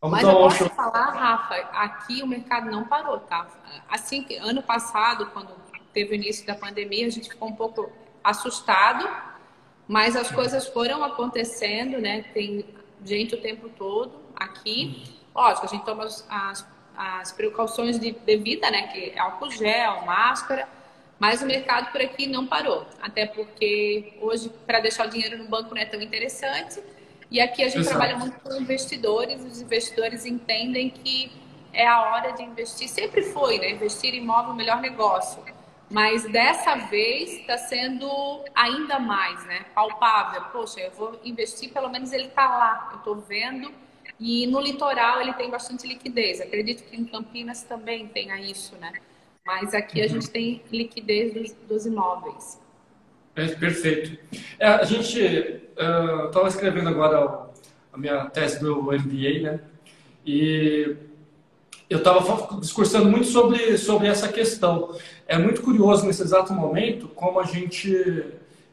Vamos 0.00 0.20
Mas 0.20 0.22
eu 0.22 0.32
posso 0.32 0.58
show. 0.58 0.70
falar, 0.70 1.10
Rafa, 1.10 1.54
aqui 1.72 2.22
o 2.22 2.26
mercado 2.26 2.70
não 2.70 2.84
parou, 2.84 3.18
tá? 3.18 3.48
Assim, 3.88 4.24
ano 4.40 4.62
passado, 4.62 5.26
quando 5.32 5.50
teve 5.92 6.12
o 6.12 6.14
início 6.14 6.46
da 6.46 6.54
pandemia, 6.54 7.06
a 7.06 7.10
gente 7.10 7.28
ficou 7.28 7.48
um 7.48 7.56
pouco 7.56 7.90
assustado, 8.28 9.08
mas 9.86 10.14
as 10.16 10.30
coisas 10.30 10.66
foram 10.66 11.02
acontecendo, 11.02 11.98
né? 11.98 12.24
Tem 12.34 12.64
gente 13.04 13.34
o 13.34 13.40
tempo 13.40 13.68
todo 13.70 14.12
aqui. 14.36 15.04
Lógico, 15.34 15.66
a 15.66 15.68
gente 15.68 15.84
toma 15.84 16.04
as, 16.04 16.66
as 16.96 17.32
precauções 17.32 17.98
de 17.98 18.12
bebida, 18.12 18.70
né? 18.70 18.88
Que 18.88 19.10
é 19.10 19.18
álcool 19.18 19.50
gel, 19.50 20.04
máscara, 20.04 20.68
mas 21.18 21.42
o 21.42 21.46
mercado 21.46 21.90
por 21.90 22.00
aqui 22.00 22.26
não 22.26 22.46
parou. 22.46 22.86
Até 23.00 23.26
porque 23.26 24.18
hoje, 24.20 24.50
para 24.66 24.80
deixar 24.80 25.06
o 25.06 25.10
dinheiro 25.10 25.38
no 25.38 25.48
banco 25.48 25.74
não 25.74 25.80
é 25.80 25.86
tão 25.86 26.00
interessante 26.00 26.82
e 27.30 27.40
aqui 27.40 27.62
a 27.62 27.68
gente 27.68 27.80
Exato. 27.80 27.96
trabalha 27.96 28.18
muito 28.18 28.40
com 28.40 28.54
investidores, 28.54 29.42
os 29.44 29.60
investidores 29.60 30.24
entendem 30.24 30.90
que 30.90 31.30
é 31.72 31.86
a 31.86 32.00
hora 32.10 32.32
de 32.32 32.42
investir, 32.42 32.88
sempre 32.88 33.22
foi, 33.22 33.58
né? 33.58 33.70
Investir 33.70 34.14
em 34.14 34.18
imóvel 34.18 34.50
é 34.50 34.54
o 34.54 34.56
melhor 34.56 34.80
negócio. 34.80 35.42
Mas 35.90 36.24
dessa 36.30 36.74
vez 36.74 37.32
está 37.32 37.56
sendo 37.56 38.08
ainda 38.54 38.98
mais, 38.98 39.44
né? 39.46 39.64
Palpável. 39.74 40.42
Poxa, 40.52 40.80
eu 40.80 40.90
vou 40.90 41.18
investir, 41.24 41.72
pelo 41.72 41.88
menos 41.88 42.12
ele 42.12 42.26
está 42.26 42.46
lá, 42.46 42.88
eu 42.92 42.98
estou 42.98 43.16
vendo. 43.16 43.70
E 44.20 44.46
no 44.46 44.60
litoral 44.60 45.20
ele 45.22 45.32
tem 45.34 45.50
bastante 45.50 45.86
liquidez. 45.86 46.40
Acredito 46.40 46.82
que 46.84 46.96
em 46.96 47.04
Campinas 47.04 47.62
também 47.62 48.06
tenha 48.08 48.38
isso, 48.40 48.76
né? 48.76 48.92
Mas 49.46 49.72
aqui 49.72 50.00
a 50.00 50.04
uhum. 50.04 50.10
gente 50.10 50.30
tem 50.30 50.62
liquidez 50.70 51.32
dos, 51.32 51.52
dos 51.66 51.86
imóveis. 51.86 52.60
É, 53.34 53.46
perfeito. 53.46 54.18
É, 54.58 54.66
a 54.66 54.84
gente 54.84 55.18
estava 55.18 56.44
uh, 56.44 56.48
escrevendo 56.48 56.88
agora 56.88 57.48
a 57.92 57.96
minha 57.96 58.26
tese 58.26 58.60
do 58.60 58.82
MBA, 58.82 59.40
né? 59.42 59.60
E 60.26 60.96
eu 61.88 61.98
estava 61.98 62.60
discursando 62.60 63.08
muito 63.08 63.28
sobre, 63.28 63.78
sobre 63.78 64.08
essa 64.08 64.28
questão. 64.28 64.94
É 65.28 65.38
muito 65.38 65.62
curioso 65.62 66.06
nesse 66.06 66.22
exato 66.22 66.52
momento 66.52 67.06
como 67.08 67.38
a 67.38 67.44
gente 67.44 68.24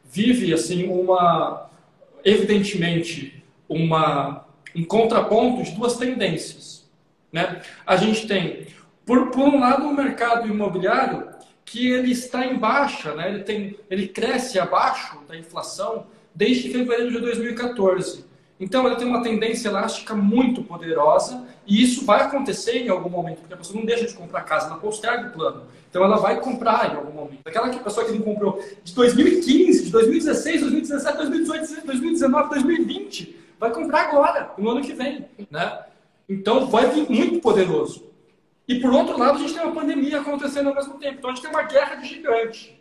vive 0.06 0.54
assim 0.54 0.88
uma 0.88 1.70
evidentemente 2.24 3.44
uma 3.70 4.46
um 4.76 4.84
contraponto 4.84 5.64
de 5.64 5.72
duas 5.72 5.96
tendências, 5.96 6.86
né? 7.32 7.62
A 7.86 7.96
gente 7.96 8.28
tem 8.28 8.68
por, 9.06 9.30
por 9.30 9.48
um 9.48 9.60
lado 9.60 9.88
o 9.88 9.94
mercado 9.94 10.48
imobiliário 10.48 11.30
que 11.64 11.90
ele 11.90 12.12
está 12.12 12.46
em 12.46 12.58
baixa, 12.58 13.14
né? 13.16 13.30
ele, 13.30 13.44
tem, 13.44 13.80
ele 13.90 14.08
cresce 14.08 14.60
abaixo 14.60 15.20
da 15.28 15.36
inflação 15.38 16.08
desde 16.34 16.70
fevereiro 16.70 17.12
de 17.12 17.20
2014. 17.20 18.25
Então, 18.60 18.86
ele 18.86 18.96
tem 18.96 19.08
uma 19.08 19.22
tendência 19.22 19.68
elástica 19.68 20.16
muito 20.16 20.64
poderosa 20.64 21.46
e 21.68 21.84
isso 21.84 22.06
vai 22.06 22.22
acontecer 22.22 22.78
em 22.78 22.90
algum 22.90 23.10
momento, 23.10 23.40
porque 23.40 23.54
a 23.54 23.58
pessoa 23.58 23.78
não 23.78 23.86
deixa 23.86 24.08
de 24.08 24.14
comprar 24.14 24.42
casa, 24.42 24.68
ela 24.68 24.78
posterga 24.78 25.28
o 25.28 25.32
plano. 25.32 25.64
Então, 25.90 26.04
ela 26.04 26.18
vai 26.18 26.40
comprar 26.40 26.94
em 26.94 26.96
algum 26.96 27.12
momento. 27.12 27.42
Aquela 27.46 27.70
pessoa 27.70 28.06
que 28.06 28.14
não 28.14 28.22
comprou 28.22 28.64
de 28.84 28.94
2015, 28.94 29.86
de 29.86 29.92
2016, 29.92 30.62
2017, 30.62 31.18
2018, 31.18 31.86
2019, 31.86 32.50
2020, 32.50 33.36
vai 33.60 33.72
comprar 33.72 34.10
agora, 34.10 34.52
no 34.58 34.70
ano 34.70 34.82
que 34.82 34.94
vem. 34.94 35.26
Né? 35.52 35.80
Então, 36.30 36.68
vai 36.68 36.90
vir 36.90 37.10
muito 37.10 37.40
poderoso. 37.42 38.06
E 38.68 38.80
por 38.80 38.92
outro 38.92 39.18
lado, 39.18 39.36
a 39.36 39.40
gente 39.40 39.54
tem 39.54 39.64
uma 39.64 39.74
pandemia 39.74 40.22
acontecendo 40.22 40.70
ao 40.70 40.76
mesmo 40.76 40.96
tempo. 40.96 41.20
Então 41.20 41.30
a 41.30 41.34
gente 41.34 41.44
tem 41.44 41.52
uma 41.52 41.64
guerra 41.64 41.96
de 41.96 42.08
gigante. 42.08 42.75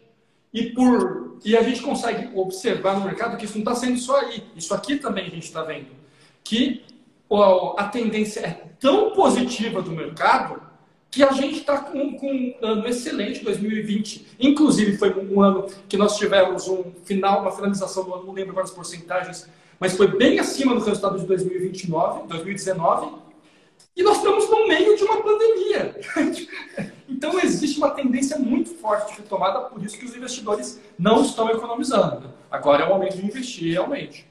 E, 0.54 0.70
por, 0.70 1.36
e 1.44 1.56
a 1.56 1.62
gente 1.64 1.82
consegue 1.82 2.30
observar 2.38 2.98
no 2.98 3.04
mercado 3.04 3.36
que 3.36 3.44
isso 3.44 3.54
não 3.54 3.62
está 3.62 3.74
sendo 3.74 3.98
só 3.98 4.20
aí. 4.20 4.44
Isso 4.54 4.72
aqui 4.72 4.96
também 4.96 5.26
a 5.26 5.30
gente 5.30 5.42
está 5.42 5.62
vendo. 5.62 5.88
Que 6.44 6.84
a 7.76 7.88
tendência 7.88 8.40
é 8.40 8.50
tão 8.78 9.10
positiva 9.10 9.82
do 9.82 9.90
mercado 9.90 10.62
que 11.10 11.24
a 11.24 11.32
gente 11.32 11.58
está 11.58 11.78
com, 11.78 12.16
com, 12.16 12.32
um 12.32 12.54
ano 12.62 12.86
excelente 12.86 13.42
2020. 13.42 14.36
Inclusive, 14.38 14.96
foi 14.96 15.12
um 15.12 15.40
ano 15.42 15.66
que 15.88 15.96
nós 15.96 16.16
tivemos 16.16 16.68
um 16.68 16.92
final, 17.04 17.42
uma 17.42 17.52
finalização 17.52 18.04
do 18.04 18.14
ano, 18.14 18.26
não 18.26 18.32
lembro 18.32 18.52
agora 18.52 18.66
as 18.66 18.72
porcentagens, 18.72 19.48
mas 19.80 19.96
foi 19.96 20.06
bem 20.06 20.38
acima 20.38 20.74
do 20.74 20.84
resultado 20.84 21.18
de 21.18 21.26
2029, 21.26 22.28
2019 22.28 23.24
e 23.96 24.02
nós 24.02 24.16
estamos 24.16 24.50
no 24.50 24.66
meio 24.66 24.96
de 24.96 25.04
uma 25.04 25.22
pandemia. 25.22 25.96
Então 27.14 27.38
existe 27.38 27.78
uma 27.78 27.90
tendência 27.90 28.36
muito 28.36 28.70
forte 28.74 29.12
de 29.12 29.22
retomada, 29.22 29.60
por 29.60 29.80
isso 29.80 29.96
que 29.96 30.04
os 30.04 30.16
investidores 30.16 30.80
não 30.98 31.22
estão 31.22 31.48
economizando. 31.48 32.34
Agora 32.50 32.82
é 32.82 32.86
o 32.86 32.88
momento 32.88 33.16
de 33.16 33.24
investir 33.24 33.72
realmente. 33.72 34.26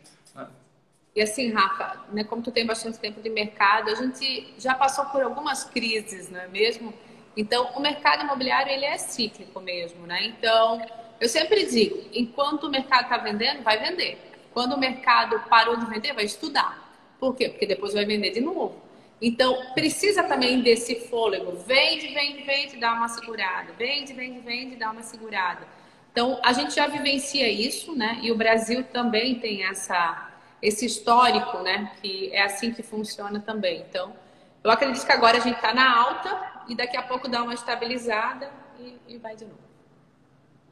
E 1.15 1.22
assim, 1.22 1.52
Rafa, 1.52 2.02
né, 2.12 2.24
como 2.24 2.41
tu 2.41 2.52
tem 2.52 2.65
bastante 2.65 3.00
tempo 3.00 3.22
de 3.22 3.30
mercado, 3.30 3.89
a 3.89 3.96
gente 3.96 4.54
já 4.58 4.74
passou 4.74 5.06
por 5.06 5.22
algumas 5.22 5.63
crises, 5.63 6.30
não 6.30 6.39
é 6.39 6.48
mesmo? 6.48 6.91
Então, 7.38 7.69
o 7.76 7.80
mercado 7.80 8.24
imobiliário 8.24 8.72
ele 8.72 8.84
é 8.84 8.98
cíclico 8.98 9.62
mesmo, 9.62 10.06
né? 10.08 10.26
Então, 10.26 10.82
eu 11.22 11.30
sempre 11.30 11.65
digo, 11.67 12.04
enquanto 12.13 12.65
o 12.65 12.69
mercado 12.69 13.04
está 13.04 13.17
vendendo, 13.17 13.63
vai 13.63 13.80
vender. 13.80 14.17
Quando 14.54 14.74
o 14.74 14.80
mercado 14.80 15.39
parou 15.48 15.78
de 15.78 15.86
vender, 15.86 16.13
vai 16.13 16.26
estudar. 16.26 16.91
Por 17.19 17.36
quê? 17.36 17.48
Porque 17.48 17.67
depois 17.67 17.93
vai 17.93 18.06
vender 18.06 18.32
de 18.32 18.41
novo. 18.41 18.83
Então, 19.25 19.57
precisa 19.73 20.21
também 20.21 20.62
desse 20.62 20.95
fôlego. 21.07 21.53
Vende, 21.65 22.09
vende, 22.09 22.43
vende, 22.43 22.75
dá 22.75 22.91
uma 22.91 23.07
segurada. 23.07 23.71
Vende, 23.79 24.12
vende, 24.12 24.41
vende, 24.41 24.75
dá 24.75 24.91
uma 24.91 25.01
segurada. 25.01 25.65
Então, 26.12 26.41
a 26.43 26.51
gente 26.51 26.75
já 26.75 26.88
vivencia 26.88 27.49
isso, 27.49 27.95
né? 27.95 28.19
E 28.21 28.33
o 28.33 28.36
Brasil 28.36 28.83
também 28.83 29.36
tem 29.36 29.63
essa, 29.63 30.29
esse 30.62 30.86
histórico, 30.86 31.59
né? 31.59 31.93
Que 32.01 32.33
é 32.33 32.43
assim 32.43 32.73
que 32.73 32.83
funciona 32.83 33.39
também. 33.39 33.86
Então, 33.89 34.13
eu 34.62 34.69
acredito 34.69 35.05
que 35.05 35.12
agora 35.13 35.38
a 35.38 35.39
gente 35.39 35.55
está 35.55 35.73
na 35.73 35.97
alta 35.97 36.65
e 36.67 36.75
daqui 36.75 36.97
a 36.97 37.01
pouco 37.01 37.29
dá 37.29 37.41
uma 37.43 37.53
estabilizada 37.53 38.51
e, 38.77 38.97
e 39.07 39.17
vai 39.17 39.38
de 39.38 39.45
novo. 39.45 39.57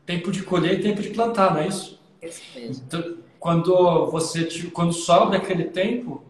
Tempo 0.05 0.29
de 0.29 0.43
colher 0.43 0.77
e 0.77 0.83
tempo 0.83 1.01
de 1.01 1.11
plantar, 1.11 1.53
não 1.53 1.61
é 1.61 1.67
isso? 1.69 2.01
Isso 2.21 2.43
mesmo. 2.53 2.83
Então, 2.85 3.17
quando 3.39 4.11
você 4.11 4.43
quando 4.71 4.91
sobra 4.91 5.37
aquele 5.37 5.69
tempo, 5.69 6.21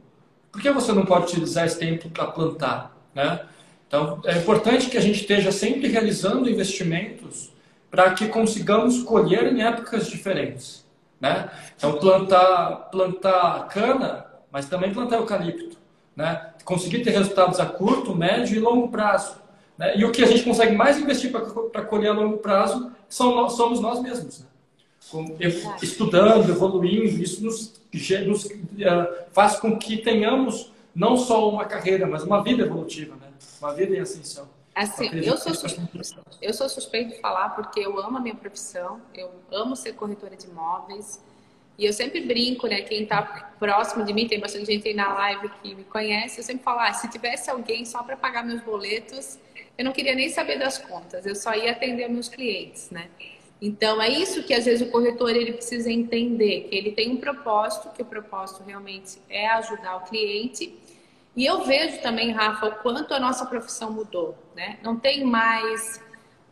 por 0.51 0.61
que 0.61 0.69
você 0.71 0.91
não 0.91 1.05
pode 1.05 1.25
utilizar 1.25 1.65
esse 1.65 1.79
tempo 1.79 2.09
para 2.09 2.27
plantar, 2.27 2.95
né? 3.15 3.41
Então, 3.87 4.21
é 4.25 4.37
importante 4.37 4.89
que 4.89 4.97
a 4.97 5.01
gente 5.01 5.21
esteja 5.21 5.51
sempre 5.51 5.87
realizando 5.87 6.49
investimentos 6.49 7.51
para 7.89 8.11
que 8.13 8.27
consigamos 8.27 9.03
colher 9.03 9.51
em 9.51 9.61
épocas 9.61 10.07
diferentes, 10.07 10.85
né? 11.19 11.49
Então, 11.75 11.93
plantar 11.93 12.89
plantar 12.91 13.67
cana, 13.67 14.25
mas 14.51 14.67
também 14.67 14.93
plantar 14.93 15.17
eucalipto, 15.17 15.77
né? 16.15 16.51
Conseguir 16.63 16.99
ter 16.99 17.11
resultados 17.11 17.59
a 17.59 17.65
curto, 17.65 18.15
médio 18.15 18.55
e 18.55 18.59
longo 18.59 18.89
prazo. 18.89 19.41
Né? 19.77 19.97
E 19.97 20.05
o 20.05 20.11
que 20.11 20.23
a 20.23 20.27
gente 20.27 20.43
consegue 20.43 20.75
mais 20.75 20.99
investir 20.99 21.31
para 21.31 21.81
colher 21.81 22.09
a 22.09 22.13
longo 22.13 22.37
prazo 22.37 22.91
são, 23.09 23.49
somos 23.49 23.79
nós 23.79 23.99
mesmos. 23.99 24.41
Né? 24.41 24.45
Com, 25.09 25.35
estudando, 25.81 26.47
evoluindo, 26.49 27.21
isso 27.21 27.43
nos, 27.43 27.81
nos 28.27 28.47
faz 29.31 29.60
com 29.60 29.77
que 29.77 29.97
tenhamos 29.97 30.71
não 30.93 31.17
só 31.17 31.49
uma 31.49 31.65
carreira, 31.65 32.05
mas 32.05 32.23
uma 32.23 32.43
vida 32.43 32.63
evolutiva, 32.63 33.15
né? 33.15 33.27
uma 33.62 33.73
vida 33.73 33.95
em 33.95 33.99
ascensão. 33.99 34.47
Assim, 34.73 35.10
eu 35.13 35.38
sou, 35.38 35.53
suspeito, 35.53 35.99
eu 36.41 36.53
sou 36.53 36.69
suspeito 36.69 37.15
de 37.15 37.19
falar 37.19 37.49
porque 37.49 37.81
eu 37.81 37.99
amo 37.99 38.17
a 38.17 38.21
minha 38.21 38.36
profissão, 38.36 39.01
eu 39.13 39.29
amo 39.51 39.75
ser 39.75 39.93
corretora 39.93 40.36
de 40.36 40.47
imóveis, 40.47 41.21
e 41.77 41.86
eu 41.86 41.91
sempre 41.91 42.21
brinco, 42.21 42.67
né? 42.67 42.81
Quem 42.81 43.03
está 43.03 43.21
próximo 43.60 44.05
de 44.05 44.13
mim, 44.13 44.27
tem 44.27 44.39
bastante 44.39 44.65
gente 44.65 44.88
aí 44.88 44.93
na 44.93 45.13
live 45.13 45.49
que 45.62 45.75
me 45.75 45.84
conhece, 45.84 46.39
eu 46.39 46.43
sempre 46.43 46.63
falo, 46.63 46.79
ah, 46.79 46.93
se 46.93 47.10
tivesse 47.10 47.49
alguém 47.49 47.86
só 47.86 48.01
para 48.03 48.15
pagar 48.15 48.45
meus 48.45 48.62
boletos, 48.62 49.39
eu 49.77 49.84
não 49.84 49.91
queria 49.91 50.15
nem 50.15 50.29
saber 50.29 50.57
das 50.57 50.77
contas, 50.77 51.25
eu 51.25 51.36
só 51.36 51.53
ia 51.53 51.71
atender 51.71 52.07
meus 52.07 52.29
clientes, 52.29 52.89
né? 52.91 53.10
Então 53.62 54.02
é 54.02 54.10
isso 54.10 54.41
que 54.43 54.54
às 54.56 54.65
vezes 54.65 54.88
o 54.88 54.91
corretor 54.91 55.30
ele 55.30 55.54
precisa 55.54 55.91
entender, 55.91 56.67
que 56.67 56.76
ele 56.76 56.93
tem 56.93 57.12
um 57.12 57.17
propósito, 57.17 57.91
que 57.91 58.02
o 58.02 58.06
propósito 58.06 58.63
realmente 58.65 59.21
é 59.30 59.47
ajudar 59.50 59.97
o 59.97 60.02
cliente. 60.02 60.76
E 61.36 61.45
eu 61.45 61.63
vejo 61.63 62.02
também, 62.02 62.32
Rafa, 62.32 62.67
o 62.67 62.76
quanto 62.78 63.13
a 63.13 63.19
nossa 63.19 63.45
profissão 63.45 63.91
mudou, 63.91 64.36
né? 64.56 64.80
Não 64.82 64.97
tem 64.97 65.24
mais 65.24 66.02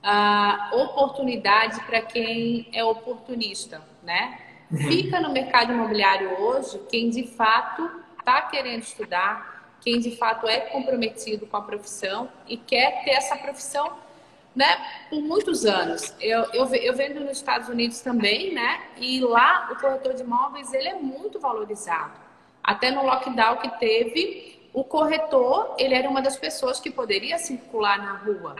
a 0.03 0.69
oportunidade 0.73 1.81
para 1.81 2.01
quem 2.01 2.69
é 2.71 2.83
oportunista, 2.83 3.81
né? 4.03 4.39
Uhum. 4.71 4.77
Fica 4.77 5.19
no 5.19 5.31
mercado 5.31 5.73
imobiliário 5.73 6.39
hoje 6.39 6.79
quem 6.89 7.09
de 7.09 7.23
fato 7.23 7.89
está 8.19 8.43
querendo 8.43 8.83
estudar, 8.83 9.75
quem 9.81 9.99
de 9.99 10.15
fato 10.15 10.47
é 10.47 10.59
comprometido 10.59 11.47
com 11.47 11.57
a 11.57 11.61
profissão 11.61 12.29
e 12.47 12.55
quer 12.55 13.03
ter 13.03 13.11
essa 13.11 13.35
profissão 13.35 13.97
né, 14.59 15.05
por 15.09 15.21
muitos 15.21 15.65
anos. 15.65 16.13
Eu, 16.19 16.43
eu, 16.51 16.65
eu 16.75 16.93
vendo 16.93 17.21
nos 17.21 17.37
Estados 17.37 17.69
Unidos 17.69 18.01
também, 18.01 18.53
né? 18.53 18.81
E 18.97 19.21
lá 19.21 19.69
o 19.71 19.75
corretor 19.77 20.13
de 20.13 20.21
imóveis 20.21 20.73
ele 20.73 20.89
é 20.89 20.95
muito 20.95 21.39
valorizado. 21.39 22.19
Até 22.61 22.91
no 22.91 23.05
lockdown 23.05 23.55
que 23.55 23.69
teve, 23.79 24.69
o 24.73 24.83
corretor 24.83 25.75
ele 25.79 25.95
era 25.95 26.09
uma 26.09 26.21
das 26.21 26.35
pessoas 26.35 26.77
que 26.77 26.91
poderia 26.91 27.37
circular 27.37 27.97
na 27.99 28.17
rua. 28.17 28.57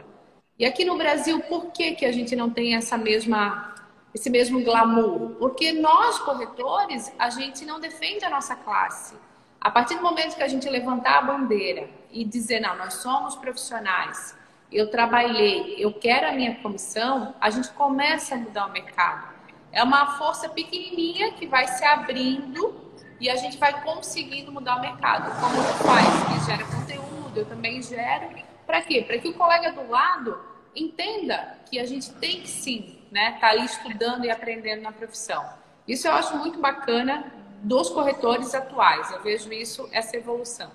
E 0.58 0.64
aqui 0.64 0.86
no 0.86 0.96
Brasil, 0.96 1.38
por 1.40 1.66
que, 1.66 1.92
que 1.92 2.06
a 2.06 2.12
gente 2.12 2.34
não 2.34 2.48
tem 2.48 2.74
essa 2.74 2.96
mesma, 2.96 3.74
esse 4.14 4.30
mesmo 4.30 4.64
glamour? 4.64 5.36
Porque 5.38 5.70
nós, 5.72 6.18
corretores, 6.20 7.12
a 7.18 7.28
gente 7.28 7.66
não 7.66 7.78
defende 7.78 8.24
a 8.24 8.30
nossa 8.30 8.56
classe. 8.56 9.14
A 9.60 9.70
partir 9.70 9.96
do 9.96 10.02
momento 10.02 10.34
que 10.34 10.42
a 10.42 10.48
gente 10.48 10.66
levantar 10.66 11.18
a 11.18 11.22
bandeira 11.22 11.90
e 12.10 12.24
dizer, 12.24 12.60
não, 12.60 12.74
nós 12.76 12.94
somos 12.94 13.36
profissionais, 13.36 14.34
eu 14.72 14.90
trabalhei, 14.90 15.76
eu 15.78 15.92
quero 15.92 16.28
a 16.28 16.32
minha 16.32 16.54
comissão, 16.56 17.34
a 17.40 17.50
gente 17.50 17.70
começa 17.70 18.34
a 18.34 18.38
mudar 18.38 18.66
o 18.66 18.72
mercado. 18.72 19.28
É 19.72 19.82
uma 19.82 20.18
força 20.18 20.48
pequenininha 20.48 21.32
que 21.32 21.46
vai 21.46 21.66
se 21.66 21.84
abrindo 21.84 22.92
e 23.20 23.28
a 23.28 23.36
gente 23.36 23.58
vai 23.58 23.82
conseguindo 23.82 24.52
mudar 24.52 24.76
o 24.76 24.80
mercado. 24.80 25.30
Como 25.40 25.56
tu 25.56 25.84
faz? 25.84 26.06
Que 26.24 26.46
gera 26.46 26.64
conteúdo, 26.64 27.36
eu 27.36 27.46
também 27.46 27.82
gero. 27.82 28.28
Para 28.66 28.82
quê? 28.82 29.02
Para 29.02 29.18
que 29.18 29.28
o 29.28 29.34
colega 29.34 29.72
do 29.72 29.88
lado 29.88 30.38
entenda 30.74 31.58
que 31.68 31.78
a 31.78 31.84
gente 31.84 32.12
tem 32.14 32.40
que 32.40 32.48
sim, 32.48 33.00
né, 33.10 33.36
tá 33.40 33.48
ali 33.48 33.64
estudando 33.64 34.24
e 34.24 34.30
aprendendo 34.30 34.82
na 34.82 34.92
profissão. 34.92 35.44
Isso 35.86 36.06
eu 36.06 36.12
acho 36.12 36.36
muito 36.36 36.60
bacana 36.60 37.32
dos 37.62 37.90
corretores 37.90 38.54
atuais. 38.54 39.10
Eu 39.10 39.22
vejo 39.22 39.52
isso, 39.52 39.88
essa 39.92 40.16
evolução. 40.16 40.70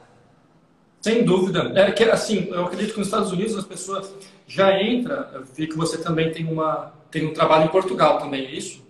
Sem 1.06 1.24
dúvida. 1.24 1.72
É 1.76 1.91
que, 1.91 2.04
assim, 2.06 2.48
eu 2.50 2.65
acredito 2.65 2.94
que 2.94 2.98
nos 2.98 3.10
Estados 3.10 3.32
Unidos 3.32 3.56
as 3.56 3.63
pessoas 3.63 4.12
já 4.48 4.82
entram. 4.82 5.24
Eu 5.34 5.44
vi 5.44 5.68
que 5.68 5.78
você 5.78 6.00
também 6.02 6.32
tem, 6.32 6.52
uma, 6.52 6.94
tem 7.12 7.28
um 7.28 7.32
trabalho 7.32 7.65
em 7.65 7.68
Portugal 7.68 8.18
também, 8.18 8.44
é 8.44 8.50
isso? 8.50 8.84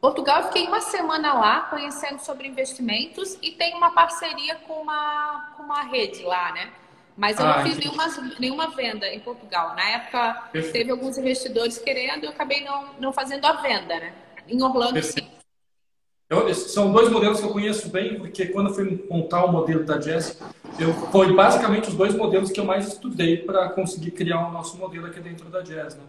Portugal, 0.00 0.38
eu 0.40 0.46
fiquei 0.46 0.66
uma 0.66 0.80
semana 0.80 1.34
lá 1.34 1.60
conhecendo 1.68 2.18
sobre 2.20 2.48
investimentos 2.48 3.36
e 3.42 3.50
tem 3.50 3.74
uma 3.74 3.90
parceria 3.90 4.54
com 4.66 4.72
uma, 4.72 5.52
com 5.54 5.64
uma 5.64 5.82
rede 5.82 6.22
lá, 6.22 6.50
né? 6.54 6.70
Mas 7.14 7.38
eu 7.38 7.44
ah, 7.44 7.58
não 7.58 7.66
fiz 7.66 7.76
nenhuma, 7.76 8.06
nenhuma 8.38 8.70
venda 8.70 9.06
em 9.08 9.20
Portugal. 9.20 9.74
Na 9.76 9.86
época, 9.86 10.48
Perfeito. 10.52 10.72
teve 10.72 10.90
alguns 10.90 11.18
investidores 11.18 11.76
querendo 11.76 12.22
e 12.22 12.24
eu 12.24 12.30
acabei 12.30 12.64
não, 12.64 12.94
não 12.98 13.12
fazendo 13.12 13.44
a 13.44 13.52
venda, 13.60 14.00
né? 14.00 14.14
Em 14.48 14.62
Orlando, 14.62 14.94
Perfeito. 14.94 15.28
sim. 15.28 15.39
Eu, 16.30 16.54
são 16.54 16.92
dois 16.92 17.10
modelos 17.10 17.40
que 17.40 17.46
eu 17.46 17.50
conheço 17.50 17.88
bem, 17.88 18.14
porque 18.14 18.46
quando 18.46 18.68
eu 18.68 18.74
fui 18.74 19.04
montar 19.10 19.44
o 19.44 19.50
modelo 19.50 19.82
da 19.82 19.98
Jazz, 19.98 20.40
eu, 20.78 20.94
foi 21.10 21.34
basicamente 21.34 21.88
os 21.88 21.94
dois 21.94 22.14
modelos 22.14 22.52
que 22.52 22.60
eu 22.60 22.64
mais 22.64 22.86
estudei 22.86 23.38
para 23.38 23.68
conseguir 23.70 24.12
criar 24.12 24.48
o 24.48 24.52
nosso 24.52 24.78
modelo 24.78 25.06
aqui 25.06 25.18
dentro 25.18 25.48
da 25.48 25.60
Jazz. 25.60 25.96
Né? 25.96 26.04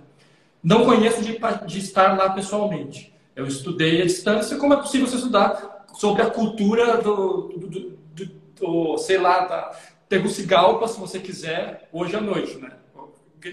Não 0.63 0.85
conheço 0.85 1.23
de, 1.23 1.39
de 1.65 1.79
estar 1.79 2.15
lá 2.15 2.29
pessoalmente. 2.29 3.11
Eu 3.35 3.47
estudei 3.47 4.03
à 4.03 4.05
distância, 4.05 4.57
como 4.57 4.75
é 4.75 4.77
possível 4.77 5.07
você 5.07 5.15
estudar 5.15 5.87
sobre 5.95 6.21
a 6.21 6.29
cultura 6.29 6.97
do, 6.97 7.47
do, 7.47 7.67
do, 7.67 7.79
do, 8.13 8.31
do 8.59 8.97
sei 8.99 9.17
lá, 9.17 9.45
da 9.45 9.75
Tegucigalpa, 10.07 10.87
se 10.87 10.99
você 10.99 11.19
quiser, 11.19 11.89
hoje 11.91 12.15
à 12.15 12.21
noite, 12.21 12.57
né? 12.57 12.73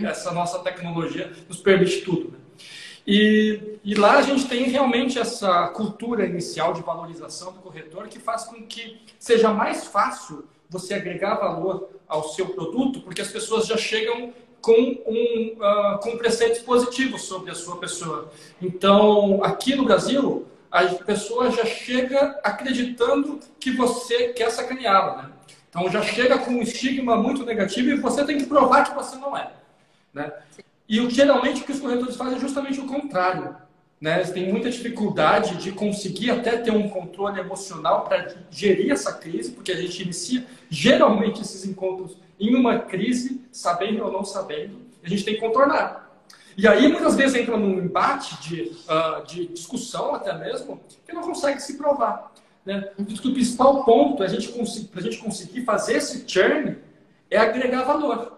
Essa 0.03 0.33
nossa 0.33 0.59
tecnologia 0.59 1.33
nos 1.49 1.57
permite 1.57 2.03
tudo. 2.03 2.33
Né? 2.33 2.38
E, 3.11 3.79
e, 3.83 3.95
lá 3.95 4.19
a 4.19 4.23
gente 4.23 4.47
tem 4.47 4.65
realmente 4.65 5.19
essa 5.19 5.69
cultura 5.69 6.27
inicial 6.27 6.75
de 6.75 6.83
valorização 6.83 7.55
do 7.55 7.61
corretor 7.61 8.07
que 8.07 8.19
faz 8.19 8.45
com 8.45 8.63
que 8.67 9.01
seja 9.19 9.49
mais 9.49 9.87
fácil 9.87 10.45
você 10.69 10.93
agregar 10.93 11.37
valor 11.37 11.89
ao 12.07 12.29
seu 12.29 12.51
produto, 12.51 13.01
porque 13.01 13.23
as 13.23 13.33
pessoas 13.33 13.67
já 13.67 13.79
chegam 13.79 14.35
com 14.61 14.75
um, 15.07 15.57
uh, 15.57 15.99
com 16.01 16.19
preceitos 16.19 16.59
positivos 16.59 17.23
sobre 17.23 17.51
a 17.51 17.55
sua 17.55 17.79
pessoa. 17.79 18.31
Então, 18.61 19.43
aqui 19.43 19.75
no 19.75 19.87
Brasil, 19.87 20.47
a 20.71 20.85
pessoa 20.85 21.51
já 21.51 21.65
chega 21.65 22.39
acreditando 22.45 23.41
que 23.59 23.71
você 23.71 24.35
quer 24.35 24.51
sacaneá-la. 24.51 25.23
Né? 25.23 25.31
Então, 25.71 25.91
já 25.91 26.03
chega 26.03 26.37
com 26.41 26.51
um 26.51 26.61
estigma 26.61 27.17
muito 27.17 27.43
negativo 27.43 27.89
e 27.89 27.97
você 27.97 28.23
tem 28.27 28.37
que 28.37 28.45
provar 28.45 28.85
que 28.85 28.95
você 28.95 29.17
não 29.17 29.35
é. 29.35 29.51
Né? 30.13 30.31
E 30.89 31.01
o, 31.01 31.11
geralmente 31.11 31.61
o 31.61 31.65
que 31.65 31.73
os 31.73 31.81
corretores 31.81 32.17
fazem 32.17 32.37
é 32.37 32.41
justamente 32.41 32.81
o 32.81 32.87
contrário. 32.87 33.55
Né? 34.01 34.17
Eles 34.17 34.31
têm 34.31 34.51
muita 34.51 34.71
dificuldade 34.71 35.57
de 35.57 35.73
conseguir 35.73 36.31
até 36.31 36.57
ter 36.57 36.71
um 36.71 36.89
controle 36.89 37.41
emocional 37.41 38.05
para 38.05 38.37
gerir 38.51 38.93
essa 38.93 39.13
crise, 39.13 39.51
porque 39.51 39.73
a 39.73 39.77
gente 39.77 40.03
inicia 40.03 40.47
geralmente 40.71 41.43
esses 41.43 41.65
encontros 41.65 42.17
em 42.39 42.55
uma 42.55 42.79
crise, 42.79 43.43
sabendo 43.51 44.05
ou 44.05 44.13
não 44.13 44.25
sabendo, 44.25 44.79
a 45.03 45.09
gente 45.09 45.25
tem 45.25 45.35
que 45.35 45.41
contornar. 45.41 46.09
E 46.57 46.67
aí 46.67 46.89
muitas 46.89 47.17
vezes 47.17 47.37
entra 47.37 47.57
num 47.57 47.79
embate 47.79 48.41
de, 48.41 48.63
uh, 48.63 49.25
de 49.27 49.47
discussão 49.49 50.15
até 50.15 50.33
mesmo, 50.37 50.81
que 51.07 51.13
não 51.13 51.23
consegue 51.23 51.61
se 51.61 51.77
provar. 51.77 52.33
Né? 52.65 52.91
O 52.99 53.05
principal 53.05 53.85
ponto 53.85 54.17
para 54.17 54.27
a 54.27 54.29
gente 54.29 54.49
conseguir 55.19 55.65
fazer 55.65 55.97
esse 55.97 56.25
churn 56.27 56.77
é 57.31 57.39
agregar 57.39 57.83
valor. 57.83 58.38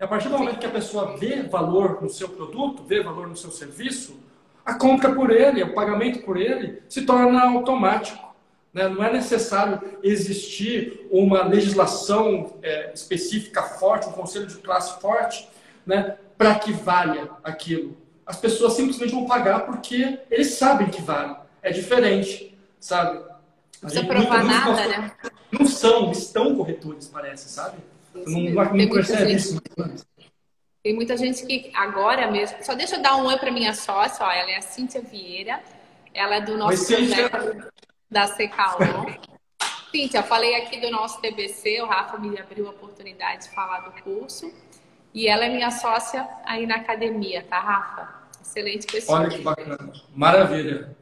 E 0.00 0.04
a 0.04 0.08
partir 0.08 0.30
do 0.30 0.38
momento 0.38 0.58
que 0.58 0.66
a 0.66 0.70
pessoa 0.70 1.18
vê 1.18 1.42
valor 1.42 2.00
no 2.00 2.08
seu 2.08 2.30
produto, 2.30 2.82
vê 2.82 3.02
valor 3.02 3.28
no 3.28 3.36
seu 3.36 3.50
serviço, 3.50 4.18
a 4.64 4.72
compra 4.72 5.14
por 5.14 5.30
ele, 5.30 5.62
o 5.62 5.74
pagamento 5.74 6.22
por 6.24 6.38
ele 6.38 6.82
se 6.88 7.02
torna 7.02 7.42
automático. 7.42 8.34
Né? 8.72 8.88
Não 8.88 9.04
é 9.04 9.12
necessário 9.12 9.78
existir 10.02 11.06
uma 11.10 11.44
legislação 11.44 12.54
é, 12.62 12.92
específica 12.94 13.62
forte, 13.62 14.08
um 14.08 14.12
conselho 14.12 14.46
de 14.46 14.56
classe 14.56 14.98
forte, 15.02 15.46
né? 15.84 16.16
para 16.38 16.54
que 16.54 16.72
valha 16.72 17.28
aquilo. 17.44 17.94
As 18.24 18.38
pessoas 18.38 18.72
simplesmente 18.72 19.12
vão 19.12 19.26
pagar 19.26 19.66
porque 19.66 20.18
eles 20.30 20.54
sabem 20.54 20.88
que 20.88 21.02
vale. 21.02 21.36
É 21.62 21.70
diferente, 21.72 22.56
sabe? 22.78 23.18
Não 23.82 23.90
precisa 23.90 24.06
provar 24.06 24.44
nada, 24.44 24.86
né? 24.86 25.12
Não 25.52 25.66
são, 25.66 26.10
estão 26.10 26.56
corretores, 26.56 27.06
parece, 27.08 27.50
sabe? 27.50 27.76
Não, 28.14 28.40
não, 28.40 28.74
não 28.74 28.88
percebe 28.88 29.32
isso. 29.32 29.60
Tem 30.82 30.94
muita 30.94 31.16
gente 31.16 31.44
que 31.44 31.70
agora 31.74 32.30
mesmo. 32.30 32.56
Só 32.62 32.74
deixa 32.74 32.96
eu 32.96 33.02
dar 33.02 33.16
um 33.16 33.26
oi 33.26 33.36
para 33.36 33.50
minha 33.50 33.74
sócia, 33.74 34.24
ó, 34.24 34.30
ela 34.30 34.50
é 34.50 34.56
a 34.56 34.62
Cíntia 34.62 35.00
Vieira. 35.00 35.62
Ela 36.12 36.36
é 36.36 36.40
do 36.40 36.56
nosso 36.56 36.86
projeto 36.86 37.70
da 38.10 38.26
CKO. 38.28 39.30
Cíntia, 39.90 40.22
falei 40.22 40.56
aqui 40.56 40.80
do 40.80 40.90
nosso 40.90 41.20
TBC, 41.20 41.82
o 41.82 41.86
Rafa 41.86 42.18
me 42.18 42.38
abriu 42.38 42.66
a 42.66 42.70
oportunidade 42.70 43.44
de 43.44 43.50
falar 43.50 43.80
do 43.80 44.02
curso. 44.02 44.52
E 45.12 45.28
ela 45.28 45.44
é 45.44 45.48
minha 45.48 45.70
sócia 45.70 46.28
aí 46.44 46.66
na 46.66 46.76
academia, 46.76 47.44
tá, 47.48 47.58
Rafa? 47.58 48.20
Excelente 48.40 48.86
pessoa. 48.86 49.20
Olha 49.20 49.28
que 49.28 49.42
bacana. 49.42 49.92
Maravilha. 50.14 50.96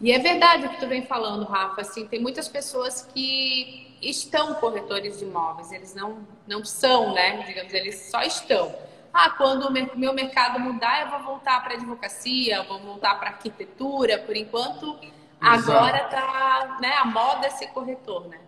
E 0.00 0.10
é 0.10 0.18
verdade 0.18 0.66
o 0.66 0.70
que 0.70 0.80
tu 0.80 0.88
vem 0.88 1.02
falando, 1.02 1.44
Rafa. 1.44 1.80
Assim, 1.80 2.06
tem 2.06 2.20
muitas 2.20 2.48
pessoas 2.48 3.08
que 3.14 3.91
estão 4.02 4.54
corretores 4.54 5.18
de 5.18 5.24
imóveis, 5.24 5.70
eles 5.70 5.94
não, 5.94 6.26
não 6.46 6.64
são, 6.64 7.14
né? 7.14 7.42
Digamos, 7.46 7.72
eles 7.72 8.10
só 8.10 8.22
estão. 8.22 8.74
Ah, 9.14 9.30
quando 9.30 9.68
o 9.68 9.98
meu 9.98 10.12
mercado 10.12 10.58
mudar, 10.58 11.02
eu 11.02 11.10
vou 11.10 11.34
voltar 11.34 11.62
para 11.62 11.74
advocacia, 11.74 12.62
vou 12.64 12.80
voltar 12.80 13.14
para 13.18 13.30
arquitetura. 13.30 14.18
Por 14.18 14.34
enquanto, 14.34 14.98
agora 15.40 16.04
tá, 16.04 16.78
né? 16.80 16.94
A 16.94 17.04
moda 17.04 17.46
é 17.46 17.50
ser 17.50 17.68
corretor, 17.68 18.26
né? 18.28 18.40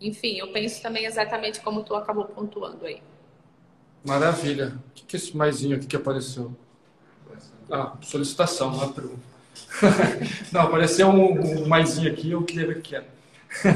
Enfim, 0.00 0.36
eu 0.38 0.52
penso 0.52 0.82
também 0.82 1.04
exatamente 1.04 1.60
como 1.60 1.82
tu 1.82 1.94
acabou 1.94 2.24
pontuando 2.26 2.84
aí. 2.84 3.02
Maravilha. 4.04 4.78
O 4.90 4.92
que 4.92 5.16
é 5.16 5.18
esse 5.18 5.36
maisinho 5.36 5.76
aqui 5.76 5.86
que 5.86 5.96
apareceu? 5.96 6.54
Ah, 7.70 7.94
solicitação, 8.02 8.70
não 8.70 8.84
é 8.84 8.92
pergunta. 8.92 9.32
não, 10.52 10.62
apareceu 10.62 11.08
um, 11.08 11.62
um 11.62 11.68
maisinho 11.68 12.12
aqui, 12.12 12.30
eu 12.30 12.42
queria 12.42 12.66
ver 12.66 12.78
o 12.78 12.82
que 12.82 12.96
era. 12.96 13.21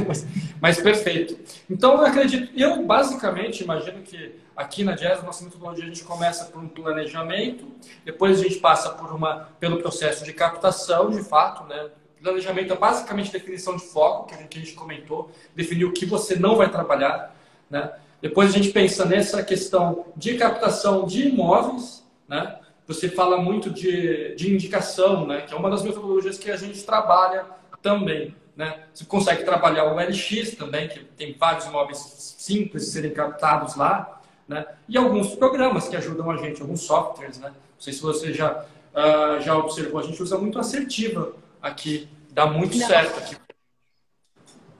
Mas, 0.06 0.26
mas, 0.60 0.80
perfeito. 0.80 1.38
Então, 1.68 1.94
eu 1.94 2.06
acredito, 2.06 2.50
eu 2.58 2.84
basicamente 2.84 3.62
imagino 3.62 4.02
que 4.02 4.34
aqui 4.56 4.82
na 4.82 4.92
Jazz, 4.92 5.22
nossa 5.22 5.44
metodologia, 5.44 5.84
a 5.84 5.88
gente 5.88 6.02
começa 6.02 6.46
por 6.46 6.62
um 6.62 6.68
planejamento, 6.68 7.66
depois 8.04 8.40
a 8.40 8.42
gente 8.42 8.56
passa 8.56 8.90
por 8.90 9.12
uma, 9.12 9.48
pelo 9.60 9.78
processo 9.78 10.24
de 10.24 10.32
captação, 10.32 11.10
de 11.10 11.22
fato, 11.22 11.64
né? 11.64 11.90
Planejamento 12.22 12.72
é 12.72 12.76
basicamente 12.76 13.30
definição 13.30 13.76
de 13.76 13.84
foco, 13.84 14.26
que 14.26 14.34
a 14.34 14.38
gente, 14.38 14.48
que 14.48 14.58
a 14.58 14.60
gente 14.60 14.74
comentou, 14.74 15.30
definir 15.54 15.84
o 15.84 15.92
que 15.92 16.06
você 16.06 16.36
não 16.36 16.56
vai 16.56 16.70
trabalhar, 16.70 17.36
né? 17.70 17.92
Depois 18.20 18.50
a 18.50 18.52
gente 18.56 18.70
pensa 18.70 19.04
nessa 19.04 19.42
questão 19.44 20.06
de 20.16 20.36
captação 20.36 21.04
de 21.04 21.28
imóveis, 21.28 22.04
né? 22.26 22.58
Você 22.86 23.08
fala 23.08 23.36
muito 23.36 23.68
de, 23.70 24.34
de 24.36 24.52
indicação, 24.52 25.26
né? 25.26 25.42
Que 25.42 25.52
é 25.52 25.56
uma 25.56 25.68
das 25.68 25.82
metodologias 25.82 26.38
que 26.38 26.50
a 26.50 26.56
gente 26.56 26.82
trabalha 26.82 27.44
também, 27.82 28.34
né? 28.56 28.84
Você 28.92 29.04
consegue 29.04 29.44
trabalhar 29.44 29.84
o 29.84 29.94
LX 29.94 30.56
também, 30.56 30.88
que 30.88 31.04
tem 31.04 31.36
vários 31.38 31.66
imóveis 31.66 31.98
simples 31.98 32.86
de 32.86 32.90
serem 32.90 33.12
captados 33.12 33.76
lá, 33.76 34.20
né? 34.48 34.66
E 34.88 34.96
alguns 34.96 35.34
programas 35.34 35.88
que 35.88 35.96
ajudam 35.96 36.30
a 36.30 36.36
gente, 36.38 36.62
alguns 36.62 36.80
softwares, 36.80 37.38
né? 37.38 37.48
Não 37.50 37.80
sei 37.80 37.92
se 37.92 38.00
você 38.00 38.32
já, 38.32 38.64
uh, 38.94 39.40
já 39.40 39.56
observou, 39.56 40.00
a 40.00 40.02
gente 40.02 40.22
usa 40.22 40.38
muito 40.38 40.58
assertiva 40.58 41.34
aqui, 41.60 42.08
dá 42.30 42.46
muito 42.46 42.76
Não. 42.78 42.86
certo 42.86 43.18
aqui 43.18 43.36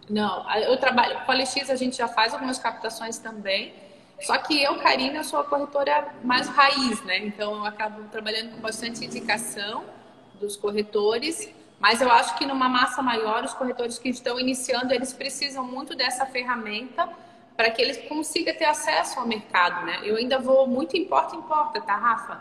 não, 0.09 0.49
eu 0.61 0.77
trabalho 0.79 1.19
com 1.25 1.33
a 1.33 1.35
LX, 1.35 1.69
a 1.69 1.75
gente 1.75 1.97
já 1.97 2.07
faz 2.07 2.33
algumas 2.33 2.59
captações 2.59 3.19
também. 3.19 3.75
Só 4.21 4.39
que 4.39 4.63
eu, 4.63 4.77
Karina, 4.77 5.23
sou 5.25 5.41
a 5.41 5.45
corretora 5.45 6.15
mais 6.23 6.49
raiz, 6.49 7.03
né? 7.05 7.19
Então 7.19 7.57
eu 7.57 7.65
acabo 7.65 8.03
trabalhando 8.09 8.55
com 8.55 8.61
bastante 8.61 9.05
indicação 9.05 9.85
dos 10.41 10.57
corretores, 10.57 11.53
mas 11.87 12.01
eu 12.01 12.11
acho 12.11 12.37
que 12.37 12.45
numa 12.45 12.69
massa 12.69 13.01
maior, 13.01 13.45
os 13.45 13.55
corretores 13.55 13.97
que 13.97 14.09
estão 14.09 14.41
iniciando, 14.41 14.93
eles 14.93 15.13
precisam 15.13 15.65
muito 15.65 15.95
dessa 15.95 16.27
ferramenta 16.27 17.09
para 17.57 17.71
que 17.71 17.81
eles 17.81 17.97
consigam 18.09 18.53
ter 18.57 18.65
acesso 18.65 19.21
ao 19.21 19.25
mercado, 19.25 19.87
né? 19.87 20.01
Eu 20.03 20.17
ainda 20.17 20.37
vou 20.37 20.67
muito 20.67 20.97
em 20.97 21.05
porta 21.05 21.37
em 21.37 21.43
porta, 21.43 21.81
tá, 21.81 21.95
Rafa? 21.95 22.41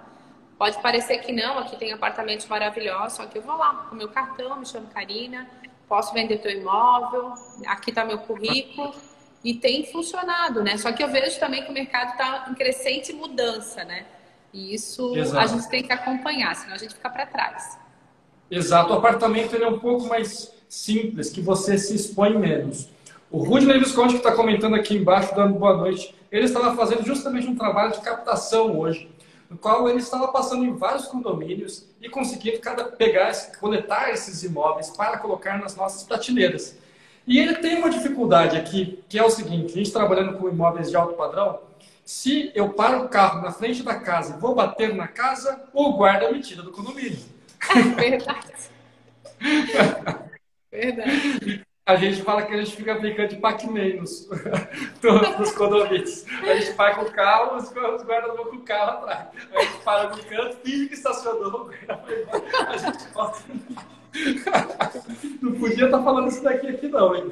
Pode 0.58 0.82
parecer 0.82 1.20
que 1.20 1.32
não, 1.32 1.60
aqui 1.60 1.78
tem 1.78 1.94
apartamentos 1.94 2.48
maravilhosos, 2.48 3.18
só 3.18 3.28
que 3.28 3.38
eu 3.38 3.44
vou 3.44 3.56
lá 3.56 3.86
com 3.88 3.94
meu 3.94 4.10
cartão, 4.10 4.58
me 4.58 4.66
chamo 4.66 4.88
Karina, 4.88 5.48
posso 5.88 6.12
vender 6.12 6.40
teu 6.40 6.50
imóvel, 6.50 7.36
aqui 7.68 7.92
está 7.92 8.04
meu 8.04 8.18
currículo. 8.18 8.96
E 9.44 9.54
tem 9.54 9.86
funcionado, 9.86 10.64
né? 10.64 10.76
Só 10.76 10.92
que 10.92 11.04
eu 11.04 11.08
vejo 11.08 11.40
também 11.40 11.64
que 11.64 11.70
o 11.70 11.74
mercado 11.74 12.14
está 12.14 12.48
em 12.50 12.56
crescente 12.56 13.14
mudança, 13.14 13.84
né? 13.84 14.08
E 14.52 14.74
isso 14.74 15.16
Exato. 15.16 15.38
a 15.38 15.46
gente 15.46 15.70
tem 15.70 15.84
que 15.84 15.94
acompanhar, 15.94 16.56
senão 16.56 16.74
a 16.74 16.80
gente 16.80 16.96
fica 16.96 17.12
para 17.12 17.28
trás. 17.28 17.85
Exato. 18.50 18.94
O 18.94 18.98
apartamento 18.98 19.56
ele 19.56 19.64
é 19.64 19.68
um 19.68 19.80
pouco 19.80 20.08
mais 20.08 20.52
simples, 20.70 21.30
que 21.30 21.42
você 21.42 21.78
se 21.78 21.96
expõe 21.96 22.38
menos. 22.38 22.90
O 23.32 23.40
Rudney 23.40 23.80
Visconti, 23.80 24.14
que 24.14 24.18
está 24.18 24.32
comentando 24.32 24.76
aqui 24.76 24.96
embaixo, 24.96 25.36
dando 25.36 25.60
boa 25.60 25.76
noite, 25.76 26.16
ele 26.32 26.46
estava 26.46 26.76
fazendo 26.76 27.06
justamente 27.06 27.48
um 27.48 27.56
trabalho 27.56 27.92
de 27.94 28.02
captação 28.02 28.80
hoje 28.80 29.10
no 29.50 29.58
qual 29.58 29.88
ele 29.90 30.00
estava 30.00 30.28
passando 30.30 30.66
em 30.66 30.76
vários 30.76 31.06
condomínios 31.06 31.86
e 32.02 32.10
conseguindo 32.10 32.60
cada, 32.60 32.86
pegar, 32.86 33.32
coletar 33.60 34.12
esses 34.12 34.44
imóveis 34.44 34.90
para 34.90 35.18
colocar 35.18 35.60
nas 35.60 35.76
nossas 35.76 36.04
prateleiras. 36.04 36.78
E 37.28 37.40
ele 37.40 37.56
tem 37.56 37.78
uma 37.78 37.90
dificuldade 37.90 38.58
aqui, 38.58 39.04
que 39.10 39.18
é 39.18 39.24
o 39.24 39.30
seguinte: 39.30 39.74
a 39.74 39.78
gente 39.78 39.92
trabalhando 39.92 40.38
com 40.38 40.50
imóveis 40.50 40.90
de 40.90 40.96
alto 40.96 41.16
padrão, 41.16 41.60
se 42.04 42.52
eu 42.54 42.70
paro 42.70 43.06
o 43.06 43.10
carro 43.10 43.42
na 43.42 43.52
frente 43.52 43.82
da 43.82 43.96
casa 43.96 44.36
e 44.36 44.40
vou 44.40 44.54
bater 44.54 44.94
na 44.94 45.08
casa, 45.08 45.64
o 45.74 45.94
guarda 45.94 46.32
me 46.32 46.40
tira 46.40 46.62
do 46.62 46.72
condomínio. 46.72 47.18
Verdade. 47.96 48.54
Verdade. 50.72 51.66
A 51.88 51.96
gente 51.98 52.24
fala 52.24 52.42
que 52.42 52.54
a 52.54 52.58
gente 52.58 52.76
fica 52.76 52.96
brincando 52.96 53.30
de 53.30 53.36
Pac-Man 53.36 53.98
nos, 53.98 54.28
nos 55.38 55.52
condomínios. 55.52 56.26
A 56.42 56.56
gente 56.56 56.72
vai 56.72 56.96
com 56.96 57.04
o 57.04 57.12
carro, 57.12 57.58
os, 57.58 57.72
guardas 57.72 58.36
vão 58.36 58.46
com 58.46 58.56
o 58.56 58.62
carro 58.62 58.98
atrás. 58.98 59.28
A 59.54 59.62
gente 59.62 59.84
para 59.84 60.10
no 60.10 60.24
canto, 60.24 60.58
finge 60.64 60.88
que 60.88 60.96
estacionou, 60.96 61.70
a 62.68 62.78
gente 62.78 63.06
pode... 63.14 63.38
Não 65.42 65.60
podia 65.60 65.86
estar 65.86 65.98
tá 65.98 66.04
falando 66.04 66.30
isso 66.30 66.42
daqui 66.42 66.70
aqui 66.70 66.88
não, 66.88 67.16
hein? 67.16 67.32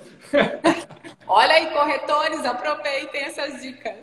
Olha 1.28 1.54
aí, 1.54 1.72
corretores, 1.72 2.46
aproveitem 2.46 3.24
essas 3.24 3.62
dicas. 3.62 3.96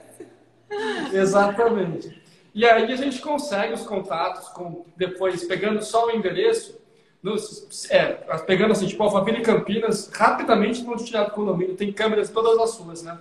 Exatamente. 1.13 2.20
E 2.55 2.67
aí 2.67 2.93
a 2.93 2.97
gente 2.97 3.21
consegue 3.21 3.75
os 3.75 3.83
contatos, 3.83 4.49
com 4.49 4.85
depois 4.97 5.45
pegando 5.45 5.83
só 5.83 6.07
o 6.07 6.11
endereço, 6.11 6.79
nos, 7.23 7.91
é, 7.91 8.07
pegando 8.47 8.73
assim, 8.73 8.87
tipo, 8.87 9.03
Alphaville 9.03 9.43
Campinas, 9.43 10.11
rapidamente 10.13 10.83
vão 10.83 10.97
tirar 10.97 11.25
do 11.25 11.33
condomínio, 11.33 11.77
tem 11.77 11.93
câmeras 11.93 12.31
todas 12.31 12.59
as 12.59 12.79
ruas, 12.79 13.03
né? 13.03 13.19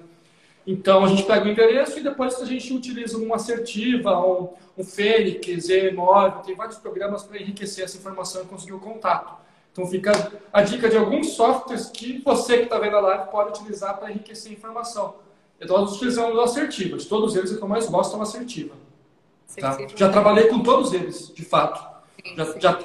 Então 0.65 1.03
a 1.03 1.07
gente 1.07 1.23
pega 1.23 1.45
o 1.45 1.49
endereço 1.49 1.99
e 1.99 2.03
depois 2.03 2.41
a 2.41 2.45
gente 2.45 2.73
utiliza 2.73 3.17
uma 3.17 3.35
assertiva, 3.35 4.19
um, 4.19 4.49
um 4.77 4.83
Fênix, 4.83 5.67
E9, 5.67 6.43
tem 6.43 6.55
vários 6.55 6.77
programas 6.77 7.23
para 7.23 7.39
enriquecer 7.39 7.83
essa 7.83 7.97
informação 7.97 8.43
e 8.43 8.45
conseguir 8.45 8.73
o 8.73 8.79
contato. 8.79 9.33
Então 9.71 9.85
fica 9.87 10.11
a 10.51 10.61
dica 10.61 10.89
de 10.89 10.97
alguns 10.97 11.31
softwares 11.31 11.87
que 11.87 12.21
você 12.23 12.57
que 12.57 12.63
está 12.63 12.79
vendo 12.79 12.97
a 12.97 13.01
live 13.01 13.31
pode 13.31 13.49
utilizar 13.49 13.97
para 13.97 14.11
enriquecer 14.11 14.51
a 14.51 14.55
informação. 14.55 15.15
Nós 15.67 15.95
utilizamos 15.95 16.35
o 16.35 16.41
assertiva, 16.41 16.97
de 16.97 17.05
todos 17.05 17.35
eles 17.35 17.51
o 17.51 17.57
que 17.57 17.63
eu 17.63 17.67
mais 17.67 17.87
gosto 17.87 18.15
é 18.15 18.19
o 18.19 18.21
assertiva. 18.21 18.73
Tá? 19.57 19.77
Já 19.95 20.09
trabalhei 20.09 20.47
com 20.47 20.59
todos 20.59 20.93
eles, 20.93 21.33
de 21.33 21.43
fato. 21.43 21.83
Já, 22.35 22.59
já, 22.59 22.79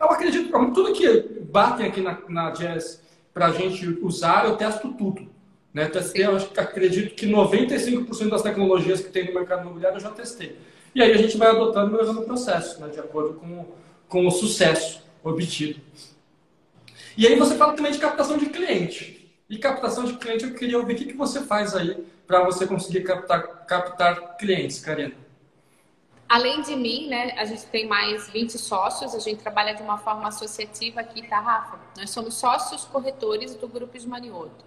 eu 0.00 0.10
acredito, 0.10 0.50
tudo 0.72 0.92
que 0.92 1.40
batem 1.50 1.86
aqui 1.86 2.00
na, 2.00 2.18
na 2.28 2.50
Jazz 2.50 3.02
para 3.32 3.46
a 3.46 3.52
gente 3.52 3.86
usar, 4.02 4.44
eu 4.44 4.56
testo 4.56 4.92
tudo. 4.94 5.30
Né? 5.72 5.86
Testei, 5.86 6.26
eu 6.26 6.36
acredito 6.36 7.14
que 7.14 7.26
95% 7.26 8.28
das 8.28 8.42
tecnologias 8.42 9.00
que 9.00 9.10
tem 9.10 9.26
no 9.26 9.34
mercado 9.34 9.62
imobiliário 9.62 9.96
eu 9.96 10.00
já 10.00 10.10
testei. 10.10 10.58
E 10.94 11.02
aí 11.02 11.12
a 11.12 11.16
gente 11.16 11.36
vai 11.38 11.48
adotando 11.48 11.88
e 11.88 11.92
melhorando 11.92 12.20
o 12.20 12.24
processo, 12.24 12.80
né? 12.80 12.88
de 12.88 13.00
acordo 13.00 13.34
com, 13.34 13.66
com 14.08 14.26
o 14.26 14.30
sucesso 14.30 15.02
obtido. 15.24 15.80
E 17.16 17.26
aí 17.26 17.38
você 17.38 17.56
fala 17.56 17.72
também 17.72 17.92
de 17.92 17.98
captação 17.98 18.36
de 18.36 18.46
cliente. 18.46 19.32
E 19.48 19.58
captação 19.58 20.04
de 20.04 20.14
cliente, 20.14 20.44
eu 20.44 20.54
queria 20.54 20.78
ouvir 20.78 20.94
o 20.94 20.96
que, 20.96 21.04
que 21.06 21.16
você 21.16 21.42
faz 21.42 21.74
aí 21.74 22.04
para 22.26 22.42
você 22.44 22.66
conseguir 22.66 23.02
captar, 23.02 23.66
captar 23.66 24.36
clientes, 24.36 24.80
Karina. 24.80 25.14
Além 26.32 26.62
de 26.62 26.74
mim, 26.74 27.08
né, 27.08 27.34
a 27.36 27.44
gente 27.44 27.66
tem 27.66 27.86
mais 27.86 28.30
20 28.30 28.56
sócios, 28.56 29.14
a 29.14 29.18
gente 29.18 29.42
trabalha 29.42 29.74
de 29.74 29.82
uma 29.82 29.98
forma 29.98 30.28
associativa 30.28 31.02
aqui, 31.02 31.28
tá, 31.28 31.38
Rafa? 31.38 31.78
Nós 31.94 32.08
somos 32.08 32.32
sócios 32.36 32.86
corretores 32.86 33.54
do 33.54 33.68
Grupo 33.68 33.98
de 33.98 34.08
Manioto. 34.08 34.64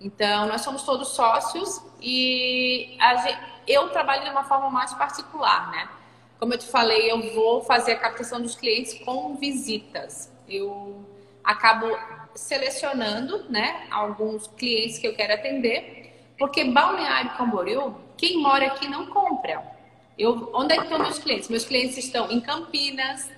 Então, 0.00 0.46
nós 0.46 0.62
somos 0.62 0.82
todos 0.82 1.08
sócios 1.08 1.82
e 2.00 2.96
gente, 3.22 3.38
eu 3.68 3.90
trabalho 3.90 4.24
de 4.24 4.30
uma 4.30 4.44
forma 4.44 4.70
mais 4.70 4.94
particular, 4.94 5.70
né? 5.72 5.90
Como 6.38 6.54
eu 6.54 6.58
te 6.58 6.68
falei, 6.68 7.12
eu 7.12 7.34
vou 7.34 7.62
fazer 7.62 7.92
a 7.92 7.98
captação 7.98 8.40
dos 8.40 8.54
clientes 8.54 8.94
com 9.04 9.36
visitas. 9.36 10.32
Eu 10.48 11.04
acabo 11.44 11.86
selecionando, 12.34 13.44
né, 13.50 13.88
alguns 13.90 14.46
clientes 14.46 14.98
que 14.98 15.06
eu 15.06 15.14
quero 15.14 15.34
atender, 15.34 16.32
porque 16.38 16.64
Balneário 16.64 17.36
Camboriú, 17.36 17.94
quem 18.16 18.40
mora 18.40 18.68
aqui 18.68 18.88
não 18.88 19.04
compra. 19.08 19.73
Eu, 20.18 20.50
onde 20.54 20.74
é 20.74 20.76
que 20.76 20.84
estão 20.84 20.98
meus 20.98 21.18
clientes? 21.18 21.48
Meus 21.48 21.64
clientes 21.64 21.98
estão 21.98 22.30
em 22.30 22.40
Campinas, 22.40 23.28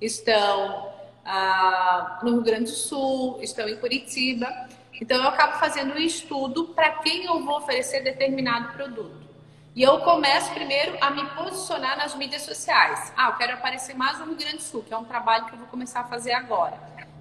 estão 0.00 0.92
ah, 1.24 2.20
no 2.22 2.32
Rio 2.32 2.42
Grande 2.42 2.64
do 2.64 2.76
Sul, 2.76 3.38
estão 3.42 3.68
em 3.68 3.76
Curitiba. 3.76 4.46
Então 5.00 5.16
eu 5.16 5.28
acabo 5.28 5.58
fazendo 5.58 5.94
um 5.94 5.98
estudo 5.98 6.68
para 6.68 6.90
quem 6.98 7.24
eu 7.24 7.44
vou 7.44 7.58
oferecer 7.58 8.02
determinado 8.02 8.72
produto. 8.74 9.28
E 9.74 9.82
eu 9.82 10.00
começo 10.00 10.52
primeiro 10.52 10.98
a 11.00 11.10
me 11.10 11.24
posicionar 11.30 11.96
nas 11.96 12.14
mídias 12.14 12.42
sociais. 12.42 13.12
Ah, 13.16 13.28
eu 13.28 13.36
quero 13.36 13.54
aparecer 13.54 13.96
mais 13.96 14.18
no 14.18 14.26
Rio 14.26 14.36
Grande 14.36 14.56
do 14.56 14.62
Sul, 14.62 14.82
que 14.82 14.92
é 14.92 14.96
um 14.96 15.04
trabalho 15.04 15.46
que 15.46 15.54
eu 15.54 15.58
vou 15.58 15.68
começar 15.68 16.00
a 16.00 16.04
fazer 16.04 16.32
agora. 16.32 16.76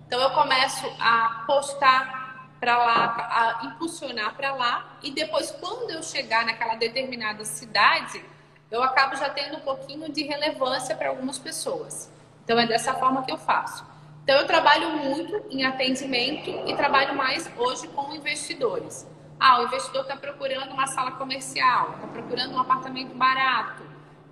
Então 0.05 0.19
eu 0.19 0.31
começo 0.31 0.85
a 0.99 1.43
postar 1.45 2.55
para 2.59 2.77
lá, 2.77 3.59
a 3.61 3.65
impulsionar 3.67 4.33
para 4.35 4.53
lá, 4.53 4.97
e 5.03 5.11
depois, 5.11 5.51
quando 5.51 5.91
eu 5.91 6.01
chegar 6.01 6.45
naquela 6.45 6.75
determinada 6.75 7.45
cidade, 7.45 8.23
eu 8.69 8.83
acabo 8.83 9.15
já 9.15 9.29
tendo 9.29 9.57
um 9.57 9.61
pouquinho 9.61 10.11
de 10.11 10.23
relevância 10.23 10.95
para 10.95 11.09
algumas 11.09 11.39
pessoas. 11.39 12.11
Então 12.43 12.59
é 12.59 12.65
dessa 12.65 12.93
forma 12.93 13.23
que 13.23 13.31
eu 13.31 13.37
faço. 13.37 13.85
Então, 14.27 14.41
eu 14.41 14.45
trabalho 14.45 14.89
muito 14.89 15.41
em 15.49 15.63
atendimento 15.63 16.49
e 16.67 16.75
trabalho 16.75 17.15
mais 17.15 17.49
hoje 17.57 17.87
com 17.87 18.13
investidores. 18.13 19.07
Ah, 19.39 19.61
o 19.61 19.63
investidor 19.63 20.01
está 20.01 20.17
procurando 20.17 20.73
uma 20.73 20.85
sala 20.85 21.11
comercial, 21.11 21.91
está 21.93 22.07
procurando 22.07 22.53
um 22.53 22.59
apartamento 22.59 23.15
barato. 23.15 23.83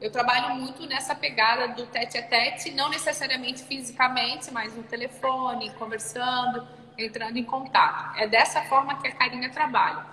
Eu 0.01 0.11
trabalho 0.11 0.55
muito 0.55 0.85
nessa 0.85 1.15
pegada 1.15 1.69
do 1.69 1.85
tete 1.85 2.17
a 2.17 2.23
tete, 2.23 2.71
não 2.71 2.89
necessariamente 2.89 3.63
fisicamente, 3.63 4.51
mas 4.51 4.75
no 4.75 4.83
telefone, 4.83 5.69
conversando, 5.79 6.67
entrando 6.97 7.37
em 7.37 7.45
contato. 7.45 8.17
É 8.17 8.27
dessa 8.27 8.63
forma 8.63 8.99
que 8.99 9.07
a 9.07 9.15
Carinha 9.15 9.49
trabalha. 9.49 10.05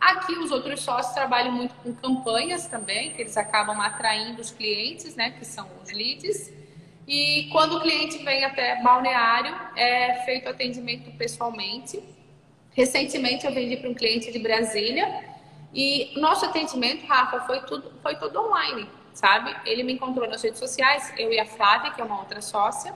Aqui 0.00 0.38
os 0.38 0.50
outros 0.50 0.80
sócios 0.80 1.14
trabalham 1.14 1.52
muito 1.52 1.74
com 1.74 1.94
campanhas 1.94 2.66
também, 2.66 3.10
que 3.10 3.20
eles 3.20 3.36
acabam 3.36 3.78
atraindo 3.80 4.40
os 4.40 4.50
clientes, 4.50 5.14
né, 5.14 5.30
que 5.32 5.44
são 5.44 5.68
os 5.82 5.92
leads. 5.92 6.50
E 7.06 7.48
quando 7.52 7.76
o 7.76 7.80
cliente 7.80 8.18
vem 8.24 8.44
até 8.44 8.82
balneário, 8.82 9.54
é 9.76 10.22
feito 10.24 10.48
atendimento 10.48 11.10
pessoalmente. 11.18 12.02
Recentemente 12.72 13.44
eu 13.44 13.52
vendi 13.52 13.76
para 13.76 13.90
um 13.90 13.94
cliente 13.94 14.32
de 14.32 14.38
Brasília 14.38 15.24
e 15.72 16.12
nosso 16.18 16.46
atendimento, 16.46 17.06
Rafa, 17.06 17.40
foi 17.40 17.60
tudo, 17.60 17.92
foi 18.02 18.16
tudo 18.16 18.40
online, 18.40 18.88
sabe? 19.12 19.54
Ele 19.64 19.82
me 19.82 19.92
encontrou 19.92 20.28
nas 20.28 20.42
redes 20.42 20.58
sociais, 20.58 21.12
eu 21.16 21.32
e 21.32 21.38
a 21.38 21.46
Flávia, 21.46 21.92
que 21.92 22.00
é 22.00 22.04
uma 22.04 22.18
outra 22.18 22.40
sócia, 22.40 22.94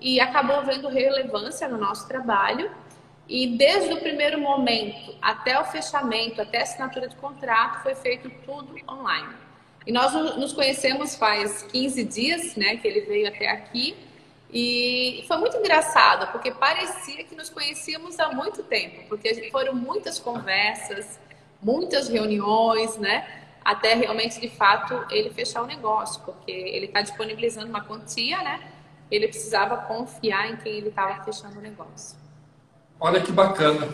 e 0.00 0.18
acabou 0.18 0.64
vendo 0.64 0.88
relevância 0.88 1.68
no 1.68 1.76
nosso 1.76 2.08
trabalho. 2.08 2.70
E 3.30 3.46
desde 3.46 3.94
o 3.94 4.00
primeiro 4.00 4.40
momento 4.40 5.14
até 5.22 5.56
o 5.60 5.64
fechamento, 5.64 6.42
até 6.42 6.58
a 6.58 6.62
assinatura 6.64 7.06
de 7.06 7.14
contrato, 7.14 7.80
foi 7.80 7.94
feito 7.94 8.28
tudo 8.44 8.74
online. 8.88 9.36
E 9.86 9.92
nós 9.92 10.12
nos 10.36 10.52
conhecemos 10.52 11.14
faz 11.14 11.62
15 11.62 12.04
dias, 12.06 12.56
né, 12.56 12.78
que 12.78 12.88
ele 12.88 13.02
veio 13.02 13.28
até 13.28 13.48
aqui. 13.48 13.96
E 14.52 15.24
foi 15.28 15.36
muito 15.36 15.56
engraçado, 15.56 16.32
porque 16.32 16.50
parecia 16.50 17.22
que 17.22 17.36
nos 17.36 17.48
conhecíamos 17.48 18.18
há 18.18 18.32
muito 18.32 18.64
tempo, 18.64 19.08
porque 19.08 19.48
foram 19.52 19.76
muitas 19.76 20.18
conversas, 20.18 21.20
muitas 21.62 22.08
reuniões, 22.08 22.96
né? 22.98 23.44
Até 23.64 23.94
realmente, 23.94 24.40
de 24.40 24.48
fato, 24.48 25.06
ele 25.08 25.30
fechar 25.30 25.62
o 25.62 25.66
negócio, 25.66 26.20
porque 26.24 26.50
ele 26.50 26.86
está 26.86 27.00
disponibilizando 27.00 27.68
uma 27.68 27.84
quantia, 27.84 28.42
né? 28.42 28.60
Ele 29.08 29.28
precisava 29.28 29.76
confiar 29.76 30.50
em 30.50 30.56
quem 30.56 30.72
ele 30.72 30.88
estava 30.88 31.22
fechando 31.22 31.60
o 31.60 31.62
negócio. 31.62 32.19
Olha 33.00 33.20
que 33.20 33.32
bacana. 33.32 33.88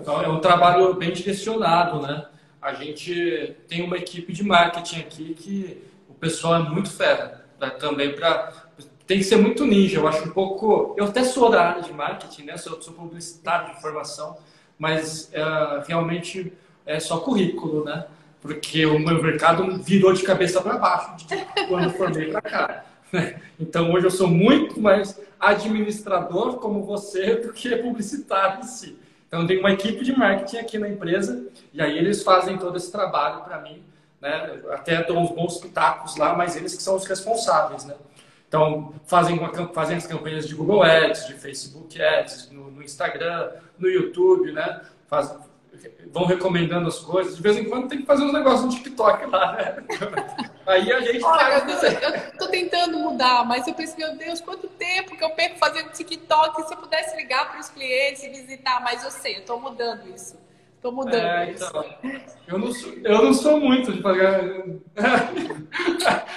Então, 0.00 0.22
é 0.22 0.28
um 0.28 0.40
trabalho 0.40 0.94
bem 0.94 1.12
direcionado, 1.12 2.00
né? 2.00 2.26
a 2.64 2.72
gente 2.72 3.54
tem 3.68 3.82
uma 3.82 3.98
equipe 3.98 4.32
de 4.32 4.42
marketing 4.42 5.00
aqui 5.00 5.34
que 5.34 5.84
o 6.08 6.14
pessoal 6.14 6.54
é 6.54 6.58
muito 6.60 6.90
fera. 6.90 7.44
Né? 7.60 7.68
Também 7.68 8.14
para 8.14 8.64
tem 9.06 9.18
que 9.18 9.24
ser 9.24 9.36
muito 9.36 9.66
ninja. 9.66 9.98
Eu 9.98 10.08
acho 10.08 10.26
um 10.26 10.30
pouco. 10.30 10.94
Eu 10.96 11.04
até 11.04 11.22
sou 11.22 11.50
da 11.50 11.62
área 11.62 11.82
de 11.82 11.92
marketing, 11.92 12.44
né? 12.44 12.56
Sou, 12.56 12.80
sou 12.80 12.94
publicitário 12.94 13.74
de 13.74 13.82
formação, 13.82 14.38
mas 14.78 15.30
é, 15.34 15.42
realmente 15.86 16.54
é 16.86 16.98
só 16.98 17.18
currículo, 17.18 17.84
né? 17.84 18.06
Porque 18.40 18.86
o 18.86 18.98
meu 18.98 19.22
mercado 19.22 19.76
virou 19.82 20.14
de 20.14 20.22
cabeça 20.22 20.62
para 20.62 20.78
baixo 20.78 21.16
quando 21.68 21.84
eu 21.84 21.90
formei 21.90 22.30
para 22.30 22.40
cá. 22.40 22.84
Né? 23.14 23.40
Então 23.60 23.92
hoje 23.92 24.06
eu 24.06 24.10
sou 24.10 24.26
muito 24.26 24.80
mais 24.80 25.20
administrador 25.38 26.56
como 26.56 26.82
você 26.82 27.36
do 27.36 27.52
que 27.52 27.76
publicitário 27.76 28.60
em 28.60 28.64
si. 28.64 28.98
Então, 29.28 29.46
tem 29.46 29.58
uma 29.58 29.72
equipe 29.72 30.04
de 30.04 30.16
marketing 30.16 30.58
aqui 30.58 30.78
na 30.78 30.88
empresa 30.88 31.46
e 31.72 31.80
aí 31.80 31.96
eles 31.98 32.22
fazem 32.22 32.56
todo 32.56 32.76
esse 32.76 32.90
trabalho 32.90 33.42
para 33.42 33.60
mim. 33.60 33.82
Né? 34.20 34.60
Até 34.70 35.02
dão 35.02 35.22
uns 35.22 35.30
bons 35.30 35.58
pitacos 35.58 36.16
lá, 36.16 36.36
mas 36.36 36.56
eles 36.56 36.74
que 36.74 36.82
são 36.82 36.96
os 36.96 37.04
responsáveis. 37.04 37.84
Né? 37.84 37.94
Então, 38.48 38.94
fazem, 39.06 39.38
uma, 39.38 39.52
fazem 39.68 39.96
as 39.96 40.06
campanhas 40.06 40.46
de 40.46 40.54
Google 40.54 40.82
Ads, 40.82 41.26
de 41.26 41.34
Facebook 41.34 42.00
Ads, 42.00 42.50
no, 42.52 42.70
no 42.70 42.82
Instagram, 42.82 43.50
no 43.76 43.88
YouTube, 43.88 44.52
né? 44.52 44.82
Faz, 45.08 45.36
vão 46.12 46.26
recomendando 46.26 46.86
as 46.86 47.00
coisas. 47.00 47.36
De 47.36 47.42
vez 47.42 47.56
em 47.56 47.64
quando 47.64 47.88
tem 47.88 47.98
que 47.98 48.06
fazer 48.06 48.22
uns 48.22 48.32
negócios 48.32 48.64
no 48.64 48.70
TikTok 48.70 49.26
lá, 49.26 49.52
né? 49.52 49.84
Aí 50.66 50.92
a 50.92 51.00
gente 51.00 51.22
Olha, 51.22 51.64
eu, 52.02 52.10
eu 52.10 52.38
tô 52.38 52.48
tentando 52.48 52.98
mudar, 52.98 53.44
mas 53.44 53.66
eu 53.66 53.74
pensei, 53.74 54.04
meu 54.04 54.16
Deus, 54.16 54.40
quanto 54.40 54.66
tempo 54.68 55.16
que 55.16 55.22
eu 55.22 55.30
perco 55.30 55.58
fazendo 55.58 55.90
TikTok. 55.90 56.62
Se 56.62 56.74
eu 56.74 56.78
pudesse 56.78 57.16
ligar 57.16 57.50
para 57.50 57.60
os 57.60 57.68
clientes 57.68 58.22
e 58.22 58.28
visitar, 58.30 58.80
mas 58.82 59.04
eu 59.04 59.10
sei, 59.10 59.36
eu 59.36 59.44
tô 59.44 59.58
mudando 59.58 60.08
isso. 60.14 60.42
Tô 60.80 60.92
mudando 60.92 61.16
é, 61.16 61.50
isso. 61.50 61.64
Então, 61.66 61.84
eu, 62.46 62.58
não 62.58 62.72
sou, 62.72 62.92
eu 62.92 63.22
não 63.22 63.32
sou 63.32 63.60
muito 63.60 63.92
de 63.92 64.02
pagar. 64.02 64.42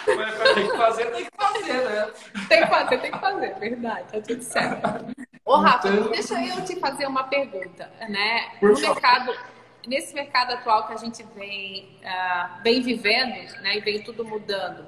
mas 0.08 0.54
tem 0.56 0.70
que 0.70 0.78
fazer, 0.78 1.06
tem 1.12 1.26
que 1.26 1.32
fazer, 1.38 1.74
né? 1.74 2.12
Tem 2.48 2.62
que 2.62 2.68
fazer, 2.68 2.98
tem 3.02 3.12
que 3.12 3.20
fazer, 3.20 3.56
verdade, 3.60 4.04
tá 4.12 4.22
tudo 4.22 4.42
certo. 4.42 5.16
Ô, 5.44 5.58
Rafa, 5.58 5.90
então... 5.90 6.12
deixa 6.12 6.42
eu 6.44 6.64
te 6.64 6.80
fazer 6.80 7.08
uma 7.08 7.24
pergunta, 7.26 7.90
né? 8.08 8.52
Por 8.60 8.72
no 8.72 8.80
mercado 8.80 9.34
nesse 9.88 10.14
mercado 10.14 10.52
atual 10.54 10.86
que 10.86 10.94
a 10.94 10.98
gente 10.98 11.24
vem, 11.36 11.98
uh, 12.04 12.62
vem 12.62 12.82
vivendo, 12.82 13.62
né, 13.62 13.78
e 13.78 13.82
vem 13.82 14.04
tudo 14.04 14.24
mudando, 14.26 14.86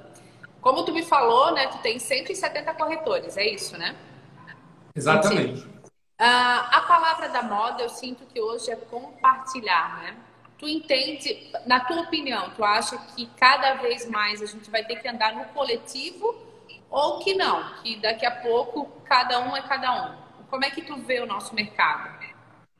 como 0.60 0.84
tu 0.84 0.92
me 0.92 1.02
falou, 1.02 1.52
né, 1.52 1.66
tu 1.68 1.78
tem 1.78 1.98
170 1.98 2.74
corretores, 2.74 3.36
é 3.36 3.48
isso, 3.48 3.76
né? 3.78 3.96
Exatamente. 4.94 5.62
Uh, 5.62 5.72
a 6.18 6.84
palavra 6.86 7.30
da 7.30 7.42
moda, 7.42 7.82
eu 7.82 7.88
sinto 7.88 8.26
que 8.26 8.40
hoje 8.40 8.70
é 8.70 8.76
compartilhar, 8.76 10.02
né? 10.02 10.16
Tu 10.58 10.68
entende, 10.68 11.50
na 11.64 11.80
tua 11.80 12.02
opinião, 12.02 12.50
tu 12.50 12.62
acha 12.62 12.98
que 13.16 13.24
cada 13.38 13.74
vez 13.76 14.06
mais 14.06 14.42
a 14.42 14.46
gente 14.46 14.70
vai 14.70 14.84
ter 14.84 14.96
que 14.96 15.08
andar 15.08 15.34
no 15.34 15.46
coletivo 15.46 16.36
ou 16.90 17.20
que 17.20 17.34
não? 17.34 17.72
Que 17.76 17.96
daqui 17.96 18.26
a 18.26 18.30
pouco 18.30 18.84
cada 19.04 19.40
um 19.40 19.56
é 19.56 19.62
cada 19.62 20.10
um? 20.10 20.44
Como 20.50 20.62
é 20.62 20.70
que 20.70 20.82
tu 20.82 20.96
vê 20.96 21.20
o 21.20 21.26
nosso 21.26 21.54
mercado? 21.54 22.19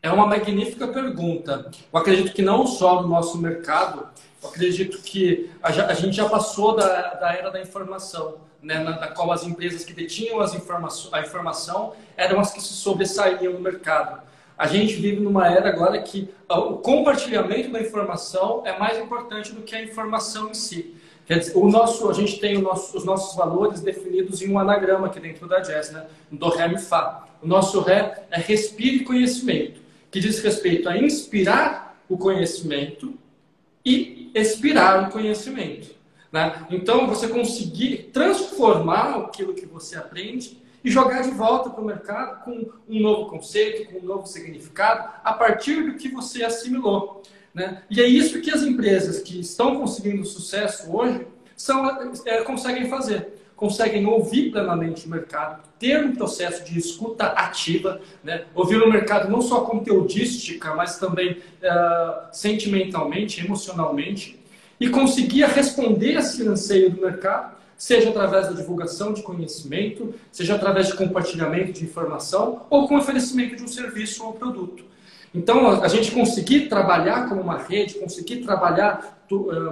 É 0.02 0.10
uma 0.10 0.26
magnífica 0.26 0.88
pergunta. 0.88 1.70
Eu 1.92 1.98
acredito 1.98 2.32
que 2.32 2.40
não 2.40 2.66
só 2.66 3.02
no 3.02 3.08
nosso 3.08 3.36
mercado, 3.36 4.08
eu 4.42 4.48
acredito 4.48 5.02
que 5.02 5.50
a, 5.62 5.92
gente 5.92 6.16
já 6.16 6.26
passou 6.26 6.74
da, 6.74 7.14
da 7.14 7.34
era 7.34 7.50
da 7.50 7.60
informação, 7.60 8.38
né, 8.62 8.78
na, 8.78 8.98
na, 8.98 9.08
qual 9.08 9.30
as 9.30 9.44
empresas 9.44 9.84
que 9.84 9.92
detinham 9.92 10.40
as 10.40 10.54
informações, 10.54 11.12
a 11.12 11.20
informação 11.20 11.92
eram 12.16 12.40
as 12.40 12.50
que 12.50 12.62
se 12.62 12.72
sobressaíam 12.72 13.52
no 13.52 13.60
mercado. 13.60 14.22
A 14.56 14.66
gente 14.66 14.94
vive 14.94 15.20
numa 15.20 15.46
era 15.46 15.68
agora 15.68 16.00
que 16.00 16.32
o 16.48 16.78
compartilhamento 16.78 17.70
da 17.70 17.80
informação 17.80 18.62
é 18.64 18.78
mais 18.78 18.98
importante 18.98 19.52
do 19.52 19.60
que 19.60 19.76
a 19.76 19.82
informação 19.82 20.48
em 20.48 20.54
si. 20.54 20.96
Quer 21.26 21.40
dizer, 21.40 21.56
o 21.56 21.68
nosso, 21.68 22.08
a 22.08 22.14
gente 22.14 22.40
tem 22.40 22.58
nosso, 22.58 22.96
os 22.96 23.04
nossos 23.04 23.36
valores 23.36 23.82
definidos 23.82 24.40
em 24.40 24.50
um 24.50 24.58
anagrama 24.58 25.08
aqui 25.08 25.20
dentro 25.20 25.46
da 25.46 25.60
Jazz, 25.60 25.90
né? 25.90 26.06
do 26.30 26.48
Ré 26.48 26.68
Mi 26.68 26.78
Fá. 26.78 27.26
O 27.42 27.46
nosso 27.46 27.80
Ré 27.80 28.24
é 28.30 28.40
respire 28.40 29.04
conhecimento 29.04 29.79
que 30.10 30.20
diz 30.20 30.40
respeito 30.40 30.88
a 30.88 30.96
inspirar 30.98 32.02
o 32.08 32.18
conhecimento 32.18 33.14
e 33.84 34.30
expirar 34.34 35.08
o 35.08 35.12
conhecimento. 35.12 35.94
Né? 36.32 36.66
Então, 36.70 37.06
você 37.06 37.28
conseguir 37.28 38.10
transformar 38.12 39.16
aquilo 39.16 39.54
que 39.54 39.66
você 39.66 39.96
aprende 39.96 40.60
e 40.82 40.90
jogar 40.90 41.22
de 41.22 41.30
volta 41.30 41.70
para 41.70 41.82
o 41.82 41.86
mercado 41.86 42.44
com 42.44 42.70
um 42.88 43.00
novo 43.00 43.30
conceito, 43.30 43.90
com 43.92 43.98
um 43.98 44.04
novo 44.04 44.26
significado, 44.26 45.10
a 45.22 45.32
partir 45.32 45.82
do 45.84 45.94
que 45.94 46.08
você 46.08 46.42
assimilou. 46.42 47.22
Né? 47.54 47.82
E 47.90 48.00
é 48.00 48.06
isso 48.06 48.40
que 48.40 48.50
as 48.50 48.62
empresas 48.62 49.20
que 49.20 49.40
estão 49.40 49.78
conseguindo 49.78 50.24
sucesso 50.24 50.94
hoje 50.94 51.26
são, 51.56 51.84
é, 52.26 52.42
conseguem 52.42 52.88
fazer 52.88 53.39
conseguem 53.60 54.06
ouvir 54.06 54.50
plenamente 54.50 55.06
o 55.06 55.10
mercado, 55.10 55.62
ter 55.78 56.02
um 56.02 56.16
processo 56.16 56.64
de 56.64 56.78
escuta 56.78 57.26
ativa, 57.26 58.00
né? 58.24 58.44
ouvir 58.54 58.82
o 58.82 58.90
mercado 58.90 59.30
não 59.30 59.42
só 59.42 59.60
conteudística, 59.60 60.74
mas 60.74 60.98
também 60.98 61.32
uh, 61.32 62.28
sentimentalmente, 62.32 63.44
emocionalmente, 63.44 64.40
e 64.80 64.88
conseguir 64.88 65.44
responder 65.44 66.14
esse 66.14 66.48
anseio 66.48 66.90
do 66.90 67.02
mercado 67.02 67.60
seja 67.76 68.08
através 68.08 68.46
da 68.46 68.54
divulgação 68.54 69.12
de 69.12 69.22
conhecimento, 69.22 70.14
seja 70.32 70.54
através 70.54 70.86
de 70.86 70.94
compartilhamento 70.94 71.72
de 71.72 71.84
informação 71.84 72.66
ou 72.70 72.88
com 72.88 72.96
oferecimento 72.96 73.56
de 73.56 73.62
um 73.62 73.68
serviço 73.68 74.24
ou 74.24 74.32
produto. 74.32 74.84
Então, 75.34 75.82
a 75.82 75.88
gente 75.88 76.12
conseguir 76.12 76.68
trabalhar 76.68 77.28
como 77.28 77.42
uma 77.42 77.58
rede, 77.58 77.94
conseguir 77.94 78.38
trabalhar 78.38 79.22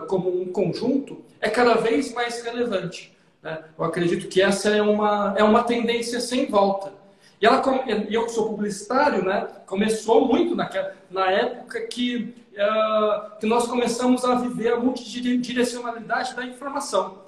como 0.09 0.43
um 0.43 0.47
conjunto, 0.47 1.23
é 1.41 1.49
cada 1.49 1.75
vez 1.75 2.13
mais 2.13 2.43
relevante. 2.43 3.18
Né? 3.49 3.65
Eu 3.79 3.85
acredito 3.85 4.29
que 4.29 4.43
essa 4.43 4.69
é 4.71 4.83
uma, 4.83 5.35
é 5.37 5.43
uma 5.43 5.63
tendência 5.63 6.21
sem 6.21 6.47
volta. 6.47 6.93
E 7.41 7.47
ela, 7.47 7.63
eu 8.11 8.29
sou 8.29 8.49
publicitário, 8.49 9.25
né? 9.25 9.47
começou 9.65 10.27
muito 10.27 10.57
naquela, 10.57 10.93
na 11.11 11.31
época 11.31 11.81
que, 11.83 12.35
uh, 12.55 13.39
que 13.39 13.47
nós 13.47 13.67
começamos 13.67 14.25
a 14.25 14.35
viver 14.35 14.73
a 14.73 14.77
multidirecionalidade 14.77 16.35
da 16.35 16.45
informação. 16.45 17.27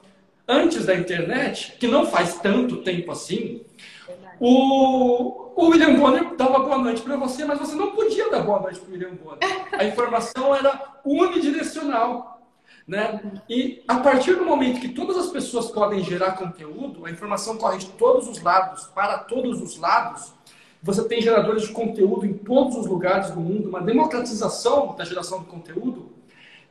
Antes 0.49 0.85
da 0.85 0.97
internet, 0.97 1.77
que 1.79 1.87
não 1.87 2.07
faz 2.07 2.39
tanto 2.41 2.79
tempo 2.79 3.13
assim, 3.13 3.63
o, 4.41 5.53
o 5.55 5.69
William 5.69 5.95
Bonner 5.95 6.35
dava 6.35 6.59
boa 6.59 6.79
noite 6.79 7.03
para 7.03 7.15
você, 7.17 7.45
mas 7.45 7.61
você 7.61 7.77
não 7.77 7.93
podia 7.93 8.31
dar 8.31 8.41
boa 8.41 8.59
noite 8.59 8.81
para 8.81 8.91
o 8.91 8.93
William 8.93 9.15
Bonner. 9.15 9.39
A 9.73 9.85
informação 9.85 10.57
era 10.57 10.99
unidirecional. 11.05 12.40
Né? 12.91 13.21
E 13.49 13.85
a 13.87 14.01
partir 14.01 14.35
do 14.35 14.45
momento 14.45 14.81
que 14.81 14.89
todas 14.89 15.17
as 15.17 15.29
pessoas 15.29 15.71
podem 15.71 16.03
gerar 16.03 16.33
conteúdo, 16.33 17.07
a 17.07 17.11
informação 17.13 17.57
corre 17.57 17.79
de 17.79 17.87
todos 17.91 18.27
os 18.27 18.43
lados, 18.43 18.83
para 18.87 19.17
todos 19.19 19.63
os 19.63 19.79
lados, 19.79 20.33
você 20.83 21.05
tem 21.05 21.23
geradores 21.23 21.69
de 21.69 21.73
conteúdo 21.73 22.27
em 22.27 22.33
todos 22.33 22.75
os 22.77 22.87
lugares 22.87 23.31
do 23.31 23.39
mundo, 23.39 23.69
uma 23.69 23.81
democratização 23.81 24.97
da 24.97 25.05
geração 25.05 25.39
de 25.39 25.45
conteúdo, 25.45 26.11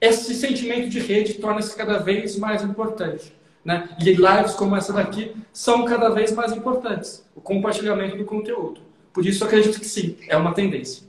esse 0.02 0.36
sentimento 0.36 0.90
de 0.90 1.00
rede 1.00 1.36
torna-se 1.36 1.74
cada 1.74 2.00
vez 2.00 2.38
mais 2.38 2.64
importante. 2.64 3.34
Né? 3.64 3.88
E 3.98 4.12
lives 4.12 4.56
como 4.56 4.76
essa 4.76 4.92
daqui 4.92 5.34
são 5.54 5.86
cada 5.86 6.10
vez 6.10 6.34
mais 6.34 6.52
importantes, 6.52 7.26
o 7.34 7.40
compartilhamento 7.40 8.18
do 8.18 8.26
conteúdo. 8.26 8.82
Por 9.14 9.26
isso, 9.26 9.42
eu 9.42 9.48
acredito 9.48 9.80
que 9.80 9.86
sim, 9.86 10.18
é 10.28 10.36
uma 10.36 10.54
tendência. 10.54 11.02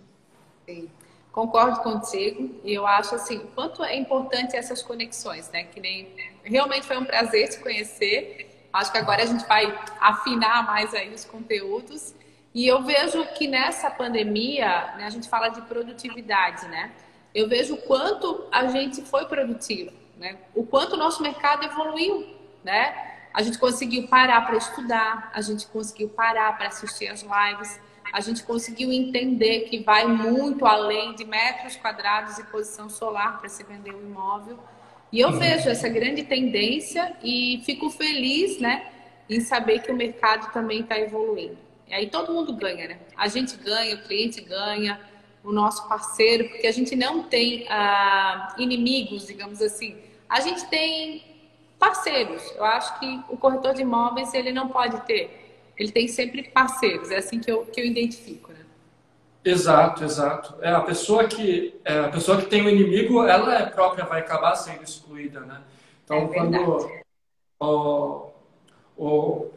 Sim. 0.69 0.89
Concordo 1.33 1.81
contigo 1.81 2.61
e 2.65 2.75
eu 2.75 2.87
acho 2.87 3.15
assim, 3.15 3.39
quanto 3.55 3.85
é 3.85 3.97
importante 3.97 4.57
essas 4.57 4.83
conexões, 4.83 5.49
né? 5.51 5.65
Que 5.65 5.79
nem 5.79 6.13
realmente 6.43 6.87
foi 6.87 6.97
um 6.97 7.05
prazer 7.05 7.49
te 7.49 7.61
conhecer. 7.61 8.69
Acho 8.73 8.91
que 8.91 8.99
agora 8.99 9.23
a 9.23 9.27
gente 9.27 9.47
vai 9.47 9.67
afinar 10.01 10.67
mais 10.67 10.93
aí 10.93 11.13
os 11.15 11.25
conteúdos. 11.25 12.15
E 12.53 12.67
eu 12.67 12.83
vejo 12.83 13.25
que 13.35 13.47
nessa 13.47 13.89
pandemia, 13.91 14.95
né, 14.97 15.05
a 15.07 15.11
gente 15.11 15.29
fala 15.29 15.49
de 15.51 15.63
produtividade, 15.63 16.67
né? 16.67 16.91
Eu 17.33 17.49
vejo 17.49 17.75
o 17.75 17.83
quanto 17.83 18.49
a 18.51 18.67
gente 18.67 19.03
foi 19.03 19.27
produtivo, 19.27 19.93
né? 20.17 20.37
O 20.53 20.67
quanto 20.67 20.95
o 20.95 20.97
nosso 20.97 21.23
mercado 21.23 21.65
evoluiu, 21.65 22.27
né? 22.65 23.29
A 23.33 23.41
gente 23.43 23.57
conseguiu 23.57 24.09
parar 24.09 24.45
para 24.45 24.57
estudar, 24.57 25.31
a 25.33 25.41
gente 25.41 25.65
conseguiu 25.69 26.09
parar 26.09 26.57
para 26.59 26.67
assistir 26.67 27.07
as 27.07 27.23
lives 27.23 27.81
a 28.13 28.21
gente 28.21 28.43
conseguiu 28.43 28.93
entender 28.93 29.61
que 29.61 29.79
vai 29.79 30.07
muito 30.07 30.67
além 30.67 31.15
de 31.15 31.25
metros 31.25 31.77
quadrados 31.77 32.39
e 32.39 32.45
posição 32.45 32.89
solar 32.89 33.39
para 33.39 33.49
se 33.49 33.63
vender 33.65 33.95
um 33.95 34.01
imóvel. 34.01 34.59
E 35.13 35.21
eu 35.21 35.29
uhum. 35.29 35.39
vejo 35.39 35.69
essa 35.69 35.89
grande 35.89 36.25
tendência 36.25 37.17
e 37.23 37.63
fico 37.65 37.91
feliz, 37.91 38.61
né, 38.61 38.87
em 39.29 39.41
saber 39.41 39.81
que 39.81 39.91
o 39.91 39.97
mercado 39.97 40.53
também 40.53 40.81
está 40.81 40.99
evoluindo. 40.99 41.59
E 41.89 41.95
aí 41.95 42.09
todo 42.09 42.33
mundo 42.33 42.53
ganha, 42.53 42.89
né? 42.89 42.99
A 43.17 43.27
gente 43.27 43.57
ganha, 43.57 43.97
o 43.97 44.03
cliente 44.03 44.41
ganha, 44.41 45.01
o 45.43 45.53
nosso 45.53 45.89
parceiro, 45.89 46.49
porque 46.49 46.67
a 46.67 46.73
gente 46.73 46.95
não 46.95 47.25
tem 47.25 47.67
ah, 47.69 48.55
inimigos, 48.59 49.27
digamos 49.27 49.61
assim. 49.61 49.97
A 50.29 50.41
gente 50.41 50.67
tem 50.67 51.25
parceiros. 51.79 52.43
Eu 52.55 52.65
acho 52.65 52.99
que 53.01 53.21
o 53.29 53.37
corretor 53.37 53.75
de 53.75 53.83
imóveis 53.83 54.33
ele 54.35 54.53
não 54.53 54.69
pode 54.69 55.01
ter 55.03 55.40
ele 55.81 55.91
tem 55.91 56.07
sempre 56.07 56.43
parceiros. 56.43 57.11
É 57.11 57.17
assim 57.17 57.41
que 57.41 57.51
eu, 57.51 57.65
que 57.65 57.81
eu 57.81 57.87
identifico, 57.87 58.53
né? 58.53 58.59
Exato, 59.43 60.05
exato. 60.05 60.55
É 60.61 60.71
a 60.71 60.83
pessoa 60.83 61.27
que 61.27 61.75
é, 61.83 62.01
a 62.01 62.09
pessoa 62.11 62.37
que 62.37 62.51
tem 62.51 62.63
um 62.63 62.69
inimigo, 62.69 63.25
ela 63.25 63.55
é 63.55 63.65
própria 63.65 64.05
vai 64.05 64.21
acabar 64.21 64.55
sendo 64.57 64.83
excluída, 64.83 65.41
né? 65.41 65.63
Então 66.05 66.19
é 66.19 66.27
quando 66.27 66.91
o, 67.59 68.31
o, 68.99 69.51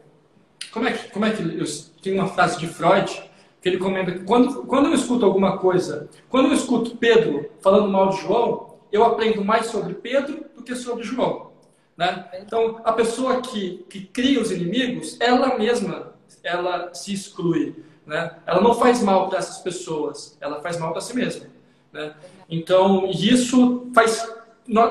como 0.72 0.88
é 0.88 0.94
que 0.94 1.12
como 1.12 1.26
é 1.26 1.32
que 1.32 1.42
eu 1.42 1.66
tem 2.02 2.18
uma 2.18 2.30
frase 2.30 2.58
de 2.58 2.68
Freud 2.68 3.22
que 3.62 3.68
ele 3.68 3.78
comenta 3.78 4.14
que 4.14 4.24
quando 4.24 4.64
quando 4.64 4.88
eu 4.88 4.94
escuto 4.94 5.26
alguma 5.26 5.58
coisa, 5.58 6.10
quando 6.30 6.48
eu 6.48 6.54
escuto 6.54 6.96
Pedro 6.96 7.52
falando 7.60 7.90
mal 7.90 8.10
de 8.10 8.22
João, 8.22 8.78
eu 8.94 9.04
aprendo 9.04 9.44
mais 9.44 9.66
sobre 9.66 9.94
Pedro 9.94 10.46
do 10.56 10.64
que 10.64 10.74
sobre 10.74 11.04
João. 11.04 11.52
Né? 11.98 12.28
Então, 12.42 12.82
a 12.84 12.92
pessoa 12.92 13.42
que, 13.42 13.86
que 13.90 14.06
cria 14.06 14.42
os 14.42 14.52
inimigos, 14.52 15.20
ela 15.20 15.58
mesma 15.58 16.13
ela 16.44 16.94
se 16.94 17.14
exclui. 17.14 17.76
Né? 18.06 18.36
Ela 18.46 18.62
não 18.62 18.76
faz 18.76 19.02
mal 19.02 19.30
para 19.30 19.40
essas 19.40 19.60
pessoas, 19.60 20.38
ela 20.42 20.62
faz 20.62 20.78
mal 20.78 20.92
para 20.92 21.02
si 21.02 21.16
mesma. 21.16 21.48
Né? 21.92 22.14
Então, 22.50 23.10
isso 23.10 23.90
faz. 23.94 24.30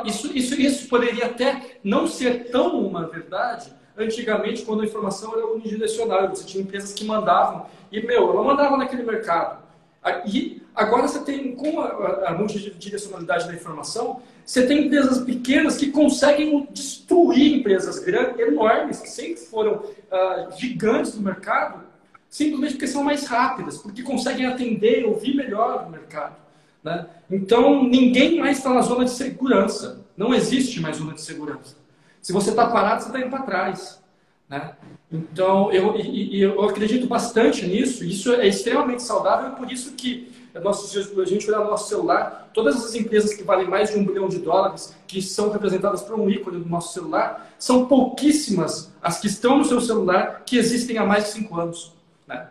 Isso, 0.05 0.37
isso, 0.37 0.61
isso 0.61 0.89
poderia 0.89 1.27
até 1.27 1.79
não 1.83 2.07
ser 2.07 2.51
tão 2.51 2.79
uma 2.79 3.07
verdade 3.07 3.73
antigamente, 3.97 4.63
quando 4.63 4.83
a 4.83 4.85
informação 4.85 5.35
era 5.35 5.47
unidirecional. 5.47 6.29
Você 6.29 6.45
tinha 6.45 6.63
empresas 6.63 6.93
que 6.93 7.05
mandavam, 7.05 7.67
e, 7.91 8.01
meu, 8.01 8.31
ela 8.31 8.43
mandava 8.43 8.77
naquele 8.77 9.03
mercado. 9.03 9.63
E 10.27 10.63
agora 10.75 11.07
você 11.07 11.21
tem, 11.21 11.55
com 11.55 11.81
a, 11.81 12.29
a 12.29 12.35
multidirecionalidade 12.35 13.47
da 13.47 13.55
informação, 13.55 14.23
você 14.45 14.67
tem 14.67 14.87
empresas 14.87 15.25
pequenas 15.25 15.77
que 15.77 15.91
conseguem 15.91 16.67
destruir 16.73 17.59
empresas 17.59 17.99
grandes, 18.01 18.39
enormes, 18.41 19.01
que 19.01 19.09
sempre 19.09 19.41
foram 19.43 19.77
uh, 19.77 20.59
gigantes 20.59 21.13
do 21.13 21.23
mercado, 21.23 21.85
simplesmente 22.29 22.75
porque 22.75 22.87
são 22.87 23.05
mais 23.05 23.27
rápidas, 23.27 23.79
porque 23.79 24.03
conseguem 24.03 24.47
atender, 24.47 25.05
ouvir 25.05 25.35
melhor 25.35 25.87
o 25.87 25.91
mercado. 25.91 26.37
Né? 26.83 27.07
Então, 27.31 27.85
ninguém 27.85 28.39
mais 28.39 28.59
está 28.59 28.75
na 28.75 28.83
zona 28.83 29.05
de 29.05 29.13
segurança. 29.13 30.05
Não 30.17 30.35
existe 30.35 30.81
mais 30.81 30.97
zona 30.97 31.15
de 31.15 31.23
segurança. 31.23 31.77
Se 32.21 32.33
você 32.33 32.51
está 32.51 32.67
parado, 32.67 33.03
você 33.03 33.09
está 33.09 33.21
indo 33.21 33.31
para 33.31 33.43
trás. 33.43 34.03
Né? 34.49 34.75
Então, 35.11 35.73
eu, 35.73 35.95
eu 35.97 36.63
acredito 36.63 37.07
bastante 37.07 37.67
nisso. 37.67 38.05
Isso 38.05 38.33
é 38.35 38.49
extremamente 38.49 39.03
saudável, 39.03 39.53
e 39.53 39.57
por 39.57 39.71
isso 39.71 39.93
que 39.93 40.33
nosso, 40.61 40.99
a 41.21 41.25
gente 41.25 41.49
olhar 41.49 41.61
no 41.61 41.71
nosso 41.71 41.89
celular, 41.89 42.51
todas 42.53 42.77
as 42.85 42.95
empresas 42.95 43.33
que 43.33 43.43
valem 43.43 43.67
mais 43.67 43.91
de 43.91 43.99
um 43.99 44.05
bilhão 44.05 44.29
de 44.29 44.39
dólares, 44.39 44.95
que 45.07 45.23
são 45.23 45.51
representadas 45.51 46.03
por 46.03 46.19
um 46.19 46.29
ícone 46.29 46.59
do 46.59 46.69
nosso 46.69 46.93
celular, 46.93 47.55
são 47.59 47.87
pouquíssimas 47.87 48.93
as 49.01 49.19
que 49.19 49.27
estão 49.27 49.59
no 49.59 49.65
seu 49.65 49.81
celular 49.81 50.43
que 50.45 50.59
existem 50.59 50.99
há 50.99 51.05
mais 51.05 51.25
de 51.25 51.31
cinco 51.31 51.59
anos. 51.59 51.93
Né? 52.27 52.49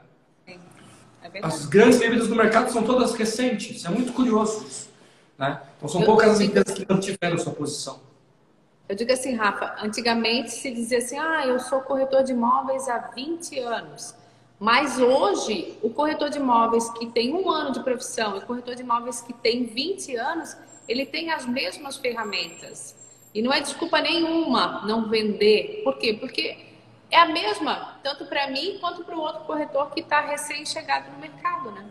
É 0.48 1.40
as 1.44 1.66
grandes 1.66 2.00
líderes 2.00 2.28
do 2.28 2.36
mercado 2.36 2.72
são 2.72 2.84
todas 2.84 3.14
recentes. 3.14 3.86
É 3.86 3.90
muito 3.90 4.14
curioso 4.14 4.66
isso. 4.66 4.90
Né? 5.38 5.62
Então, 5.78 5.88
são 5.88 6.02
poucas 6.02 6.32
as 6.32 6.42
empresas 6.42 6.74
que 6.74 6.86
mantiveram 6.92 7.38
sua 7.38 7.54
posição. 7.54 8.00
Eu 8.90 8.96
digo 8.96 9.14
assim, 9.14 9.36
Rafa, 9.36 9.76
antigamente 9.82 10.52
se 10.52 10.70
dizia 10.70 10.98
assim, 10.98 11.18
ah, 11.18 11.48
eu 11.48 11.60
sou 11.60 11.80
corretor 11.82 12.24
de 12.24 12.34
imóveis 12.34 12.90
há 12.90 12.98
20 13.16 13.60
anos. 13.60 14.14
Mas 14.62 15.00
hoje, 15.00 15.76
o 15.82 15.90
corretor 15.90 16.30
de 16.30 16.38
imóveis 16.38 16.88
que 16.92 17.08
tem 17.08 17.34
um 17.34 17.50
ano 17.50 17.72
de 17.72 17.80
profissão 17.80 18.36
e 18.36 18.38
o 18.38 18.42
corretor 18.44 18.76
de 18.76 18.84
imóveis 18.84 19.20
que 19.20 19.34
tem 19.34 19.66
20 19.66 20.16
anos, 20.16 20.56
ele 20.88 21.04
tem 21.04 21.32
as 21.32 21.48
mesmas 21.48 21.98
ferramentas. 21.98 22.96
E 23.34 23.42
não 23.42 23.52
é 23.52 23.60
desculpa 23.60 24.00
nenhuma 24.00 24.86
não 24.86 25.10
vender. 25.10 25.82
Por 25.84 25.98
quê? 25.98 26.14
Porque 26.14 26.58
é 27.10 27.18
a 27.18 27.26
mesma, 27.26 28.00
tanto 28.04 28.28
para 28.28 28.52
mim 28.52 28.78
quanto 28.80 29.04
para 29.04 29.16
o 29.16 29.20
outro 29.20 29.46
corretor 29.46 29.90
que 29.90 30.02
está 30.02 30.22
recém-chegado 30.22 31.12
no 31.12 31.18
mercado, 31.18 31.72
né? 31.72 31.84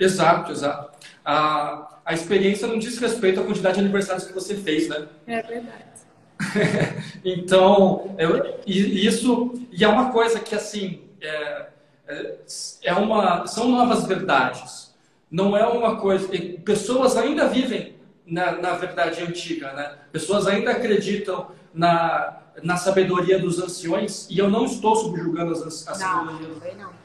Exato, 0.00 0.52
exato. 0.52 0.98
A, 1.22 1.98
a 2.02 2.14
experiência 2.14 2.66
não 2.66 2.78
diz 2.78 2.96
respeito 2.96 3.40
à 3.40 3.44
quantidade 3.44 3.74
de 3.74 3.80
aniversários 3.80 4.24
que 4.24 4.32
você 4.32 4.56
fez, 4.56 4.88
né? 4.88 5.06
É 5.26 5.42
verdade. 5.42 5.84
então, 7.22 8.16
eu, 8.16 8.58
isso 8.66 9.52
e 9.70 9.84
é 9.84 9.88
uma 9.88 10.10
coisa 10.10 10.40
que 10.40 10.54
assim 10.54 11.02
é, 11.20 11.73
é 12.82 12.92
uma, 12.94 13.46
são 13.46 13.68
novas 13.68 14.04
verdades. 14.04 14.94
Não 15.30 15.56
é 15.56 15.66
uma 15.66 15.96
coisa. 15.96 16.28
Pessoas 16.64 17.16
ainda 17.16 17.48
vivem 17.48 17.96
na, 18.26 18.52
na 18.52 18.72
verdade 18.74 19.22
antiga, 19.22 19.72
né? 19.72 19.96
Pessoas 20.12 20.46
ainda 20.46 20.70
acreditam 20.70 21.48
na, 21.72 22.40
na 22.62 22.76
sabedoria 22.76 23.38
dos 23.38 23.60
anciões 23.60 24.28
e 24.30 24.38
eu 24.38 24.48
não 24.48 24.64
estou 24.64 24.96
subjugando 24.96 25.52
as, 25.52 25.88
a 25.88 25.92
não, 25.92 26.26
sabedoria. 26.26 26.74
Não. 26.74 27.04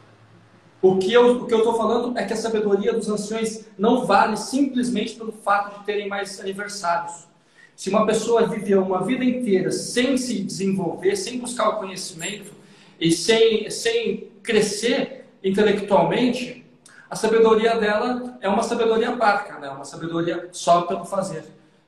O 0.81 0.97
que 0.97 1.11
eu 1.11 1.41
o 1.41 1.45
que 1.45 1.53
eu 1.53 1.59
estou 1.59 1.75
falando 1.75 2.17
é 2.17 2.23
que 2.23 2.31
a 2.31 2.37
sabedoria 2.37 2.93
dos 2.93 3.09
anciões 3.09 3.65
não 3.77 4.05
vale 4.05 4.37
simplesmente 4.37 5.15
pelo 5.15 5.31
fato 5.31 5.79
de 5.79 5.85
terem 5.85 6.07
mais 6.07 6.39
aniversários. 6.39 7.27
Se 7.75 7.89
uma 7.89 8.05
pessoa 8.05 8.45
viveu 8.45 8.81
uma 8.81 9.03
vida 9.03 9.23
inteira 9.23 9.71
sem 9.71 10.17
se 10.17 10.41
desenvolver, 10.41 11.15
sem 11.15 11.39
buscar 11.39 11.69
o 11.69 11.77
conhecimento 11.77 12.51
e 12.99 13.11
sem, 13.11 13.69
sem 13.69 14.29
crescer 14.49 15.25
intelectualmente, 15.43 16.65
a 17.07 17.15
sabedoria 17.15 17.75
dela 17.75 18.35
é 18.41 18.49
uma 18.49 18.63
sabedoria 18.63 19.11
parca, 19.15 19.59
né? 19.59 19.69
uma 19.69 19.85
sabedoria 19.85 20.49
só 20.51 20.81
pelo 20.81 21.05
fazer. 21.05 21.43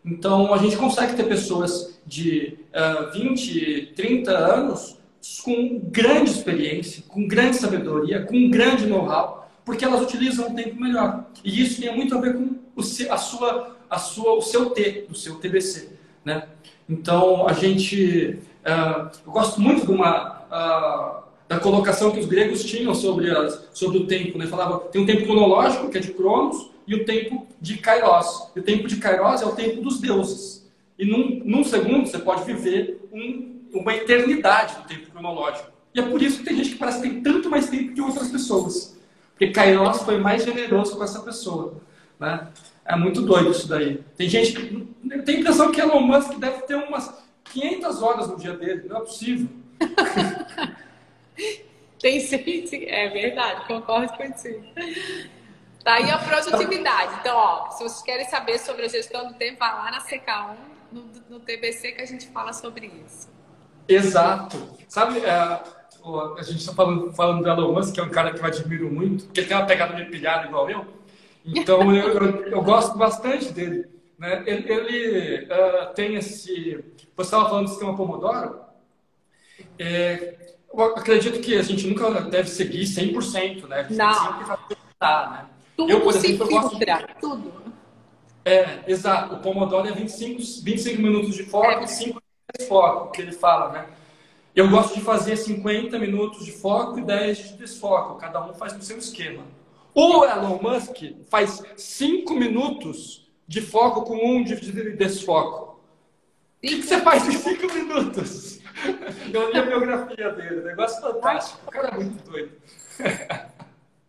Então, 0.05 0.53
a 0.53 0.57
gente 0.57 0.78
consegue 0.78 1.16
ter 1.16 1.24
pessoas 1.24 1.99
de 2.05 2.59
uh, 2.70 3.12
20, 3.12 3.93
30 3.95 4.32
anos 4.32 4.99
com 5.43 5.80
grande 5.80 6.30
experiência, 6.30 7.03
com 7.07 7.28
grande 7.28 7.57
sabedoria, 7.57 8.26
com 8.26 8.49
grande 8.51 8.86
know-how, 8.86 9.49
porque 9.66 9.84
elas 9.84 10.01
utilizam 10.01 10.49
o 10.49 10.55
tempo 10.55 10.80
melhor. 10.80 11.26
E 11.43 11.64
isso 11.64 11.82
tem 11.82 11.95
muito 11.95 12.16
a 12.16 12.22
ver 12.22 12.36
com 12.36 12.55
o, 12.76 12.82
a 12.82 13.18
sua, 13.18 13.76
a 13.89 13.97
sua, 13.97 14.34
o 14.34 14.41
seu 14.41 14.70
T, 14.70 15.07
o 15.09 15.16
seu 15.16 15.36
TBC. 15.36 15.89
Né? 16.24 16.47
Então, 16.88 17.47
a 17.47 17.53
gente. 17.53 18.39
Uh, 18.64 19.09
eu 19.26 19.32
gosto 19.32 19.59
muito 19.59 19.86
de 19.86 19.91
uma. 19.91 20.41
Uh, 20.51 21.21
da 21.52 21.60
colocação 21.60 22.12
que 22.12 22.20
os 22.22 22.28
gregos 22.28 22.64
tinham 22.64 22.95
sobre, 22.95 23.30
as, 23.30 23.68
sobre 23.74 23.97
o 23.97 24.08
tempo. 24.08 24.38
Né? 24.38 24.47
Falava, 24.47 24.80
tem 24.86 25.02
um 25.02 25.06
tempo 25.06 25.26
cronológico, 25.26 25.89
que 25.89 25.97
é 25.97 25.99
de 25.99 26.14
Cronos, 26.14 26.72
e 26.88 26.95
o 26.95 27.04
tempo 27.04 27.45
de 27.60 27.76
Kairos. 27.76 28.47
E 28.56 28.62
o 28.62 28.64
tempo 28.64 28.88
de 28.88 28.95
Kairos 28.95 29.41
é 29.41 29.45
o 29.45 29.52
tempo 29.52 29.82
dos 29.82 29.99
deuses. 29.99 30.66
E 30.97 31.06
num, 31.06 31.41
num 31.43 31.62
segundo 31.66 32.08
você 32.08 32.20
pode 32.20 32.45
viver 32.45 33.06
um, 33.12 33.60
uma 33.74 33.93
eternidade 33.93 34.78
do 34.78 34.88
tempo 34.88 35.12
cronológico. 35.12 35.70
E 35.93 35.99
é 35.99 36.04
por 36.04 36.22
isso 36.22 36.38
que 36.38 36.45
tem 36.45 36.56
gente 36.56 36.70
que 36.70 36.78
parece 36.78 37.02
que 37.02 37.10
tem 37.10 37.22
tanto 37.22 37.49
mais 37.49 37.70
tempo 37.70 37.93
que 37.93 37.99
outras 37.99 38.30
pessoas. 38.30 38.97
Porque 39.32 39.52
Kairos 39.52 40.04
foi 40.04 40.20
mais 40.20 40.45
generoso 40.45 40.95
com 40.95 41.04
essa 41.04 41.20
pessoa. 41.20 41.74
Né? 42.18 42.47
É 42.86 42.95
muito 42.95 43.24
doido 43.24 43.52
isso 43.52 43.68
daí. 43.68 43.99
Tem 44.16 44.30
gente 44.30 44.54
que. 44.54 44.88
Tem 45.26 45.36
a 45.36 45.39
impressão 45.41 45.70
que 45.70 45.82
Elon 45.82 45.99
Musk 45.99 46.39
deve 46.39 46.62
ter 46.62 46.76
umas 46.76 47.14
500 47.52 48.02
horas 48.02 48.30
no 48.30 48.38
dia 48.38 48.54
dele. 48.54 48.86
Não 48.88 48.95
é 48.95 48.99
possível. 49.02 49.49
Tem 52.00 52.20
sim, 52.20 52.86
é 52.86 53.10
verdade, 53.10 53.68
concordo 53.68 54.12
contigo. 54.14 54.66
Tá 55.84 55.94
aí 55.96 56.10
a 56.10 56.18
produtividade. 56.18 57.20
Então, 57.20 57.36
ó, 57.36 57.70
se 57.70 57.84
vocês 57.84 58.02
querem 58.02 58.26
saber 58.28 58.60
sobre 58.60 58.86
a 58.86 58.88
gestão 58.88 59.28
do 59.28 59.34
tempo, 59.36 59.60
vá 59.60 59.72
lá 59.72 59.92
na 59.92 60.02
CK1, 60.02 60.56
no, 60.92 61.06
no 61.30 61.40
TBC, 61.40 61.94
que 61.94 62.02
a 62.02 62.06
gente 62.06 62.28
fala 62.28 62.54
sobre 62.54 62.92
isso. 63.06 63.30
Exato. 63.88 64.58
Sabe, 64.88 65.20
é, 65.20 65.32
a 65.32 66.44
gente 66.44 66.60
está 66.60 66.74
falando, 66.74 67.14
falando 67.14 67.44
do 67.44 67.50
Elon 67.50 67.74
Musk, 67.74 67.94
que 67.94 68.00
é 68.00 68.04
um 68.04 68.10
cara 68.10 68.34
que 68.34 68.40
eu 68.40 68.46
admiro 68.46 68.92
muito, 68.92 69.26
porque 69.26 69.40
ele 69.42 69.48
tem 69.48 69.58
uma 69.58 69.66
pegada 69.66 69.94
meio 69.94 70.10
pilhada 70.10 70.48
igual 70.48 70.70
eu. 70.70 70.86
Então, 71.44 71.96
eu, 71.96 72.10
eu, 72.10 72.46
eu 72.48 72.62
gosto 72.62 72.98
bastante 72.98 73.52
dele. 73.52 73.90
Né? 74.18 74.44
Ele, 74.46 74.72
ele 74.72 75.46
uh, 75.46 75.94
tem 75.96 76.16
esse... 76.16 76.84
Você 77.16 77.28
estava 77.28 77.50
falando 77.50 77.66
do 77.66 77.70
sistema 77.70 77.96
Pomodoro? 77.96 78.60
É, 79.80 80.51
eu 80.74 80.84
acredito 80.96 81.40
que 81.40 81.58
a 81.58 81.62
gente 81.62 81.88
nunca 81.88 82.10
deve 82.22 82.50
seguir 82.50 82.84
100%, 82.84 83.68
né? 83.68 83.88
Não. 83.90 84.14
Sempre 84.14 84.46
vai 84.46 85.30
né? 85.30 85.46
Tudo 85.76 85.92
eu, 85.92 86.02
por 86.02 86.16
exemplo, 86.16 86.46
se 86.46 86.70
filtra, 86.70 86.98
de... 86.98 87.16
tudo. 87.20 87.54
É, 88.46 88.80
exato. 88.88 89.36
O 89.36 89.40
Pomodoro 89.40 89.88
é 89.88 89.92
25, 89.92 90.64
25 90.64 91.02
minutos 91.02 91.36
de 91.36 91.44
foco 91.44 91.68
é. 91.68 91.84
e 91.84 91.88
5 91.88 92.22
de 92.58 92.66
foco, 92.66 93.12
que 93.12 93.22
ele 93.22 93.32
fala, 93.32 93.72
né? 93.72 93.86
Eu 94.56 94.70
gosto 94.70 94.96
de 94.96 95.02
fazer 95.02 95.38
50 95.38 95.98
minutos 95.98 96.44
de 96.46 96.52
foco 96.52 97.00
e 97.00 97.04
10 97.04 97.38
de 97.38 97.54
desfoco. 97.54 98.16
Cada 98.16 98.46
um 98.46 98.54
faz 98.54 98.74
no 98.74 98.82
seu 98.82 98.98
esquema. 98.98 99.44
O 99.94 100.26
Elon 100.26 100.60
Musk 100.62 100.98
faz 101.30 101.64
5 101.76 102.34
minutos 102.34 103.30
de 103.48 103.62
foco 103.62 104.04
com 104.04 104.16
um 104.16 104.44
de 104.44 104.56
desfoco. 104.96 105.80
O 106.64 106.68
que, 106.68 106.78
que 106.78 106.84
você 106.84 107.00
faz 107.00 107.28
em 107.28 107.32
5 107.32 107.74
minutos? 107.74 108.51
Eu 109.34 109.52
li 109.52 109.58
a 109.58 109.64
biografia 109.64 110.32
dele, 110.32 110.62
negócio 110.62 111.02
fantástico. 111.02 111.60
O 111.68 111.72
cara 111.72 111.90
é 111.90 111.96
muito 111.96 112.30
doido. 112.30 112.52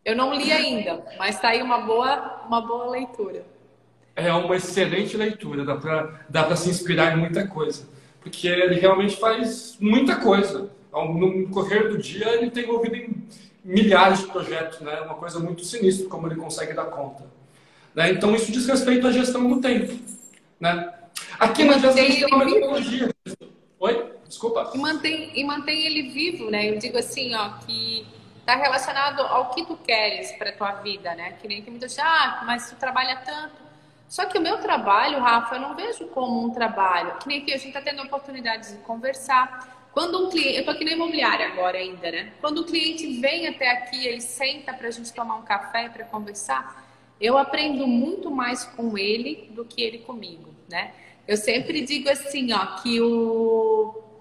Eu 0.04 0.16
não 0.16 0.34
li 0.34 0.50
ainda, 0.50 1.04
mas 1.18 1.36
está 1.36 1.48
aí 1.48 1.62
uma 1.62 1.80
boa, 1.82 2.42
uma 2.46 2.60
boa 2.60 2.90
leitura. 2.90 3.44
É 4.16 4.32
uma 4.32 4.56
excelente 4.56 5.16
leitura, 5.16 5.64
dá 5.64 5.76
para 5.76 6.20
dá 6.28 6.56
se 6.56 6.68
inspirar 6.68 7.16
em 7.16 7.20
muita 7.20 7.46
coisa. 7.46 7.86
Porque 8.20 8.46
ele 8.46 8.74
realmente 8.78 9.16
faz 9.16 9.76
muita 9.80 10.16
coisa. 10.16 10.70
No 10.92 11.48
correr 11.48 11.88
do 11.88 11.98
dia, 11.98 12.28
ele 12.34 12.50
tem 12.50 12.64
envolvido 12.64 12.96
em 12.96 13.26
milhares 13.64 14.20
de 14.20 14.26
projetos, 14.26 14.80
né? 14.80 15.00
Uma 15.00 15.14
coisa 15.14 15.38
muito 15.38 15.64
sinistra 15.64 16.08
como 16.08 16.26
ele 16.26 16.36
consegue 16.36 16.74
dar 16.74 16.86
conta. 16.86 17.24
Né? 17.94 18.10
Então, 18.10 18.34
isso 18.34 18.52
diz 18.52 18.66
respeito 18.66 19.06
à 19.06 19.12
gestão 19.12 19.48
do 19.48 19.60
tempo. 19.60 19.98
Né? 20.60 20.92
Aqui 21.38 21.64
na 21.64 21.78
gestão 21.78 21.90
a 21.90 22.06
gente 22.06 22.24
tem 22.24 22.34
uma 22.34 22.44
metodologia. 22.44 23.10
Desculpa. 24.42 24.72
E 24.74 24.78
mantém, 24.78 25.30
e 25.34 25.44
mantém 25.44 25.86
ele 25.86 26.08
vivo, 26.08 26.50
né? 26.50 26.68
Eu 26.68 26.76
digo 26.76 26.98
assim, 26.98 27.32
ó, 27.32 27.50
que 27.64 28.04
está 28.40 28.56
relacionado 28.56 29.20
ao 29.20 29.50
que 29.50 29.64
tu 29.64 29.76
queres 29.76 30.32
para 30.32 30.50
tua 30.50 30.72
vida, 30.72 31.14
né? 31.14 31.36
Que 31.40 31.46
nem 31.46 31.62
que 31.62 31.70
muita 31.70 31.86
gente, 31.86 32.00
ah, 32.00 32.42
mas 32.44 32.68
tu 32.68 32.74
trabalha 32.74 33.22
tanto. 33.24 33.54
Só 34.08 34.24
que 34.24 34.36
o 34.36 34.40
meu 34.40 34.58
trabalho, 34.58 35.20
Rafa, 35.20 35.54
eu 35.54 35.60
não 35.60 35.76
vejo 35.76 36.08
como 36.08 36.44
um 36.44 36.50
trabalho. 36.50 37.18
Que 37.18 37.28
nem 37.28 37.44
que 37.44 37.52
a 37.52 37.56
gente 37.56 37.68
está 37.68 37.80
tendo 37.80 38.02
oportunidade 38.02 38.72
de 38.72 38.78
conversar. 38.78 39.88
Quando 39.92 40.26
um 40.26 40.28
cliente, 40.28 40.54
eu 40.54 40.60
estou 40.60 40.74
aqui 40.74 40.84
na 40.84 40.90
imobiliária 40.90 41.46
agora 41.46 41.78
ainda, 41.78 42.10
né? 42.10 42.32
Quando 42.40 42.62
o 42.62 42.64
cliente 42.64 43.20
vem 43.20 43.46
até 43.46 43.70
aqui, 43.70 44.08
ele 44.08 44.20
senta 44.20 44.74
para 44.74 44.88
a 44.88 44.90
gente 44.90 45.12
tomar 45.12 45.36
um 45.36 45.42
café 45.42 45.88
para 45.88 46.04
conversar, 46.04 46.84
eu 47.20 47.38
aprendo 47.38 47.86
muito 47.86 48.28
mais 48.28 48.64
com 48.64 48.98
ele 48.98 49.48
do 49.52 49.64
que 49.64 49.80
ele 49.80 49.98
comigo, 49.98 50.52
né? 50.68 50.92
Eu 51.28 51.36
sempre 51.36 51.82
digo 51.82 52.10
assim, 52.10 52.52
ó, 52.52 52.82
que 52.82 53.00
o 53.00 54.11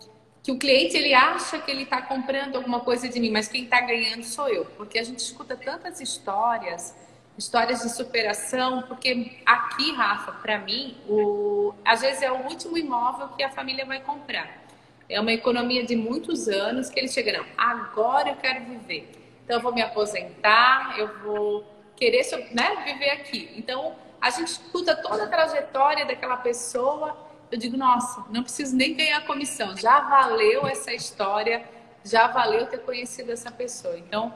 que 0.44 0.52
o 0.52 0.58
cliente 0.58 0.98
ele 0.98 1.14
acha 1.14 1.60
que 1.60 1.70
ele 1.70 1.84
está 1.84 2.02
comprando 2.02 2.56
alguma 2.56 2.80
coisa 2.80 3.08
de 3.08 3.20
mim, 3.20 3.30
mas 3.30 3.48
quem 3.48 3.66
está 3.66 3.80
ganhando 3.82 4.24
sou 4.24 4.48
eu, 4.50 4.66
porque 4.78 4.98
a 4.98 5.04
gente 5.04 5.20
escuta 5.20 5.56
tantas 5.56 6.02
histórias, 6.02 6.96
histórias 7.38 7.82
de 7.82 7.90
superação, 7.90 8.84
porque 8.84 9.38
aqui, 9.46 9.92
Rafa, 9.94 10.32
para 10.34 10.58
mim, 10.58 10.98
o, 11.08 11.74
às 11.86 12.02
vezes 12.02 12.24
é 12.24 12.32
o 12.32 12.48
último 12.48 12.78
imóvel 12.78 13.30
que 13.30 13.44
a 13.44 13.50
família 13.50 13.86
vai 13.86 14.02
comprar. 14.02 14.62
É 15.08 15.20
uma 15.20 15.32
economia 15.32 15.86
de 15.86 15.96
muitos 15.96 16.48
anos 16.48 16.90
que 16.90 17.00
eles 17.00 17.14
chegam, 17.14 17.44
não, 17.44 17.46
agora 17.58 18.30
eu 18.30 18.36
quero 18.38 18.66
viver. 18.66 19.12
Então 19.44 19.58
eu 19.58 19.62
vou 19.62 19.74
me 19.74 19.82
aposentar, 19.82 20.96
eu 20.98 21.20
vou 21.20 21.66
querer 21.96 22.26
né, 22.52 22.84
viver 22.86 23.12
aqui. 23.12 23.54
Então 23.56 23.96
a 24.20 24.30
gente 24.30 24.48
escuta 24.48 24.96
toda 24.96 25.26
a 25.26 25.28
trajetória 25.28 26.06
daquela 26.06 26.38
pessoa 26.38 27.31
eu 27.52 27.58
digo, 27.58 27.76
nossa, 27.76 28.24
não 28.32 28.44
preciso 28.44 28.76
nem 28.76 28.96
ganhar 28.96 29.26
comissão, 29.26 29.76
já 29.76 30.00
valeu 30.00 30.66
essa 30.66 30.94
história, 30.94 31.64
já 32.04 32.28
valeu 32.28 32.66
ter 32.66 32.80
conhecido 32.80 33.32
essa 33.32 33.52
pessoa. 33.52 33.98
Então, 33.98 34.34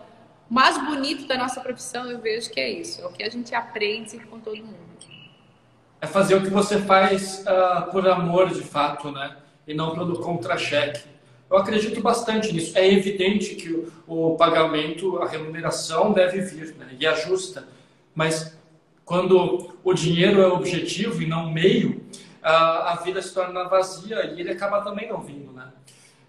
o 0.49 0.53
mais 0.53 0.77
bonito 0.77 1.25
da 1.25 1.37
nossa 1.37 1.61
profissão, 1.61 2.05
eu 2.09 2.19
vejo 2.19 2.49
que 2.49 2.59
é 2.59 2.69
isso, 2.69 3.01
é 3.01 3.05
o 3.05 3.09
que 3.11 3.23
a 3.23 3.29
gente 3.29 3.55
aprende 3.55 4.19
com 4.19 4.39
todo 4.39 4.57
mundo. 4.57 4.85
É 6.01 6.05
fazer 6.05 6.35
o 6.35 6.41
que 6.43 6.49
você 6.49 6.79
faz 6.79 7.43
uh, 7.47 7.89
por 7.89 8.07
amor, 8.07 8.49
de 8.49 8.61
fato, 8.61 9.11
né? 9.11 9.37
E 9.65 9.73
não 9.73 9.95
pelo 9.95 10.19
contra-cheque. 10.19 11.01
Eu 11.49 11.57
acredito 11.57 12.01
bastante 12.01 12.51
nisso. 12.53 12.77
É 12.77 12.91
evidente 12.91 13.55
que 13.55 13.69
o, 13.71 14.33
o 14.33 14.35
pagamento, 14.35 15.17
a 15.17 15.27
remuneração 15.27 16.11
deve 16.11 16.41
vir, 16.41 16.75
né? 16.75 16.95
E. 16.99 17.07
É 17.07 17.63
Mas 18.13 18.55
quando 19.03 19.75
o 19.83 19.93
dinheiro 19.93 20.41
é 20.41 20.47
objetivo 20.47 21.21
e 21.21 21.27
não 21.27 21.51
meio, 21.51 22.04
a, 22.45 22.95
vida 23.03 23.21
se 23.21 23.33
torna 23.33 23.63
vazia 23.63 24.25
e 24.25 24.39
ele 24.39 24.51
acaba 24.51 24.81
também 24.81 25.09
não 25.09 25.21
vindo, 25.21 25.51
né? 25.51 25.71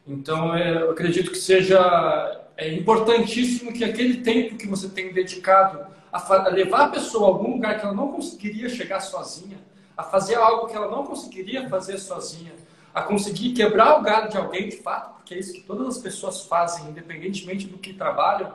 Então, 0.07 0.57
eu 0.57 0.91
acredito 0.93 1.31
que 1.31 1.39
seja 1.39 2.43
é 2.57 2.73
importantíssimo 2.73 3.73
que 3.73 3.85
aquele 3.85 4.23
tempo 4.23 4.57
que 4.57 4.67
você 4.67 4.89
tem 4.89 5.13
dedicado 5.13 5.87
a 6.11 6.49
levar 6.49 6.87
a 6.87 6.89
pessoa 6.89 7.27
a 7.27 7.29
algum 7.29 7.53
lugar 7.53 7.79
que 7.79 7.85
ela 7.85 7.95
não 7.95 8.13
conseguiria 8.13 8.69
chegar 8.69 9.01
sozinha, 9.01 9.59
a 9.95 10.03
fazer 10.03 10.37
algo 10.37 10.67
que 10.67 10.75
ela 10.75 10.91
não 10.91 11.05
conseguiria 11.05 11.69
fazer 11.69 11.99
sozinha, 11.99 12.53
a 12.95 13.03
conseguir 13.03 13.53
quebrar 13.53 13.99
o 13.99 14.03
galho 14.03 14.31
de 14.31 14.39
alguém 14.39 14.71
de 14.71 14.79
fato, 14.79 15.17
porque 15.17 15.35
é 15.35 15.39
isso 15.39 15.53
que 15.53 15.61
todas 15.61 15.87
as 15.89 15.99
pessoas 15.99 16.47
fazem, 16.47 16.89
independentemente 16.89 17.67
do 17.67 17.77
que 17.77 17.93
trabalham, 17.93 18.55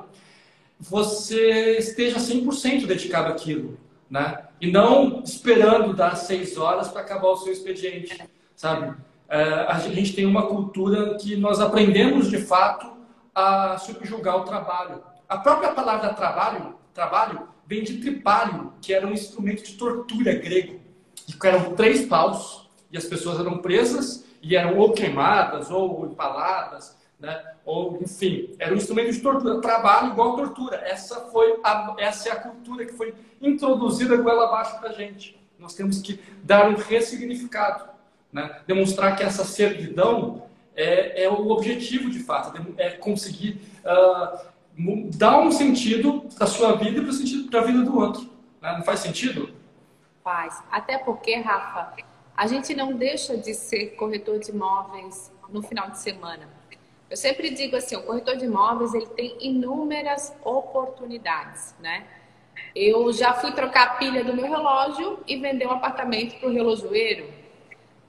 você 0.79 1.77
esteja 1.77 2.17
100% 2.17 2.87
dedicado 2.87 3.31
àquilo 3.31 3.77
né? 4.11 4.43
E 4.59 4.69
não 4.69 5.23
esperando 5.23 5.93
dar 5.93 6.17
seis 6.17 6.57
horas 6.57 6.89
para 6.89 7.01
acabar 7.01 7.29
o 7.29 7.37
seu 7.37 7.53
expediente, 7.53 8.21
sabe? 8.53 8.93
É, 9.29 9.41
a 9.69 9.79
gente 9.79 10.13
tem 10.13 10.25
uma 10.25 10.47
cultura 10.47 11.15
que 11.15 11.37
nós 11.37 11.61
aprendemos 11.61 12.29
de 12.29 12.37
fato 12.37 12.91
a 13.33 13.77
subjugar 13.77 14.35
o 14.35 14.43
trabalho. 14.43 15.01
A 15.29 15.37
própria 15.37 15.71
palavra 15.71 16.13
trabalho, 16.13 16.75
trabalho 16.93 17.47
vem 17.65 17.83
de 17.83 17.99
tripalho, 17.99 18.73
que 18.81 18.93
era 18.93 19.07
um 19.07 19.13
instrumento 19.13 19.63
de 19.63 19.75
tortura 19.75 20.33
grego. 20.33 20.81
E 21.29 21.47
eram 21.47 21.73
três 21.73 22.05
paus 22.05 22.69
e 22.91 22.97
as 22.97 23.05
pessoas 23.05 23.39
eram 23.39 23.59
presas 23.59 24.25
e 24.41 24.57
eram 24.57 24.77
ou 24.77 24.91
queimadas 24.91 25.71
ou 25.71 26.05
empaladas 26.05 26.97
né? 27.21 27.53
Ou, 27.63 27.99
enfim, 28.01 28.55
era 28.57 28.73
um 28.73 28.77
instrumento 28.77 29.11
de 29.11 29.19
tortura, 29.19 29.61
trabalho 29.61 30.11
igual 30.11 30.35
tortura. 30.35 30.77
Essa 30.77 31.21
foi 31.29 31.59
a, 31.63 31.95
essa 31.99 32.29
é 32.29 32.31
a 32.31 32.35
cultura 32.37 32.83
que 32.83 32.93
foi 32.93 33.13
introduzida 33.39 34.17
goela 34.17 34.45
abaixo 34.45 34.79
para 34.79 34.89
a 34.89 34.93
gente. 34.93 35.39
Nós 35.59 35.75
temos 35.75 36.01
que 36.01 36.19
dar 36.43 36.67
um 36.67 36.75
ressignificado, 36.75 37.85
né? 38.33 38.61
demonstrar 38.65 39.15
que 39.15 39.21
essa 39.21 39.45
servidão 39.45 40.43
é, 40.75 41.23
é 41.23 41.29
o 41.29 41.49
objetivo 41.49 42.09
de 42.09 42.19
fato, 42.19 42.59
é 42.77 42.89
conseguir 42.91 43.61
uh, 43.85 44.39
dar 45.15 45.39
um 45.39 45.51
sentido 45.51 46.25
para 46.35 46.45
a 46.45 46.49
sua 46.49 46.75
vida 46.75 46.99
e 46.99 47.43
para 47.43 47.59
a 47.59 47.63
vida 47.63 47.83
do 47.83 47.99
outro. 47.99 48.27
Né? 48.59 48.73
Não 48.75 48.83
faz 48.83 49.01
sentido? 49.01 49.53
Faz. 50.23 50.63
Até 50.71 50.97
porque, 50.97 51.35
Rafa, 51.35 51.93
a 52.35 52.47
gente 52.47 52.73
não 52.73 52.93
deixa 52.93 53.37
de 53.37 53.53
ser 53.53 53.91
corretor 53.91 54.39
de 54.39 54.49
imóveis 54.49 55.31
no 55.49 55.61
final 55.61 55.91
de 55.91 55.99
semana. 55.99 56.60
Eu 57.11 57.17
sempre 57.17 57.49
digo 57.49 57.75
assim, 57.75 57.93
o 57.97 58.03
corretor 58.03 58.37
de 58.37 58.45
imóveis 58.45 58.93
ele 58.93 59.05
tem 59.07 59.35
inúmeras 59.41 60.33
oportunidades, 60.45 61.75
né? 61.77 62.07
Eu 62.73 63.11
já 63.11 63.33
fui 63.33 63.51
trocar 63.51 63.83
a 63.83 63.89
pilha 63.95 64.23
do 64.23 64.33
meu 64.33 64.45
relógio 64.45 65.19
e 65.27 65.35
vender 65.35 65.67
um 65.67 65.71
apartamento 65.71 66.39
para 66.39 66.47
o 66.47 66.53
relojoeiro. 66.53 67.27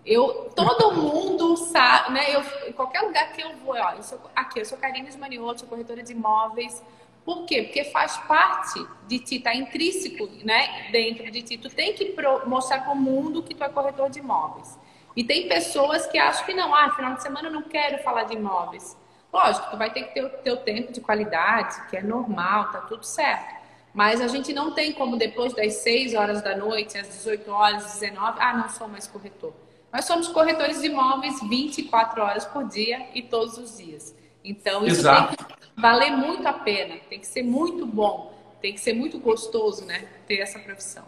Eu, 0.06 0.52
todo 0.54 0.94
mundo 0.94 1.56
sabe, 1.56 2.12
né? 2.12 2.32
Eu, 2.32 2.68
em 2.68 2.72
qualquer 2.72 3.00
lugar 3.00 3.32
que 3.32 3.42
eu 3.42 3.52
vou, 3.56 3.74
ó, 3.74 3.94
eu 3.94 4.04
sou, 4.04 4.20
aqui, 4.36 4.60
eu 4.60 4.64
sou 4.64 4.78
Karine 4.78 5.08
Esmanioto, 5.08 5.60
sou 5.60 5.68
corretora 5.68 6.00
de 6.00 6.12
imóveis. 6.12 6.80
Por 7.24 7.44
quê? 7.44 7.64
Porque 7.64 7.82
faz 7.82 8.16
parte 8.18 8.86
de 9.08 9.18
ti, 9.18 9.40
tá 9.40 9.52
intrínseco, 9.52 10.28
né? 10.44 10.90
Dentro 10.92 11.28
de 11.28 11.42
ti. 11.42 11.58
Tu 11.58 11.68
tem 11.70 11.92
que 11.92 12.14
mostrar 12.46 12.84
para 12.84 12.92
o 12.92 12.96
mundo 12.96 13.42
que 13.42 13.52
tu 13.52 13.64
é 13.64 13.68
corretor 13.68 14.08
de 14.10 14.20
imóveis. 14.20 14.78
E 15.14 15.22
tem 15.22 15.48
pessoas 15.48 16.06
que 16.06 16.18
acham 16.18 16.44
que 16.46 16.54
não, 16.54 16.74
ah, 16.74 16.90
final 16.94 17.14
de 17.14 17.22
semana 17.22 17.48
eu 17.48 17.52
não 17.52 17.62
quero 17.62 18.02
falar 18.02 18.24
de 18.24 18.34
imóveis. 18.34 18.96
Lógico, 19.32 19.70
tu 19.70 19.76
vai 19.76 19.90
ter 19.90 20.04
que 20.04 20.14
ter 20.14 20.24
o 20.24 20.28
teu 20.28 20.58
tempo 20.58 20.92
de 20.92 21.00
qualidade, 21.00 21.88
que 21.88 21.96
é 21.96 22.02
normal, 22.02 22.70
tá 22.70 22.80
tudo 22.82 23.04
certo. 23.04 23.62
Mas 23.94 24.20
a 24.20 24.28
gente 24.28 24.52
não 24.52 24.72
tem 24.72 24.92
como 24.92 25.16
depois 25.16 25.52
das 25.54 25.74
6 25.74 26.14
horas 26.14 26.42
da 26.42 26.56
noite, 26.56 26.96
às 26.96 27.08
18 27.08 27.50
horas, 27.50 27.84
19, 27.94 28.38
ah, 28.40 28.56
não 28.56 28.68
sou 28.68 28.88
mais 28.88 29.06
corretor. 29.06 29.52
Nós 29.92 30.06
somos 30.06 30.28
corretores 30.28 30.80
de 30.80 30.86
imóveis 30.86 31.38
24 31.42 32.22
horas 32.22 32.44
por 32.46 32.66
dia 32.66 33.06
e 33.14 33.22
todos 33.22 33.58
os 33.58 33.76
dias. 33.76 34.14
Então, 34.42 34.86
isso 34.86 35.00
Exato. 35.00 35.36
tem 35.36 35.46
que 35.46 35.80
valer 35.80 36.10
muito 36.12 36.46
a 36.46 36.52
pena, 36.54 36.96
tem 37.08 37.20
que 37.20 37.26
ser 37.26 37.42
muito 37.42 37.84
bom, 37.84 38.34
tem 38.60 38.72
que 38.72 38.80
ser 38.80 38.94
muito 38.94 39.18
gostoso, 39.18 39.84
né, 39.84 40.08
ter 40.26 40.38
essa 40.38 40.58
profissão. 40.58 41.04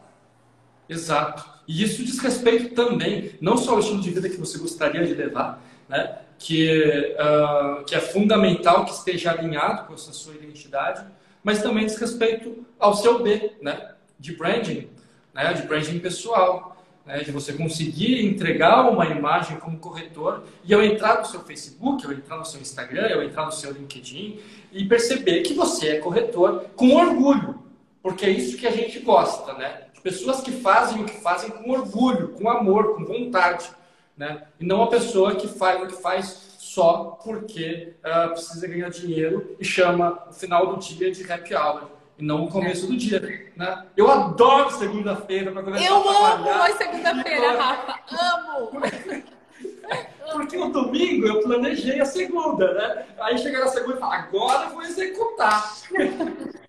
Exato. 0.88 1.54
E 1.66 1.82
isso 1.82 2.04
diz 2.04 2.18
respeito 2.18 2.74
também, 2.74 3.32
não 3.40 3.56
só 3.56 3.72
ao 3.72 3.80
estilo 3.80 4.00
de 4.00 4.10
vida 4.10 4.28
que 4.28 4.36
você 4.36 4.58
gostaria 4.58 5.04
de 5.06 5.14
levar, 5.14 5.62
né, 5.88 6.18
que, 6.38 7.16
uh, 7.18 7.84
que 7.84 7.94
é 7.94 8.00
fundamental 8.00 8.84
que 8.84 8.92
esteja 8.92 9.30
alinhado 9.30 9.86
com 9.86 9.94
essa 9.94 10.12
sua 10.12 10.34
identidade, 10.34 11.04
mas 11.42 11.62
também 11.62 11.86
diz 11.86 11.96
respeito 11.96 12.64
ao 12.78 12.94
seu 12.94 13.22
B, 13.22 13.52
né, 13.62 13.92
de 14.18 14.36
branding, 14.36 14.88
né, 15.32 15.52
de 15.54 15.62
branding 15.62 15.98
pessoal, 15.98 16.76
né, 17.06 17.22
de 17.22 17.30
você 17.30 17.52
conseguir 17.52 18.26
entregar 18.26 18.88
uma 18.90 19.06
imagem 19.06 19.58
como 19.58 19.78
corretor 19.78 20.44
e 20.64 20.72
eu 20.72 20.82
entrar 20.82 21.18
no 21.18 21.26
seu 21.26 21.40
Facebook, 21.40 22.04
eu 22.04 22.12
entrar 22.12 22.36
no 22.36 22.44
seu 22.44 22.60
Instagram, 22.60 23.06
eu 23.08 23.22
entrar 23.22 23.46
no 23.46 23.52
seu 23.52 23.72
LinkedIn 23.72 24.40
e 24.72 24.84
perceber 24.86 25.42
que 25.42 25.54
você 25.54 25.88
é 25.88 25.98
corretor 25.98 26.66
com 26.76 26.94
orgulho, 26.94 27.62
porque 28.02 28.24
é 28.24 28.30
isso 28.30 28.56
que 28.56 28.66
a 28.66 28.70
gente 28.70 28.98
gosta, 29.00 29.52
né? 29.54 29.84
Pessoas 30.04 30.42
que 30.42 30.52
fazem 30.52 31.00
o 31.00 31.06
que 31.06 31.18
fazem 31.18 31.48
com 31.48 31.70
orgulho, 31.70 32.28
com 32.34 32.50
amor, 32.50 32.94
com 32.94 33.06
vontade, 33.06 33.70
né? 34.14 34.42
E 34.60 34.66
não 34.66 34.82
a 34.82 34.86
pessoa 34.86 35.34
que 35.34 35.48
faz 35.48 35.82
o 35.82 35.86
que 35.86 36.02
faz 36.02 36.56
só 36.58 37.18
porque 37.24 37.94
uh, 38.04 38.28
precisa 38.32 38.68
ganhar 38.68 38.90
dinheiro 38.90 39.56
e 39.58 39.64
chama 39.64 40.22
o 40.28 40.32
final 40.34 40.66
do 40.66 40.78
dia 40.78 41.10
de 41.10 41.32
happy 41.32 41.54
hour 41.54 41.84
e 42.18 42.22
não 42.22 42.44
o 42.44 42.50
começo 42.50 42.86
do 42.86 42.94
dia. 42.98 43.50
Né? 43.56 43.86
Eu 43.96 44.10
adoro 44.10 44.70
segunda-feira 44.72 45.50
para 45.50 45.62
começar 45.62 45.86
eu 45.86 45.96
a 45.96 46.02
trabalhar. 46.02 46.50
Eu 46.50 46.62
amo 46.62 46.76
segunda-feira, 46.76 47.62
Rafa. 47.62 48.00
Amo! 48.10 48.70
Porque 50.32 50.56
no 50.58 50.70
domingo 50.70 51.26
eu 51.26 51.40
planejei 51.40 51.98
a 51.98 52.04
segunda, 52.04 52.74
né? 52.74 53.06
Aí 53.20 53.38
chega 53.38 53.60
na 53.60 53.68
segunda 53.68 53.96
e 53.96 54.00
fala, 54.00 54.16
agora 54.16 54.64
eu 54.64 54.70
vou 54.70 54.82
executar. 54.82 55.74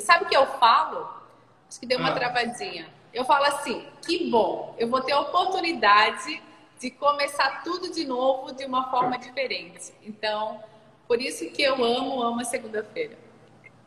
Sabe 0.00 0.24
o 0.24 0.28
que 0.28 0.36
eu 0.36 0.46
falo? 0.46 1.08
Acho 1.68 1.80
que 1.80 1.86
deu 1.86 1.98
uma 1.98 2.10
ah. 2.10 2.14
travadinha. 2.14 2.88
Eu 3.12 3.24
falo 3.24 3.44
assim, 3.44 3.84
que 4.06 4.30
bom, 4.30 4.74
eu 4.78 4.88
vou 4.88 5.00
ter 5.00 5.12
a 5.12 5.20
oportunidade 5.20 6.40
de 6.80 6.90
começar 6.90 7.62
tudo 7.62 7.92
de 7.92 8.06
novo 8.06 8.52
de 8.54 8.64
uma 8.64 8.90
forma 8.90 9.18
diferente. 9.18 9.92
Então, 10.02 10.60
por 11.06 11.20
isso 11.20 11.50
que 11.50 11.62
eu 11.62 11.74
amo, 11.84 12.22
amo 12.22 12.40
a 12.40 12.44
segunda-feira. 12.44 13.18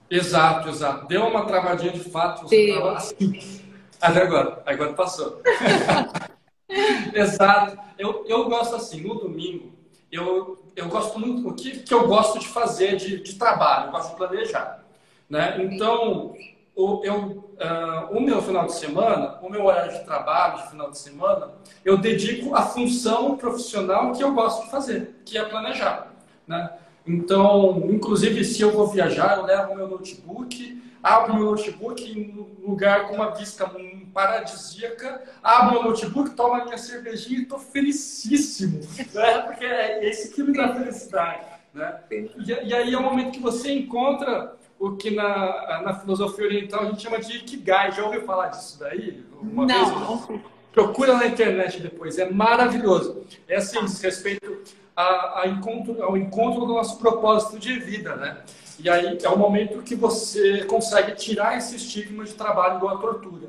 Exato, 0.09 0.70
exato. 0.70 1.07
Deu 1.07 1.26
uma 1.26 1.45
travadinha 1.45 1.91
de 1.91 2.03
fato. 2.09 2.43
Você 2.43 2.68
Deu. 2.68 2.89
Assim. 2.89 3.64
Até 3.99 4.22
agora, 4.22 4.61
agora 4.66 4.93
passou. 4.93 5.41
exato. 7.14 7.80
Eu, 7.97 8.26
eu 8.28 8.49
gosto 8.49 8.76
assim, 8.76 9.01
no 9.01 9.16
domingo, 9.16 9.72
eu, 10.11 10.64
eu 10.76 10.88
gosto 10.89 11.20
muito, 11.20 11.47
o 11.47 11.53
que, 11.55 11.80
que 11.80 11.93
eu 11.93 12.07
gosto 12.07 12.38
de 12.38 12.47
fazer 12.47 12.97
de, 12.97 13.22
de 13.22 13.36
trabalho, 13.36 13.88
eu 13.88 13.91
gosto 13.91 14.11
de 14.11 14.18
planejar. 14.18 14.83
Né? 15.30 15.58
Então, 15.64 16.36
o, 16.76 17.02
eu, 17.04 17.16
uh, 17.16 18.18
o 18.18 18.22
meu 18.22 18.42
final 18.42 18.66
de 18.66 18.74
semana, 18.74 19.38
o 19.42 19.50
meu 19.50 19.66
horário 19.66 19.94
de 19.94 20.04
trabalho 20.04 20.64
de 20.64 20.70
final 20.70 20.90
de 20.90 20.98
semana, 20.98 21.52
eu 21.86 21.98
dedico 21.98 22.56
à 22.56 22.64
função 22.64 23.38
profissional 23.38 24.12
que 24.12 24.24
eu 24.24 24.34
gosto 24.34 24.66
de 24.66 24.72
fazer, 24.72 25.16
que 25.26 25.38
é 25.38 25.44
planejar. 25.44 26.14
Né? 26.48 26.72
Então, 27.06 27.84
inclusive, 27.90 28.44
se 28.44 28.62
eu 28.62 28.72
vou 28.72 28.88
viajar, 28.88 29.38
eu 29.38 29.46
levo 29.46 29.76
meu 29.76 29.88
notebook, 29.88 30.82
abro 31.02 31.36
meu 31.36 31.52
notebook 31.52 32.02
em 32.04 32.32
um 32.64 32.70
lugar 32.70 33.08
com 33.08 33.16
uma 33.16 33.32
vista 33.32 33.70
paradisíaca, 34.14 35.22
abro 35.44 35.74
meu 35.74 35.84
notebook, 35.84 36.32
tomo 36.32 36.56
a 36.56 36.66
minha 36.66 36.78
cervejinha 36.78 37.40
e 37.40 37.44
estou 37.44 37.60
felicíssimo, 37.60 38.80
né? 39.14 39.40
porque 39.42 39.66
é 39.66 40.08
esse 40.08 40.34
que 40.34 40.42
me 40.42 40.54
dá 40.54 40.74
felicidade. 40.74 41.46
Né? 41.74 42.00
E, 42.10 42.70
e 42.70 42.74
aí 42.74 42.94
é 42.94 42.98
o 42.98 43.04
momento 43.04 43.32
que 43.32 43.42
você 43.42 43.74
encontra 43.74 44.56
o 44.84 44.98
que 44.98 45.12
na, 45.12 45.82
na 45.82 45.94
filosofia 45.94 46.46
oriental 46.46 46.82
a 46.82 46.86
gente 46.88 47.02
chama 47.02 47.18
de 47.18 47.38
Ikigai. 47.38 47.94
Já 47.94 48.04
ouviu 48.04 48.24
falar 48.24 48.48
disso 48.48 48.78
daí? 48.78 49.24
Uma 49.42 49.66
não. 49.66 50.18
Vez, 50.18 50.42
procura 50.74 51.16
na 51.16 51.26
internet 51.26 51.80
depois, 51.80 52.20
é 52.20 52.30
maravilhoso. 52.30 53.26
É 53.48 53.56
assim, 53.56 53.80
diz 53.86 54.02
respeito 54.02 54.58
a, 54.94 55.44
a 55.44 55.48
encontro, 55.48 56.04
ao 56.04 56.18
encontro 56.18 56.66
do 56.66 56.74
nosso 56.74 56.98
propósito 56.98 57.58
de 57.58 57.80
vida, 57.80 58.18
né? 58.18 58.40
E 58.78 58.90
aí 58.90 59.18
é 59.24 59.30
o 59.30 59.38
momento 59.38 59.82
que 59.84 59.96
você 59.96 60.66
consegue 60.66 61.16
tirar 61.16 61.58
esse 61.58 61.78
estigma 61.78 62.26
de 62.26 62.34
trabalho 62.34 62.76
igual 62.76 62.98
a 62.98 63.00
tortura. 63.00 63.48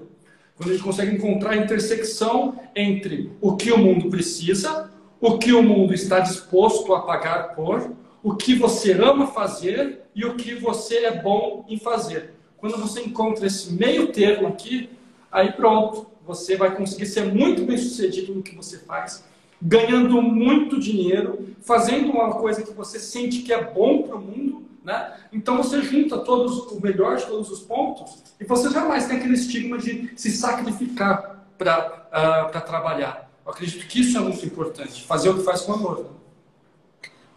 Quando 0.57 0.69
a 0.69 0.73
gente 0.75 0.85
consegue 0.85 1.17
encontrar 1.17 1.51
a 1.53 1.57
intersecção 1.57 2.61
entre 2.77 3.33
o 3.41 3.57
que 3.57 3.73
o 3.73 3.79
mundo 3.79 4.09
precisa, 4.09 4.89
o 5.21 5.37
que 5.37 5.53
o 5.53 5.65
mundo 5.65 5.93
está 5.93 6.21
disposto 6.21 6.95
a 6.95 7.01
pagar 7.01 7.57
por, 7.57 7.91
o 8.23 8.37
que 8.37 8.55
você 8.55 8.93
ama 8.93 9.27
fazer 9.27 10.04
e 10.15 10.25
o 10.25 10.37
que 10.37 10.55
você 10.55 11.05
é 11.05 11.23
bom 11.23 11.65
em 11.69 11.79
fazer. 11.79 12.35
Quando 12.57 12.79
você 12.79 13.01
encontra 13.01 13.47
esse 13.47 13.73
meio 13.73 14.13
termo 14.13 14.49
aqui, 14.49 14.89
aí 15.31 15.53
pronto, 15.53 16.07
você 16.27 16.57
vai 16.57 16.75
conseguir 16.75 17.07
ser 17.07 17.25
muito 17.25 17.63
bem 17.65 17.77
sucedido 17.77 18.35
no 18.35 18.43
que 18.43 18.55
você 18.55 18.79
faz, 18.79 19.25
ganhando 19.61 20.21
muito 20.23 20.79
dinheiro, 20.79 21.49
fazendo 21.61 22.11
uma 22.11 22.33
coisa 22.33 22.63
que 22.63 22.73
você 22.73 22.99
sente 22.99 23.43
que 23.43 23.53
é 23.53 23.63
bom 23.63 24.03
para 24.03 24.17
o 24.17 24.21
mundo, 24.21 24.65
né? 24.83 25.15
Então 25.33 25.57
você 25.57 25.83
junta 25.83 26.19
todos 26.19 26.71
o 26.73 26.81
melhor 26.81 27.17
de 27.17 27.27
todos 27.27 27.51
os 27.51 27.61
pontos 27.61 28.23
e 28.39 28.45
você 28.45 28.71
jamais 28.71 29.07
tem 29.07 29.17
aquele 29.17 29.35
estigma 29.35 29.79
de 29.79 30.11
se 30.17 30.31
sacrificar 30.31 31.47
para 31.57 32.09
uh, 32.13 32.57
ah, 32.57 32.61
trabalhar. 32.61 33.31
Eu 33.45 33.53
acredito 33.53 33.87
que 33.87 34.01
isso 34.01 34.17
é 34.17 34.21
muito 34.21 34.45
importante, 34.45 35.03
fazer 35.05 35.31
o 35.31 35.35
que 35.35 35.43
faz 35.43 35.63
com 35.63 35.73
amor. 35.73 35.99
Né? 35.99 36.07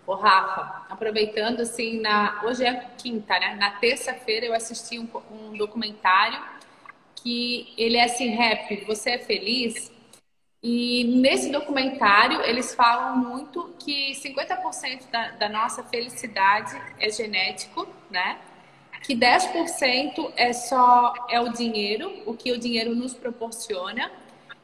Ô, 0.08 0.16
Rafa, 0.16 0.86
aproveitando 0.89 1.60
assim, 1.60 1.99
na... 1.99 2.41
hoje 2.45 2.64
é 2.64 2.74
quinta, 2.97 3.38
né? 3.38 3.55
Na 3.55 3.72
terça-feira 3.72 4.45
eu 4.45 4.53
assisti 4.53 4.97
um, 4.97 5.08
um, 5.30 5.58
documentário 5.58 6.41
que 7.14 7.74
ele 7.78 7.97
é 7.97 8.05
assim, 8.05 8.30
rap, 8.30 8.86
você 8.86 9.12
é 9.12 9.18
feliz? 9.18 9.91
E 10.64 11.03
nesse 11.22 11.51
documentário 11.51 12.41
eles 12.43 12.74
falam 12.74 13.18
muito 13.18 13.76
que 13.78 14.14
50% 14.14 15.12
da, 15.12 15.32
da 15.32 15.49
nossa 15.49 15.84
felicidade 15.84 16.82
é 16.97 17.10
genético, 17.10 17.86
né? 18.10 18.39
Que 19.03 19.14
10% 19.14 20.32
é 20.38 20.53
só 20.53 21.14
é 21.30 21.41
o 21.41 21.49
dinheiro, 21.49 22.24
o 22.26 22.34
que 22.34 22.53
o 22.53 22.58
dinheiro 22.58 22.95
nos 22.95 23.14
proporciona, 23.14 24.10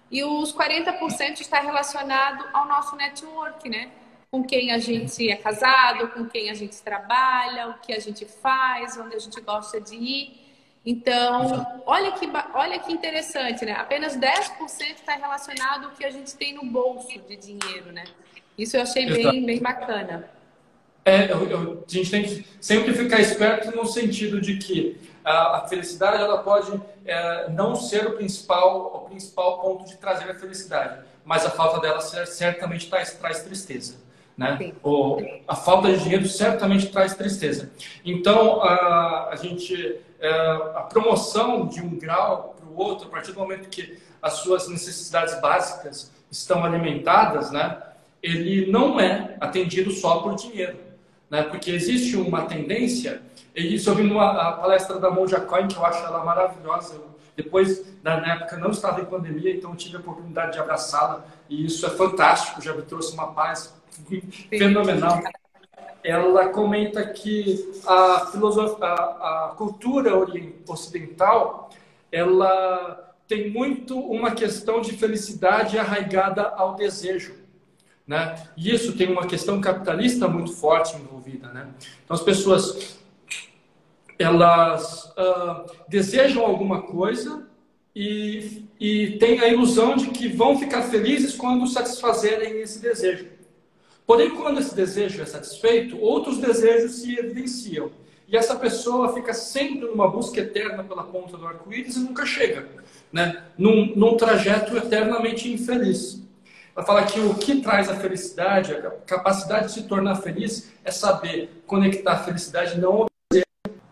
e 0.09 0.23
os 0.23 0.53
40% 0.53 1.41
está 1.41 1.59
relacionado 1.59 2.47
ao 2.53 2.65
nosso 2.65 2.95
network, 2.95 3.67
né? 3.67 3.91
Com 4.33 4.43
quem 4.43 4.71
a 4.71 4.79
gente 4.79 5.29
é 5.29 5.35
casado, 5.35 6.07
com 6.07 6.25
quem 6.25 6.49
a 6.49 6.55
gente 6.55 6.81
trabalha, 6.81 7.67
o 7.67 7.73
que 7.75 7.93
a 7.93 7.99
gente 7.99 8.25
faz, 8.25 8.97
onde 8.97 9.15
a 9.15 9.19
gente 9.19 9.39
gosta 9.41 9.79
de 9.79 9.93
ir. 9.93 10.41
Então, 10.83 11.63
olha 11.85 12.11
que, 12.13 12.27
olha 12.55 12.79
que 12.79 12.91
interessante, 12.91 13.63
né? 13.63 13.73
Apenas 13.73 14.17
10% 14.17 14.57
está 14.95 15.13
relacionado 15.13 15.85
ao 15.85 15.91
que 15.91 16.03
a 16.03 16.09
gente 16.09 16.35
tem 16.35 16.55
no 16.55 16.65
bolso 16.65 17.09
de 17.29 17.35
dinheiro, 17.35 17.91
né? 17.91 18.05
Isso 18.57 18.75
eu 18.75 18.81
achei 18.81 19.05
bem, 19.05 19.45
bem 19.45 19.59
bacana. 19.59 20.27
É, 21.05 21.31
eu, 21.31 21.47
eu, 21.47 21.83
a 21.87 21.91
gente 21.91 22.09
tem 22.09 22.23
que 22.23 22.43
sempre 22.59 22.91
ficar 22.95 23.21
esperto 23.21 23.69
no 23.75 23.85
sentido 23.85 24.41
de 24.41 24.57
que 24.57 24.99
a, 25.23 25.57
a 25.57 25.67
felicidade 25.67 26.23
ela 26.23 26.39
pode 26.39 26.81
é, 27.05 27.51
não 27.51 27.75
ser 27.75 28.07
o 28.07 28.13
principal, 28.13 28.95
o 28.95 28.99
principal 29.09 29.61
ponto 29.61 29.85
de 29.87 29.95
trazer 29.97 30.31
a 30.31 30.33
felicidade, 30.33 31.05
mas 31.23 31.45
a 31.45 31.51
falta 31.51 31.79
dela 31.79 32.01
certamente 32.01 32.89
traz, 32.89 33.13
traz 33.13 33.43
tristeza. 33.43 34.01
Né? 34.37 34.73
O, 34.83 35.17
a 35.47 35.55
falta 35.55 35.91
de 35.91 36.03
dinheiro 36.03 36.27
certamente 36.27 36.89
traz 36.91 37.13
tristeza. 37.15 37.71
Então, 38.03 38.61
a, 38.61 39.29
a 39.31 39.35
gente 39.35 40.01
é, 40.23 40.29
a 40.75 40.87
promoção 40.89 41.67
de 41.67 41.81
um 41.81 41.99
grau 41.99 42.55
para 42.57 42.69
o 42.69 42.77
outro, 42.77 43.09
a 43.09 43.11
partir 43.11 43.33
do 43.33 43.39
momento 43.39 43.67
que 43.67 43.99
as 44.21 44.35
suas 44.35 44.69
necessidades 44.69 45.37
básicas 45.41 46.13
estão 46.31 46.63
alimentadas, 46.63 47.51
né, 47.51 47.77
ele 48.21 48.71
não 48.71 48.97
é 48.97 49.35
atendido 49.41 49.91
só 49.91 50.21
por 50.21 50.35
dinheiro. 50.35 50.77
Né, 51.29 51.43
porque 51.43 51.71
existe 51.71 52.15
uma 52.15 52.45
tendência, 52.45 53.21
e 53.53 53.75
isso 53.75 53.89
eu 53.89 53.95
vi 53.95 54.03
numa 54.03 54.53
palestra 54.53 54.97
da 54.97 55.11
Monja 55.11 55.41
Coin, 55.41 55.67
que 55.67 55.75
eu 55.75 55.85
acho 55.85 56.05
ela 56.05 56.23
maravilhosa, 56.23 56.95
eu, 56.95 57.13
depois, 57.35 57.83
na 58.01 58.13
época, 58.33 58.55
não 58.55 58.69
estava 58.69 59.01
em 59.01 59.05
pandemia, 59.05 59.53
então 59.53 59.75
tive 59.75 59.97
a 59.97 59.99
oportunidade 59.99 60.53
de 60.53 60.59
abraçá-la, 60.59 61.25
e 61.49 61.65
isso 61.65 61.85
é 61.85 61.89
fantástico, 61.89 62.61
já 62.61 62.73
me 62.73 62.83
trouxe 62.83 63.13
uma 63.13 63.33
paz 63.33 63.73
fenomenal 64.49 65.21
ela 66.03 66.49
comenta 66.49 67.05
que 67.07 67.81
a 67.87 68.27
filosofia, 68.31 68.85
a, 68.85 69.45
a 69.45 69.55
cultura 69.55 70.11
ocidental, 70.67 71.69
ela 72.11 73.15
tem 73.27 73.49
muito 73.49 73.97
uma 73.97 74.31
questão 74.31 74.81
de 74.81 74.91
felicidade 74.93 75.79
arraigada 75.79 76.43
ao 76.43 76.75
desejo. 76.75 77.35
Né? 78.05 78.35
E 78.57 78.69
isso 78.75 78.97
tem 78.97 79.09
uma 79.09 79.25
questão 79.25 79.61
capitalista 79.61 80.27
muito 80.27 80.51
forte 80.51 80.97
envolvida. 80.97 81.47
Né? 81.53 81.69
Então, 82.03 82.15
as 82.15 82.21
pessoas 82.21 83.01
elas 84.19 85.05
uh, 85.17 85.65
desejam 85.87 86.45
alguma 86.45 86.83
coisa 86.83 87.47
e, 87.95 88.65
e 88.79 89.17
têm 89.17 89.39
a 89.39 89.47
ilusão 89.47 89.95
de 89.95 90.09
que 90.09 90.27
vão 90.27 90.57
ficar 90.59 90.83
felizes 90.83 91.33
quando 91.35 91.65
satisfazerem 91.65 92.61
esse 92.61 92.79
desejo. 92.79 93.27
Porém, 94.05 94.31
quando 94.31 94.59
esse 94.59 94.75
desejo 94.75 95.21
é 95.21 95.25
satisfeito, 95.25 95.99
outros 95.99 96.37
desejos 96.37 96.99
se 96.99 97.17
evidenciam. 97.17 97.91
E 98.27 98.35
essa 98.35 98.55
pessoa 98.55 99.13
fica 99.13 99.33
sempre 99.33 99.87
numa 99.87 100.09
busca 100.09 100.39
eterna 100.39 100.83
pela 100.83 101.03
ponta 101.03 101.37
do 101.37 101.45
arco-íris 101.45 101.95
e 101.95 101.99
nunca 101.99 102.25
chega, 102.25 102.67
né? 103.11 103.43
num, 103.57 103.93
num 103.95 104.17
trajeto 104.17 104.75
eternamente 104.75 105.51
infeliz. 105.51 106.21
Ela 106.75 106.85
fala 106.85 107.03
que 107.03 107.19
o 107.19 107.35
que 107.35 107.61
traz 107.61 107.89
a 107.89 107.95
felicidade, 107.95 108.73
a 108.73 108.91
capacidade 109.05 109.67
de 109.67 109.73
se 109.73 109.83
tornar 109.83 110.15
feliz, 110.15 110.71
é 110.83 110.91
saber 110.91 111.63
conectar 111.67 112.13
a 112.13 112.23
felicidade 112.23 112.79
não 112.79 112.93
ao 112.93 113.05
desejo, 113.31 113.45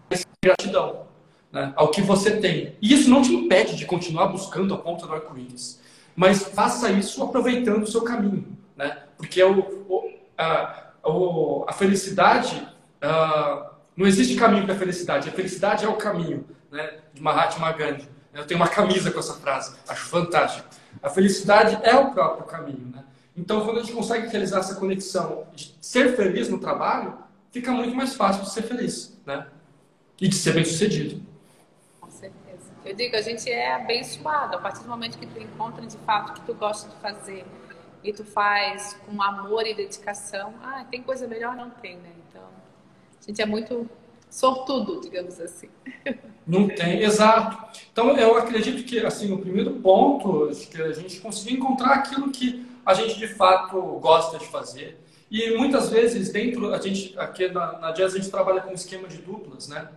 mas 0.09 0.26
gratidão 0.43 1.05
né? 1.51 1.74
ao 1.76 1.91
que 1.91 2.01
você 2.01 2.38
tem. 2.38 2.76
E 2.82 2.93
isso 2.93 3.09
não 3.09 3.22
te 3.22 3.34
impede 3.34 3.76
de 3.76 3.86
continuar 3.86 4.28
buscando 4.28 4.74
a 4.74 4.78
ponta 4.78 5.05
do 5.05 5.14
arco-íris, 5.14 5.80
mas 6.16 6.43
faça 6.43 6.91
isso 6.91 7.24
aproveitando 7.24 7.84
o 7.84 7.88
seu 7.88 8.01
caminho. 8.01 8.57
Né? 8.82 8.98
Porque 9.16 9.44
o, 9.44 9.60
o, 9.88 10.12
a, 10.36 10.92
o, 11.04 11.66
a 11.68 11.72
felicidade, 11.72 12.68
uh, 13.04 13.70
não 13.96 14.08
existe 14.08 14.36
caminho 14.36 14.66
para 14.66 14.74
a 14.74 14.78
felicidade, 14.78 15.30
a 15.30 15.32
felicidade 15.32 15.86
é 15.86 15.88
o 15.88 15.94
caminho, 15.94 16.44
né? 16.72 16.98
de 17.14 17.22
Mahatma 17.22 17.72
Gandhi. 17.74 18.10
Eu 18.34 18.48
tenho 18.48 18.60
uma 18.60 18.68
camisa 18.68 19.12
com 19.12 19.20
essa 19.20 19.36
frase, 19.36 19.76
acho 19.88 20.06
fantástico. 20.06 20.68
A 21.04 21.10
felicidade 21.10 21.78
é 21.84 21.94
o 21.96 22.12
próprio 22.12 22.46
caminho. 22.46 22.92
Né? 22.92 23.04
Então, 23.38 23.64
quando 23.64 23.78
a 23.78 23.82
gente 23.82 23.94
consegue 23.94 24.28
realizar 24.28 24.60
essa 24.60 24.74
conexão 24.74 25.46
de 25.54 25.76
ser 25.80 26.16
feliz 26.16 26.50
no 26.50 26.58
trabalho, 26.58 27.20
fica 27.52 27.72
muito 27.72 27.96
mais 27.96 28.16
fácil 28.16 28.44
de 28.44 28.50
ser 28.50 28.64
feliz 28.64 29.16
né? 29.28 29.46
e 30.20 30.28
de 30.28 30.36
ser 30.36 30.54
bem 30.54 30.66
sucedido. 30.66 31.22
Com 32.00 32.10
certeza. 32.10 32.72
Eu 32.84 32.96
digo, 32.96 33.16
a 33.16 33.22
gente 33.22 33.48
é 33.48 33.76
abençoado 33.76 34.56
a 34.56 34.60
partir 34.60 34.82
do 34.82 34.90
momento 34.90 35.20
que 35.20 35.28
tu 35.28 35.40
encontra 35.40 35.86
de 35.86 35.98
fato 35.98 36.32
o 36.32 36.34
que 36.34 36.42
tu 36.42 36.54
gosta 36.56 36.90
de 36.90 36.96
fazer 36.96 37.46
e 38.04 38.12
tu 38.12 38.24
faz 38.24 38.97
com 39.06 39.22
amor 39.22 39.66
e 39.66 39.74
dedicação, 39.74 40.54
ah, 40.64 40.86
tem 40.89 41.02
coisa 41.02 41.28
melhor? 41.28 41.56
Não 41.56 41.70
tem, 41.70 41.97
né? 41.97 42.10
Então, 42.30 42.43
a 42.43 43.26
gente 43.26 43.41
é 43.41 43.45
muito 43.45 43.89
sortudo, 44.30 45.02
digamos 45.02 45.39
assim. 45.39 45.70
Não 46.47 46.68
tem, 46.68 47.02
exato. 47.04 47.80
Então, 47.91 48.18
eu 48.18 48.38
acredito 48.38 48.84
que, 48.84 48.99
assim, 49.06 49.32
o 49.32 49.38
primeiro 49.38 49.74
ponto 49.74 50.49
é 50.49 50.56
que 50.56 50.82
a 50.82 50.93
gente 50.93 51.20
conseguir 51.20 51.54
encontrar 51.54 51.93
aquilo 51.93 52.32
que 52.32 52.66
a 52.86 52.93
gente, 52.93 53.20
de 53.20 53.28
fato, 53.28 53.80
gosta 53.99 54.39
de 54.39 54.47
fazer. 54.47 54.99
E 55.30 55.56
muitas 55.58 55.89
vezes, 55.89 56.30
dentro, 56.30 56.74
a 56.74 56.80
gente, 56.80 57.18
aqui 57.18 57.47
na, 57.47 57.80
na 57.80 57.91
Jazz, 57.91 58.14
a 58.14 58.18
gente 58.18 58.30
trabalha 58.30 58.62
com 58.62 58.74
esquema 58.74 59.08
de 59.08 59.18
duplas, 59.18 59.68
né? 59.68 59.88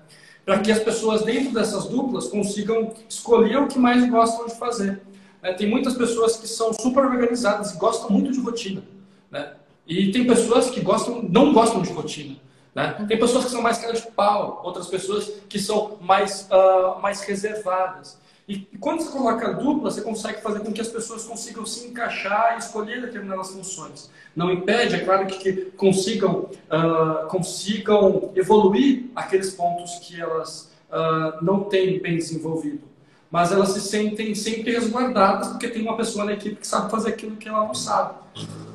Para 0.44 0.58
que 0.58 0.70
as 0.70 0.80
pessoas 0.80 1.24
dentro 1.24 1.52
dessas 1.52 1.88
duplas 1.88 2.28
consigam 2.28 2.92
escolher 3.08 3.56
o 3.56 3.66
que 3.66 3.78
mais 3.78 4.08
gostam 4.08 4.46
de 4.46 4.54
fazer. 4.56 5.00
Né? 5.44 5.52
Tem 5.52 5.68
muitas 5.68 5.92
pessoas 5.92 6.38
que 6.38 6.48
são 6.48 6.72
super 6.72 7.04
organizadas 7.04 7.72
e 7.72 7.76
gostam 7.76 8.08
muito 8.08 8.32
de 8.32 8.40
rotina. 8.40 8.82
Né? 9.30 9.52
E 9.86 10.10
tem 10.10 10.26
pessoas 10.26 10.70
que 10.70 10.80
gostam, 10.80 11.22
não 11.22 11.52
gostam 11.52 11.82
de 11.82 11.92
rotina. 11.92 12.36
Né? 12.74 13.04
Tem 13.06 13.18
pessoas 13.18 13.44
que 13.44 13.50
são 13.50 13.60
mais 13.60 13.76
cara 13.76 13.92
de 13.92 14.10
pau, 14.12 14.62
outras 14.64 14.86
pessoas 14.86 15.30
que 15.46 15.58
são 15.58 15.98
mais, 16.00 16.48
uh, 16.50 16.98
mais 17.00 17.20
reservadas. 17.20 18.18
E 18.48 18.58
quando 18.78 19.02
você 19.02 19.10
coloca 19.10 19.48
a 19.48 19.52
dupla, 19.52 19.90
você 19.90 20.02
consegue 20.02 20.40
fazer 20.40 20.60
com 20.60 20.72
que 20.72 20.80
as 20.80 20.88
pessoas 20.88 21.24
consigam 21.24 21.64
se 21.64 21.86
encaixar 21.86 22.54
e 22.56 22.58
escolher 22.58 23.00
determinadas 23.00 23.50
funções. 23.50 24.10
Não 24.34 24.50
impede, 24.50 24.96
é 24.96 24.98
claro, 25.00 25.26
que, 25.26 25.38
que 25.38 25.52
consigam, 25.72 26.50
uh, 26.70 27.26
consigam 27.28 28.32
evoluir 28.34 29.06
aqueles 29.14 29.54
pontos 29.54 29.98
que 30.00 30.20
elas 30.20 30.72
uh, 30.90 31.42
não 31.42 31.64
têm 31.64 32.00
bem 32.00 32.16
desenvolvido 32.16 32.93
mas 33.30 33.52
elas 33.52 33.70
se 33.70 33.80
sentem 33.80 34.34
sempre 34.34 34.72
resguardadas 34.72 35.48
porque 35.48 35.68
tem 35.68 35.82
uma 35.82 35.96
pessoa 35.96 36.24
na 36.24 36.32
equipe 36.32 36.56
que 36.56 36.66
sabe 36.66 36.90
fazer 36.90 37.10
aquilo 37.10 37.36
que 37.36 37.48
ela 37.48 37.66
não 37.66 37.74
sabe, 37.74 38.14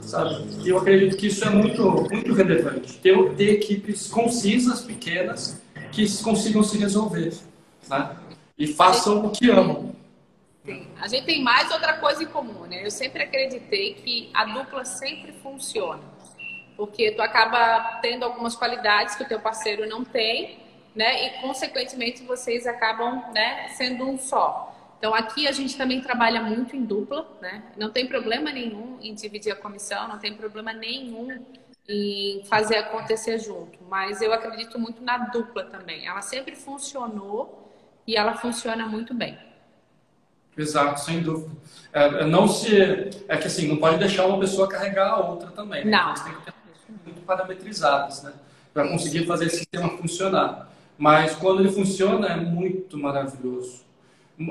sabe? 0.02 0.46
E 0.64 0.70
eu 0.70 0.78
acredito 0.78 1.16
que 1.18 1.28
isso 1.28 1.46
é 1.46 1.50
muito, 1.50 1.84
muito 2.12 2.34
relevante. 2.34 2.98
Ter, 2.98 3.36
ter 3.36 3.54
equipes 3.54 4.08
concisas, 4.08 4.82
pequenas, 4.82 5.62
que 5.92 6.06
consigam 6.22 6.64
se 6.64 6.78
resolver, 6.78 7.34
né? 7.90 8.16
E 8.58 8.68
façam 8.68 9.26
o 9.26 9.32
que 9.32 9.50
amam. 9.50 9.96
A 11.02 11.08
gente 11.08 11.26
tem 11.26 11.42
mais 11.42 11.72
outra 11.72 11.94
coisa 11.94 12.22
em 12.22 12.28
comum, 12.28 12.66
né? 12.66 12.86
Eu 12.86 12.92
sempre 12.92 13.24
acreditei 13.24 13.94
que 13.94 14.30
a 14.34 14.46
dupla 14.46 14.84
sempre 14.84 15.32
funciona. 15.42 16.02
Porque 16.76 17.12
tu 17.12 17.22
acaba 17.22 18.00
tendo 18.02 18.24
algumas 18.24 18.56
qualidades 18.56 19.16
que 19.16 19.24
o 19.24 19.28
teu 19.28 19.40
parceiro 19.40 19.88
não 19.88 20.04
tem 20.04 20.60
né? 21.00 21.28
E 21.28 21.30
consequentemente 21.42 22.24
vocês 22.24 22.68
acabam, 22.68 23.24
né, 23.34 23.70
sendo 23.70 24.04
um 24.04 24.18
só. 24.18 24.76
Então 24.98 25.16
aqui 25.16 25.48
a 25.48 25.52
gente 25.54 25.78
também 25.78 26.02
trabalha 26.02 26.42
muito 26.42 26.76
em 26.76 26.84
dupla, 26.84 27.26
né? 27.42 27.64
Não 27.78 27.90
tem 27.90 28.06
problema 28.06 28.52
nenhum 28.52 28.98
em 29.02 29.14
dividir 29.16 29.54
a 29.54 29.56
comissão, 29.56 30.10
não 30.10 30.20
tem 30.20 30.34
problema 30.34 30.74
nenhum 30.74 31.42
em 31.88 32.44
fazer 32.50 32.76
acontecer 32.76 33.40
junto, 33.40 33.80
mas 33.90 34.22
eu 34.22 34.34
acredito 34.34 34.78
muito 34.78 35.02
na 35.02 35.18
dupla 35.20 35.64
também. 35.64 36.06
Ela 36.06 36.22
sempre 36.22 36.54
funcionou 36.54 37.72
e 38.06 38.18
ela 38.18 38.34
funciona 38.34 38.86
muito 38.86 39.14
bem. 39.14 39.40
Exato, 40.58 41.00
sem 41.00 41.22
dúvida. 41.22 41.56
É, 41.94 42.04
é 42.04 42.26
não 42.26 42.46
se 42.46 42.78
é 43.30 43.38
que 43.38 43.48
assim 43.48 43.70
não 43.70 43.78
pode 43.78 44.00
deixar 44.00 44.26
uma 44.26 44.38
pessoa 44.38 44.68
carregar 44.68 45.12
a 45.12 45.18
outra 45.18 45.50
também. 45.52 45.86
Né? 45.86 45.92
Não. 45.92 46.12
Então, 46.12 46.12
eles 46.12 46.24
têm 46.24 46.34
que 46.34 47.04
ter 47.04 47.04
muito 47.06 47.22
parametrizados, 47.22 48.22
né? 48.22 48.34
Para 48.74 48.90
conseguir 48.90 49.26
fazer 49.26 49.46
esse 49.46 49.60
sistema 49.60 49.98
funcionar. 49.98 50.69
Mas 51.00 51.34
quando 51.34 51.62
ele 51.62 51.72
funciona 51.72 52.28
é 52.28 52.36
muito 52.36 52.98
maravilhoso. 52.98 53.88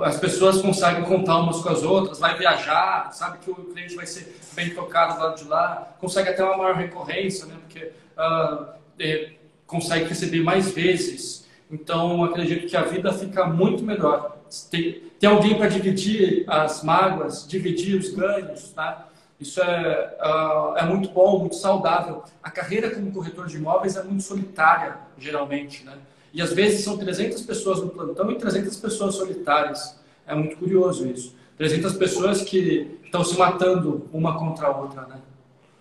As 0.03 0.19
pessoas 0.19 0.63
conseguem 0.63 1.05
contar 1.05 1.39
umas 1.41 1.61
com 1.61 1.69
as 1.69 1.83
outras, 1.83 2.19
vai 2.19 2.37
viajar, 2.39 3.13
sabe 3.13 3.39
que 3.39 3.51
o 3.51 3.55
cliente 3.55 3.95
vai 3.95 4.07
ser 4.07 4.35
bem 4.55 4.71
tocado 4.71 5.15
do 5.15 5.21
lado 5.21 5.43
de 5.43 5.45
lá, 5.49 5.95
consegue 6.01 6.31
até 6.31 6.43
uma 6.43 6.57
maior 6.57 6.75
recorrência, 6.75 7.47
né? 7.47 7.57
porque 7.61 7.93
uh, 8.17 8.67
é, 8.99 9.33
consegue 9.67 10.07
receber 10.07 10.43
mais 10.43 10.71
vezes. 10.71 11.47
Então, 11.71 12.25
acredito 12.25 12.67
que 12.67 12.77
a 12.77 12.83
vida 12.83 13.13
fica 13.13 13.45
muito 13.45 13.85
melhor. 13.85 14.39
Tem, 14.71 15.03
tem 15.21 15.29
alguém 15.29 15.55
para 15.55 15.69
dividir 15.69 16.45
as 16.49 16.83
mágoas, 16.83 17.47
dividir 17.47 17.99
os 17.99 18.09
ganhos, 18.11 18.71
tá? 18.71 19.07
Isso 19.39 19.63
é, 19.63 20.17
uh, 20.19 20.77
é 20.79 20.85
muito 20.85 21.11
bom, 21.11 21.41
muito 21.41 21.57
saudável. 21.57 22.25
A 22.43 22.51
carreira 22.51 22.91
como 22.91 23.13
corretor 23.13 23.47
de 23.47 23.57
imóveis 23.57 23.97
é 23.97 24.03
muito 24.03 24.23
solitária, 24.23 24.97
geralmente, 25.19 25.85
né? 25.85 25.93
E 26.33 26.43
às 26.43 26.53
vezes 26.53 26.85
são 26.85 26.97
300 26.97 27.43
pessoas 27.43 27.81
no 27.81 27.89
plantão 27.91 28.31
e 28.31 28.37
300 28.37 28.77
pessoas 28.77 29.15
solitárias. 29.15 29.99
É 30.27 30.35
muito 30.35 30.57
curioso 30.57 31.07
isso. 31.07 31.35
300 31.57 31.95
pessoas 31.95 32.43
que 32.43 32.99
estão 33.05 33.25
se 33.25 33.37
matando 33.37 34.09
uma 34.13 34.39
contra 34.39 34.69
a 34.69 34.77
outra, 34.77 35.03
né? 35.03 35.21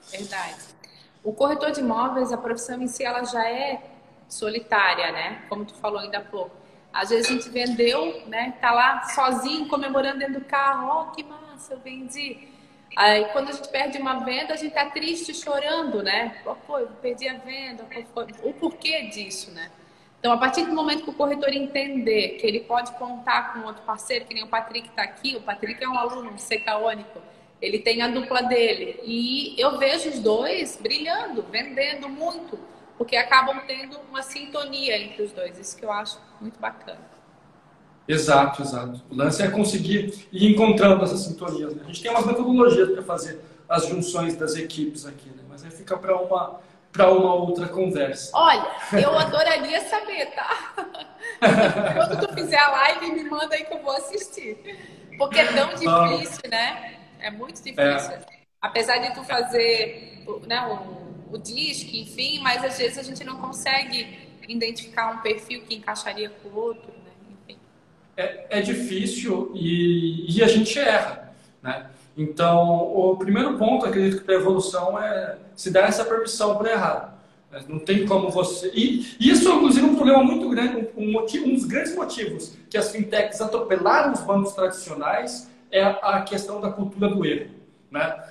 Verdade. 0.10 0.56
O 1.24 1.34
corretor 1.34 1.72
de 1.72 1.82
imóveis, 1.82 2.32
a 2.32 2.38
profissão 2.38 2.82
em 2.82 2.88
si, 2.88 3.04
ela 3.04 3.24
já 3.26 3.48
é 3.48 3.82
solitária, 4.28 5.12
né? 5.12 5.44
Como 5.50 5.66
tu 5.66 5.76
falou 5.76 6.00
ainda 6.00 6.20
há 6.20 6.22
pouco. 6.22 6.56
Às 6.92 7.10
vezes 7.10 7.30
a 7.30 7.34
gente 7.34 7.50
vendeu, 7.50 8.24
né? 8.28 8.54
Tá 8.62 8.72
lá 8.72 9.04
sozinho, 9.10 9.68
comemorando 9.68 10.20
dentro 10.20 10.40
do 10.40 10.46
carro. 10.46 11.02
Oh, 11.02 11.12
que 11.12 11.24
massa, 11.24 11.74
eu 11.74 11.80
vendi. 11.80 12.48
Aí 12.96 13.26
quando 13.26 13.50
a 13.50 13.52
gente 13.52 13.68
perde 13.70 13.98
uma 14.00 14.24
venda, 14.24 14.54
a 14.54 14.58
gente 14.58 14.74
tá 14.74 14.90
triste, 14.90 15.34
chorando, 15.34 16.02
né? 16.02 16.42
Pô, 16.66 16.80
eu 16.80 16.88
perdi 17.02 17.28
a 17.28 17.38
venda, 17.38 17.86
o 18.44 18.54
porquê 18.54 19.04
disso, 19.04 19.52
né? 19.52 19.70
Então, 20.20 20.32
a 20.32 20.38
partir 20.38 20.66
do 20.66 20.74
momento 20.74 21.04
que 21.04 21.10
o 21.10 21.14
corretor 21.14 21.50
entender 21.54 22.38
que 22.40 22.48
ele 22.48 22.62
pode 22.62 22.92
contar 22.94 23.54
com 23.54 23.68
outro 23.68 23.84
parceiro, 23.84 24.26
que 24.26 24.34
nem 24.34 24.44
o 24.44 24.48
Patrick 24.48 24.90
está 24.90 25.04
aqui, 25.04 25.36
o 25.36 25.42
Patrick 25.42 25.84
é 25.84 25.88
um 25.88 25.98
aluno 25.98 26.32
um 26.32 26.38
secaônico, 26.38 27.22
ele 27.62 27.80
tem 27.80 28.02
a 28.02 28.08
dupla 28.08 28.42
dele. 28.42 29.00
E 29.04 29.56
eu 29.58 29.78
vejo 29.78 30.10
os 30.10 30.20
dois 30.20 30.78
brilhando, 30.82 31.44
vendendo 31.52 32.10
muito, 32.10 32.58
porque 32.98 33.16
acabam 33.16 33.62
tendo 33.68 34.00
uma 34.10 34.24
sintonia 34.24 34.98
entre 34.98 35.24
os 35.24 35.32
dois. 35.32 35.58
Isso 35.60 35.78
que 35.78 35.86
eu 35.86 35.92
acho 35.92 36.20
muito 36.42 36.60
bacana. 36.60 37.00
Exato, 38.08 38.62
exato. 38.62 39.04
O 39.12 39.16
lance 39.16 39.42
é 39.42 39.50
conseguir 39.52 40.28
ir 40.32 40.52
encontrando 40.52 41.04
essas 41.04 41.22
sintonias. 41.22 41.76
Né? 41.76 41.82
A 41.84 41.88
gente 41.88 42.02
tem 42.02 42.10
umas 42.10 42.26
metodologias 42.26 42.90
para 42.90 43.04
fazer 43.04 43.40
as 43.68 43.86
junções 43.88 44.36
das 44.36 44.56
equipes 44.56 45.06
aqui, 45.06 45.30
né? 45.30 45.44
mas 45.48 45.64
aí 45.64 45.70
fica 45.70 45.98
para 45.98 46.16
uma 46.16 46.60
para 46.98 47.12
uma 47.12 47.34
outra 47.36 47.68
conversa. 47.68 48.32
Olha, 48.34 48.68
eu 48.94 49.18
adoraria 49.18 49.80
saber, 49.82 50.26
tá? 50.32 50.74
Quando 51.96 52.28
tu 52.28 52.34
fizer 52.34 52.58
a 52.58 52.72
live, 52.72 53.12
me 53.12 53.24
manda 53.30 53.56
aí 53.56 53.64
que 53.64 53.74
eu 53.74 53.82
vou 53.82 53.96
assistir. 53.96 54.58
Porque 55.18 55.40
é 55.40 55.46
tão 55.54 55.70
ah. 55.70 56.08
difícil, 56.08 56.50
né? 56.50 56.96
É 57.20 57.30
muito 57.30 57.64
difícil. 57.64 58.12
É. 58.12 58.22
Apesar 58.60 58.98
de 58.98 59.14
tu 59.14 59.24
fazer 59.24 60.24
né, 60.48 60.66
o, 60.68 61.36
o 61.36 61.38
disco, 61.38 61.96
enfim, 61.96 62.40
mas 62.42 62.64
às 62.64 62.78
vezes 62.78 62.98
a 62.98 63.04
gente 63.04 63.24
não 63.24 63.38
consegue 63.38 64.28
identificar 64.48 65.12
um 65.12 65.20
perfil 65.20 65.62
que 65.62 65.76
encaixaria 65.76 66.30
com 66.30 66.50
o 66.50 66.56
outro, 66.56 66.92
né? 66.92 67.12
Enfim. 67.30 67.60
É, 68.16 68.60
é 68.60 68.62
difícil 68.62 69.52
e, 69.54 70.38
e 70.38 70.44
a 70.44 70.48
gente 70.48 70.80
erra, 70.80 71.32
né? 71.62 71.90
Então, 72.18 72.92
o 72.96 73.16
primeiro 73.16 73.58
ponto, 73.60 73.86
acredito 73.86 74.24
que 74.24 74.32
a 74.32 74.36
evolução 74.36 75.00
é 75.00 75.38
se 75.56 75.70
dar 75.70 75.88
essa 75.88 76.04
permissão 76.04 76.58
para 76.58 76.72
errar. 76.72 77.18
Não 77.70 77.78
tem 77.78 78.06
como 78.08 78.30
você. 78.30 78.72
E 78.74 79.16
isso, 79.20 79.50
inclusive, 79.50 79.88
é 79.88 79.90
um 79.90 79.96
problema 79.96 80.24
muito 80.24 80.50
grande. 80.50 80.90
Um, 80.98 81.12
motivo, 81.12 81.48
um 81.48 81.54
dos 81.54 81.66
grandes 81.66 81.96
motivos 81.96 82.58
que 82.70 82.78
as 82.78 82.92
fintechs 82.92 83.40
atropelaram 83.40 84.14
os 84.14 84.22
bancos 84.22 84.54
tradicionais 84.54 85.50
é 85.72 85.84
a 85.84 86.22
questão 86.22 86.60
da 86.60 86.72
cultura 86.72 87.08
do 87.08 87.24
erro. 87.24 87.52
Né? 87.92 88.24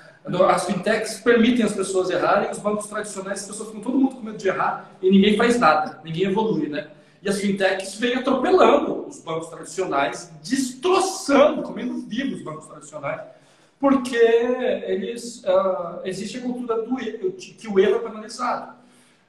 As 0.49 0.67
fintechs 0.67 1.21
permitem 1.21 1.65
as 1.65 1.73
pessoas 1.73 2.11
errarem, 2.11 2.51
os 2.51 2.59
bancos 2.59 2.87
tradicionais, 2.89 3.41
as 3.41 3.47
pessoas 3.47 3.69
ficam 3.69 3.83
todo 3.83 3.99
mundo 3.99 4.17
com 4.17 4.23
medo 4.23 4.37
de 4.37 4.49
errar 4.49 4.91
e 5.01 5.11
ninguém 5.11 5.37
faz 5.37 5.59
nada, 5.59 6.01
ninguém 6.05 6.25
evolui. 6.25 6.69
Né? 6.69 6.89
E 7.23 7.29
as 7.29 7.41
fintechs 7.41 7.95
vêm 7.95 8.17
atropelando 8.17 9.07
os 9.07 9.21
bancos 9.21 9.49
tradicionais, 9.49 10.33
destroçando, 10.43 11.63
comendo 11.63 11.99
vivos 12.01 12.39
os 12.39 12.45
bancos 12.45 12.67
tradicionais 12.67 13.36
porque 13.79 14.17
eles 14.17 15.43
uh, 15.45 16.01
existe 16.05 16.39
a 16.39 16.41
cultura 16.41 16.83
do 16.83 16.97
que 16.97 17.69
o 17.69 17.79
erro 17.79 17.97
é 17.97 17.99
penalizado, 17.99 18.75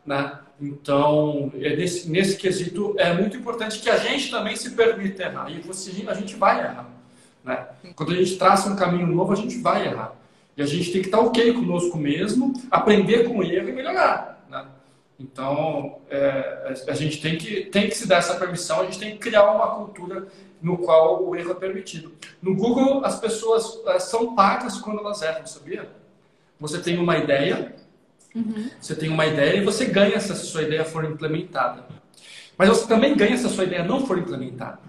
né? 0.05 0.39
Então, 0.59 1.51
é 1.59 1.75
nesse, 1.75 2.09
nesse 2.09 2.35
quesito 2.37 2.95
é 2.97 3.13
muito 3.13 3.37
importante 3.37 3.79
que 3.79 3.89
a 3.89 3.97
gente 3.97 4.31
também 4.31 4.55
se 4.55 4.71
permita 4.71 5.23
errar 5.23 5.51
e 5.51 5.59
você, 5.59 5.91
a 6.07 6.13
gente 6.13 6.35
vai 6.35 6.59
errar, 6.59 6.89
né? 7.43 7.67
Quando 7.95 8.13
a 8.13 8.15
gente 8.15 8.37
traça 8.37 8.69
um 8.69 8.75
caminho 8.75 9.05
novo, 9.05 9.33
a 9.33 9.35
gente 9.35 9.59
vai 9.59 9.85
errar 9.85 10.15
e 10.55 10.61
a 10.61 10.65
gente 10.65 10.91
tem 10.91 11.01
que 11.01 11.07
estar 11.07 11.19
ok 11.19 11.53
conosco 11.53 11.97
mesmo, 11.97 12.53
aprender 12.71 13.25
com 13.25 13.37
o 13.37 13.43
erro 13.43 13.69
e 13.69 13.73
melhorar? 13.73 14.36
Então, 15.20 15.99
é, 16.09 16.74
a 16.88 16.93
gente 16.93 17.20
tem 17.20 17.38
que, 17.38 17.65
tem 17.65 17.89
que 17.89 17.95
se 17.95 18.07
dar 18.07 18.18
essa 18.18 18.36
permissão, 18.36 18.82
a 18.82 18.84
gente 18.86 18.99
tem 18.99 19.11
que 19.11 19.18
criar 19.18 19.51
uma 19.51 19.76
cultura 19.76 20.28
no 20.61 20.78
qual 20.78 21.24
o 21.24 21.36
erro 21.36 21.51
é 21.51 21.55
permitido. 21.55 22.13
No 22.41 22.55
Google, 22.55 23.03
as 23.03 23.20
pessoas 23.20 23.80
são 24.03 24.36
pagas 24.36 24.78
quando 24.78 24.99
elas 24.99 25.22
erram, 25.22 25.45
sabia? 25.45 25.89
Você 26.59 26.80
tem 26.80 26.97
uma 26.97 27.18
ideia, 27.18 27.76
uhum. 28.36 28.70
você 28.80 28.95
tem 28.95 29.09
uma 29.09 29.26
ideia 29.26 29.57
e 29.57 29.65
você 29.65 29.86
ganha 29.86 30.20
se 30.20 30.32
a 30.32 30.36
sua 30.36 30.63
ideia 30.63 30.86
for 30.86 31.03
implementada. 31.03 31.86
Mas 32.57 32.70
você 32.70 32.88
também 32.88 33.15
ganha 33.15 33.38
se 33.38 33.45
a 33.45 33.49
sua 33.49 33.63
ideia 33.63 33.84
não 33.84 34.05
for 34.05 34.18
implementada. 34.18 34.80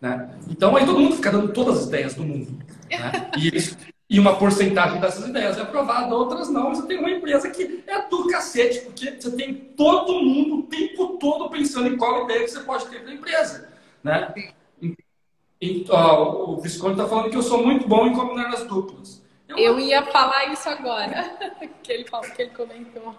Né? 0.00 0.30
Então, 0.48 0.76
aí 0.76 0.86
todo 0.86 1.00
mundo 1.00 1.16
fica 1.16 1.32
dando 1.32 1.52
todas 1.52 1.78
as 1.78 1.86
ideias 1.86 2.14
do 2.14 2.24
mundo. 2.24 2.52
Né? 2.88 3.30
E, 3.36 3.48
eles, 3.48 3.76
e 4.10 4.18
uma 4.18 4.36
porcentagem 4.36 5.00
dessas 5.00 5.28
ideias 5.28 5.58
é 5.58 5.62
aprovada, 5.62 6.14
outras 6.14 6.48
não. 6.48 6.74
Você 6.74 6.86
tem 6.86 6.98
uma 6.98 7.10
empresa 7.10 7.50
que 7.50 7.84
é 7.86 8.08
do 8.08 8.26
cacete, 8.28 8.80
porque 8.80 9.10
você 9.20 9.30
tem 9.32 9.54
todo 9.54 10.22
mundo 10.22 10.60
o 10.60 10.62
tempo 10.62 11.18
todo 11.18 11.50
pensando 11.50 11.88
em 11.88 11.96
qual 11.96 12.24
ideia 12.24 12.44
que 12.44 12.50
você 12.50 12.60
pode 12.60 12.86
ter 12.86 13.02
para 13.02 13.10
a 13.10 13.14
empresa. 13.14 13.68
Né? 14.02 14.32
E, 15.60 15.84
ó, 15.90 16.52
o 16.52 16.60
Visconde 16.60 16.92
está 16.92 17.06
falando 17.06 17.30
que 17.30 17.36
eu 17.36 17.42
sou 17.42 17.62
muito 17.62 17.86
bom 17.86 18.06
em 18.06 18.14
combinar 18.14 18.48
as 18.48 18.64
duplas. 18.64 19.22
Eu, 19.48 19.58
eu 19.58 19.80
ia 19.80 20.02
falar 20.06 20.52
isso 20.52 20.68
agora, 20.68 21.30
que 21.82 21.92
ele, 21.92 22.04
falou, 22.06 22.30
que 22.30 22.42
ele 22.42 22.50
comentou. 22.52 23.14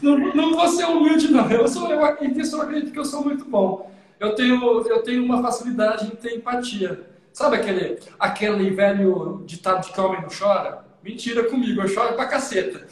Não, 0.00 0.18
não 0.18 0.54
vou 0.54 0.68
ser 0.68 0.86
humilde, 0.86 1.30
não. 1.30 1.48
Eu, 1.50 1.68
sou, 1.68 1.90
eu, 1.90 2.00
eu 2.00 2.04
acredito 2.04 2.92
que 2.92 2.98
eu 2.98 3.04
sou 3.04 3.22
muito 3.22 3.44
bom. 3.44 3.90
Eu 4.18 4.34
tenho, 4.34 4.88
eu 4.88 5.02
tenho 5.02 5.24
uma 5.24 5.42
facilidade 5.42 6.06
em 6.06 6.10
ter 6.10 6.36
empatia. 6.36 7.11
Sabe 7.32 7.56
aquele, 7.56 7.98
aquele 8.18 8.70
velho 8.70 9.42
ditado 9.46 9.86
de 9.86 9.92
que 9.92 10.00
homem 10.00 10.20
não 10.20 10.28
chora? 10.28 10.84
Mentira 11.02 11.44
comigo, 11.44 11.80
eu 11.80 11.88
choro 11.88 12.14
pra 12.14 12.26
caceta. 12.26 12.86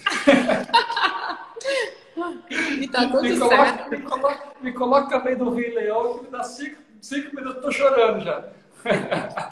e 2.81 2.89
tá 2.89 3.07
tudo 3.07 3.23
me 3.23 3.39
coloca, 3.39 3.57
certo. 3.57 3.91
Me 3.91 4.03
coloca, 4.03 4.53
me 4.61 4.73
coloca 4.73 5.19
no 5.19 5.25
meio 5.25 5.39
do 5.39 5.51
Rio 5.51 5.75
Leão 5.75 6.19
que 6.19 6.25
me 6.25 6.31
dá 6.31 6.43
cinco 6.43 6.81
cinco 7.01 7.35
minutos 7.35 7.57
eu 7.57 7.63
tô 7.63 7.73
chorando 7.73 8.21
já. 8.25 8.45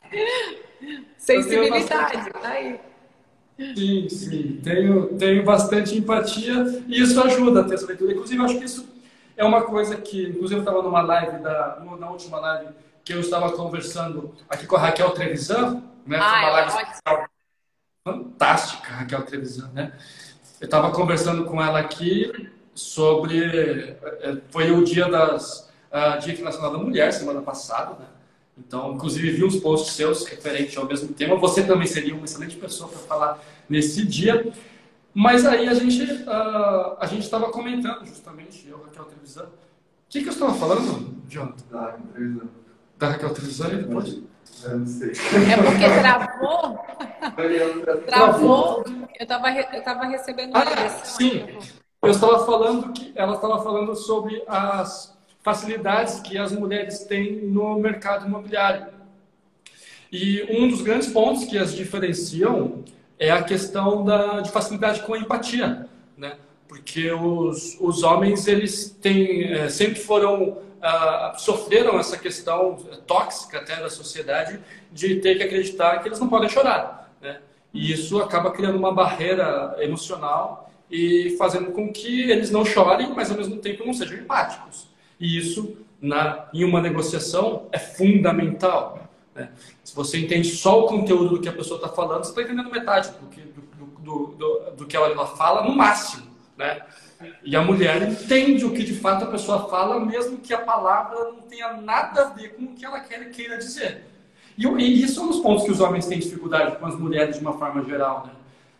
Sensibilidade, 1.16 2.30
tá 2.30 2.48
aí. 2.48 2.80
Sim, 3.58 4.08
sim. 4.08 4.60
Tenho, 4.62 5.18
tenho 5.18 5.44
bastante 5.44 5.96
empatia 5.96 6.82
e 6.86 7.00
isso 7.00 7.20
ajuda 7.22 7.60
a 7.60 7.64
ter 7.64 7.74
essa 7.74 7.86
leitura. 7.86 8.12
Inclusive, 8.12 8.44
acho 8.44 8.58
que 8.58 8.64
isso 8.64 8.88
é 9.36 9.44
uma 9.44 9.62
coisa 9.62 9.96
que, 9.96 10.28
inclusive, 10.28 10.60
eu 10.60 10.64
estava 10.64 10.82
numa 10.82 11.02
live, 11.02 11.42
da, 11.42 11.82
na 11.98 12.10
última 12.10 12.38
live, 12.38 12.72
que 13.08 13.14
eu 13.14 13.20
estava 13.20 13.50
conversando 13.52 14.34
aqui 14.50 14.66
com 14.66 14.76
a 14.76 14.80
Raquel 14.80 15.10
Trevisan, 15.12 15.82
né? 16.06 16.18
Ah, 16.20 16.40
uma 16.40 16.50
live 16.50 16.68
especial. 16.68 17.26
fantástica, 18.04 18.92
Raquel 18.92 19.22
Trevisan, 19.22 19.70
né? 19.72 19.98
Eu 20.60 20.66
estava 20.66 20.90
conversando 20.90 21.46
com 21.46 21.62
ela 21.62 21.78
aqui 21.78 22.50
sobre. 22.74 23.42
Eh, 23.42 24.42
foi 24.50 24.70
o 24.72 24.84
dia 24.84 25.08
das 25.08 25.70
uh, 25.90 26.20
Dia 26.20 26.34
Internacional 26.34 26.70
da 26.70 26.76
Mulher, 26.76 27.10
semana 27.14 27.40
passada, 27.40 27.94
né? 27.98 28.04
Então, 28.58 28.92
inclusive, 28.92 29.30
vi 29.30 29.42
uns 29.42 29.56
posts 29.56 29.94
seus 29.94 30.26
referentes 30.26 30.76
ao 30.76 30.84
mesmo 30.84 31.14
tema. 31.14 31.34
Você 31.36 31.62
também 31.62 31.86
seria 31.86 32.14
uma 32.14 32.26
excelente 32.26 32.56
pessoa 32.56 32.90
para 32.90 32.98
falar 32.98 33.42
nesse 33.70 34.04
dia. 34.04 34.52
Mas 35.14 35.46
aí 35.46 35.66
a 35.66 35.72
gente 35.72 36.02
uh, 36.02 36.98
a 37.00 37.06
gente 37.06 37.22
estava 37.22 37.50
comentando 37.50 38.04
justamente, 38.04 38.68
eu, 38.68 38.82
Raquel 38.84 39.06
Trevisan. 39.06 39.44
O 39.44 40.10
que, 40.10 40.20
que 40.20 40.28
eu 40.28 40.32
estava 40.32 40.52
falando, 40.52 41.22
Jonathan? 41.26 41.64
Da 41.70 41.96
Trevisan. 42.12 42.67
Da 42.98 43.10
Raquel 43.10 43.32
ele 43.70 43.84
pode? 43.84 44.22
Eu 44.64 44.78
não 44.78 44.86
sei. 44.86 45.12
É 45.12 45.56
porque 45.62 46.00
travou? 46.00 46.78
travou? 48.06 48.84
Eu 49.18 49.22
estava 49.22 49.50
eu 49.52 49.82
tava 49.84 50.04
recebendo 50.06 50.50
uma 50.50 50.62
ah, 50.62 50.88
Sim, 51.04 51.46
eu 52.02 52.10
estava 52.10 52.44
falando 52.44 52.92
que 52.92 53.12
ela 53.14 53.34
estava 53.34 53.62
falando 53.62 53.94
sobre 53.94 54.42
as 54.46 55.16
facilidades 55.42 56.20
que 56.20 56.36
as 56.36 56.52
mulheres 56.52 57.00
têm 57.04 57.46
no 57.46 57.78
mercado 57.78 58.26
imobiliário. 58.26 58.88
E 60.10 60.42
um 60.50 60.68
dos 60.68 60.82
grandes 60.82 61.08
pontos 61.08 61.44
que 61.44 61.56
as 61.56 61.72
diferenciam 61.72 62.84
é 63.18 63.30
a 63.30 63.42
questão 63.42 64.04
da, 64.04 64.40
de 64.40 64.50
facilidade 64.50 65.02
com 65.02 65.14
a 65.14 65.18
empatia, 65.18 65.86
né? 66.16 66.36
Porque 66.66 67.10
os, 67.10 67.76
os 67.80 68.02
homens, 68.02 68.46
eles 68.46 68.90
têm, 69.00 69.52
é, 69.52 69.68
sempre 69.68 69.96
foram, 70.00 70.58
ah, 70.82 71.34
sofreram 71.36 71.98
essa 71.98 72.16
questão 72.16 72.76
tóxica 73.06 73.58
até 73.58 73.76
da 73.76 73.90
sociedade 73.90 74.60
de 74.92 75.16
ter 75.16 75.36
que 75.36 75.42
acreditar 75.42 75.98
que 75.98 76.08
eles 76.08 76.20
não 76.20 76.28
podem 76.28 76.48
chorar, 76.48 77.12
né? 77.20 77.40
E 77.72 77.92
isso 77.92 78.18
acaba 78.18 78.50
criando 78.50 78.78
uma 78.78 78.92
barreira 78.92 79.76
emocional 79.80 80.70
e 80.90 81.36
fazendo 81.38 81.70
com 81.72 81.92
que 81.92 82.30
eles 82.30 82.50
não 82.50 82.64
chorem, 82.64 83.12
mas 83.14 83.30
ao 83.30 83.36
mesmo 83.36 83.58
tempo 83.58 83.84
não 83.84 83.92
sejam 83.92 84.18
empáticos. 84.18 84.88
E 85.20 85.38
isso, 85.38 85.76
na, 86.00 86.48
em 86.54 86.64
uma 86.64 86.80
negociação, 86.80 87.68
é 87.70 87.78
fundamental. 87.78 89.08
Né? 89.34 89.50
Se 89.84 89.94
você 89.94 90.18
entende 90.18 90.48
só 90.48 90.84
o 90.84 90.86
conteúdo 90.86 91.36
do 91.36 91.40
que 91.40 91.48
a 91.48 91.52
pessoa 91.52 91.76
está 91.76 91.88
falando, 91.88 92.24
você 92.24 92.30
está 92.30 92.42
entendendo 92.42 92.70
metade 92.70 93.10
do 93.20 93.26
que, 93.26 93.40
do, 93.40 93.86
do, 94.00 94.26
do, 94.34 94.70
do 94.76 94.86
que 94.86 94.96
ela, 94.96 95.26
fala, 95.26 95.62
no 95.62 95.76
máximo. 95.76 96.26
Né? 96.56 96.80
E 97.42 97.56
a 97.56 97.62
mulher 97.62 98.08
entende 98.08 98.64
o 98.64 98.72
que 98.72 98.84
de 98.84 98.94
fato 98.94 99.24
a 99.24 99.28
pessoa 99.28 99.68
fala, 99.68 99.98
mesmo 99.98 100.38
que 100.38 100.54
a 100.54 100.58
palavra 100.58 101.32
não 101.32 101.42
tenha 101.42 101.72
nada 101.74 102.22
a 102.22 102.28
ver 102.30 102.54
com 102.54 102.64
o 102.64 102.74
que 102.74 102.84
ela 102.84 103.00
quer, 103.00 103.30
queira 103.30 103.58
dizer. 103.58 104.04
E, 104.56 104.66
e 104.66 105.02
isso 105.02 105.20
é 105.20 105.22
um 105.24 105.28
dos 105.28 105.40
pontos 105.40 105.64
que 105.64 105.70
os 105.70 105.80
homens 105.80 106.06
têm 106.06 106.18
dificuldade 106.18 106.76
com 106.76 106.86
as 106.86 106.98
mulheres 106.98 107.36
de 107.36 107.42
uma 107.42 107.58
forma 107.58 107.84
geral. 107.84 108.26
Né? 108.26 108.32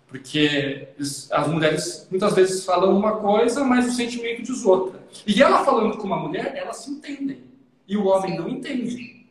Porque 0.09 0.89
as 1.30 1.47
mulheres 1.49 2.07
muitas 2.11 2.34
vezes 2.34 2.64
falam 2.64 2.97
uma 2.97 3.16
coisa, 3.16 3.62
mas 3.64 3.86
o 3.86 3.93
sentimento 3.93 4.43
diz 4.43 4.64
outra. 4.64 5.01
E 5.26 5.43
ela 5.43 5.64
falando 5.64 5.97
com 5.97 6.07
uma 6.07 6.18
mulher, 6.18 6.55
elas 6.57 6.78
se 6.78 6.91
entendem. 6.91 7.43
E 7.86 7.97
o 7.97 8.07
homem 8.07 8.36
não 8.36 8.49
entende. 8.49 9.26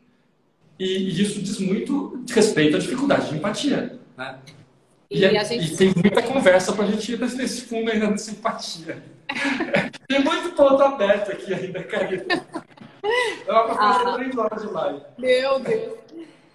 E, 0.78 1.20
isso 1.20 1.40
diz 1.40 1.58
muito 1.58 2.24
respeito 2.30 2.76
à 2.76 2.78
dificuldade 2.78 3.28
de 3.30 3.36
empatia. 3.36 3.98
Né? 4.16 4.38
E, 5.10 5.20
e, 5.20 5.24
é, 5.24 5.44
gente... 5.44 5.72
e 5.72 5.76
tem 5.76 5.92
muita 5.94 6.22
conversa 6.22 6.72
para 6.72 6.84
a 6.84 6.86
gente 6.86 7.12
ir 7.12 7.18
nesse 7.18 7.62
fundo 7.62 7.90
ainda 7.90 8.08
dessa 8.08 8.30
empatia. 8.30 9.02
tem 10.06 10.22
muito 10.22 10.52
ponto 10.52 10.82
aberto 10.82 11.32
aqui 11.32 11.54
ainda, 11.54 11.82
Karina. 11.84 12.46
É 13.46 13.52
uma 13.52 13.64
coisa 13.64 13.80
ah, 13.80 14.12
três 14.14 14.36
horas 14.36 14.62
de 14.62 14.68
live. 14.68 15.02
Meu 15.16 15.58
Deus. 15.60 15.98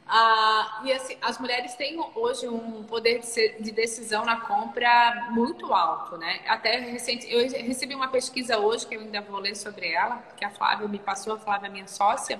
Ah, 0.05 0.81
e 0.83 0.91
assim, 0.91 1.17
as 1.21 1.39
mulheres 1.39 1.73
têm 1.73 1.99
hoje 2.15 2.47
um 2.47 2.83
poder 2.83 3.21
de 3.59 3.71
decisão 3.71 4.23
na 4.23 4.41
compra 4.41 5.29
muito 5.31 5.73
alto, 5.73 6.17
né? 6.17 6.41
Até 6.47 6.77
recente, 6.77 7.25
eu 7.31 7.49
recebi 7.65 7.95
uma 7.95 8.09
pesquisa 8.09 8.59
hoje 8.59 8.85
que 8.85 8.95
eu 8.95 9.01
ainda 9.01 9.21
vou 9.21 9.39
ler 9.39 9.55
sobre 9.55 9.91
ela, 9.91 10.17
que 10.37 10.45
a 10.45 10.51
Flávia 10.51 10.87
me 10.87 10.99
passou, 10.99 11.33
a 11.33 11.39
Flávia 11.39 11.69
minha 11.69 11.87
sócia, 11.87 12.39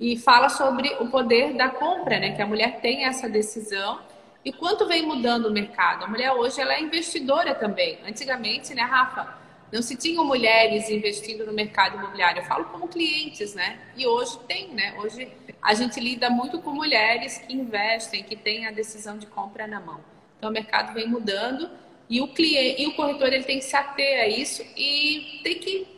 e 0.00 0.16
fala 0.16 0.48
sobre 0.48 0.88
o 1.00 1.08
poder 1.08 1.54
da 1.54 1.68
compra, 1.68 2.18
né? 2.18 2.34
Que 2.34 2.40
a 2.40 2.46
mulher 2.46 2.80
tem 2.80 3.04
essa 3.04 3.28
decisão 3.28 4.00
e 4.44 4.52
quanto 4.52 4.86
vem 4.86 5.06
mudando 5.06 5.46
o 5.46 5.50
mercado. 5.50 6.04
A 6.04 6.06
mulher 6.06 6.32
hoje 6.32 6.60
ela 6.60 6.74
é 6.74 6.80
investidora 6.80 7.54
também. 7.54 7.98
Antigamente, 8.06 8.74
né, 8.74 8.82
Rafa, 8.82 9.38
não 9.72 9.80
se 9.80 9.96
tinham 9.96 10.24
mulheres 10.24 10.88
investindo 10.90 11.46
no 11.46 11.52
mercado 11.52 11.96
imobiliário. 11.96 12.42
Eu 12.42 12.44
falo 12.44 12.66
como 12.66 12.86
clientes, 12.86 13.54
né? 13.54 13.78
E 13.96 14.06
hoje 14.06 14.38
tem, 14.46 14.68
né? 14.68 14.94
Hoje 14.98 15.32
a 15.60 15.74
gente 15.74 15.98
lida 15.98 16.28
muito 16.28 16.60
com 16.60 16.70
mulheres 16.70 17.38
que 17.38 17.54
investem, 17.54 18.22
que 18.22 18.36
têm 18.36 18.66
a 18.66 18.70
decisão 18.70 19.18
de 19.18 19.26
compra 19.26 19.66
na 19.66 19.80
mão. 19.80 20.00
Então 20.38 20.50
o 20.50 20.52
mercado 20.52 20.92
vem 20.92 21.08
mudando 21.08 21.70
e 22.08 22.20
o 22.20 22.28
cliente 22.28 22.82
e 22.82 22.86
o 22.86 22.94
corretor 22.94 23.32
ele 23.32 23.44
tem 23.44 23.58
que 23.58 23.64
se 23.64 23.74
ater 23.74 24.20
a 24.20 24.28
isso 24.28 24.62
e 24.76 25.40
tem 25.42 25.58
que 25.58 25.88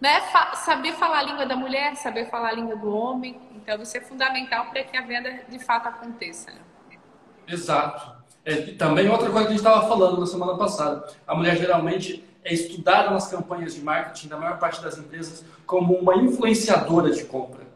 né, 0.00 0.20
fa 0.32 0.54
saber 0.56 0.92
falar 0.92 1.20
a 1.20 1.22
língua 1.22 1.46
da 1.46 1.56
mulher, 1.56 1.96
saber 1.96 2.26
falar 2.26 2.48
a 2.48 2.52
língua 2.52 2.76
do 2.76 2.94
homem. 2.94 3.40
Então 3.54 3.80
isso 3.80 3.96
é 3.96 4.00
fundamental 4.00 4.66
para 4.66 4.82
que 4.82 4.96
a 4.96 5.02
venda 5.02 5.44
de 5.48 5.58
fato 5.60 5.88
aconteça. 5.88 6.50
Né? 6.50 6.60
Exato. 7.48 8.18
É, 8.44 8.56
também 8.72 9.08
outra 9.08 9.30
coisa 9.30 9.46
que 9.46 9.52
a 9.52 9.56
gente 9.56 9.66
estava 9.66 9.86
falando 9.88 10.20
na 10.20 10.26
semana 10.26 10.56
passada, 10.56 11.06
a 11.26 11.34
mulher 11.34 11.56
geralmente 11.56 12.24
é 12.44 12.54
estudada 12.54 13.10
nas 13.10 13.28
campanhas 13.28 13.74
de 13.74 13.82
marketing 13.82 14.28
da 14.28 14.36
maior 14.36 14.58
parte 14.58 14.82
das 14.82 14.96
empresas 14.96 15.44
como 15.66 15.94
uma 15.94 16.16
influenciadora 16.16 17.10
de 17.10 17.24
compra. 17.24 17.66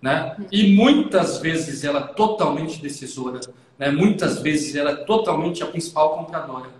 Né? 0.00 0.36
E 0.50 0.74
muitas 0.74 1.38
vezes 1.38 1.84
ela 1.84 2.00
é 2.00 2.06
totalmente 2.14 2.80
decisora, 2.80 3.40
né? 3.78 3.90
muitas 3.90 4.40
vezes 4.40 4.74
ela 4.74 4.90
é 4.90 4.96
totalmente 4.96 5.62
a 5.62 5.66
principal 5.66 6.16
compradora. 6.16 6.70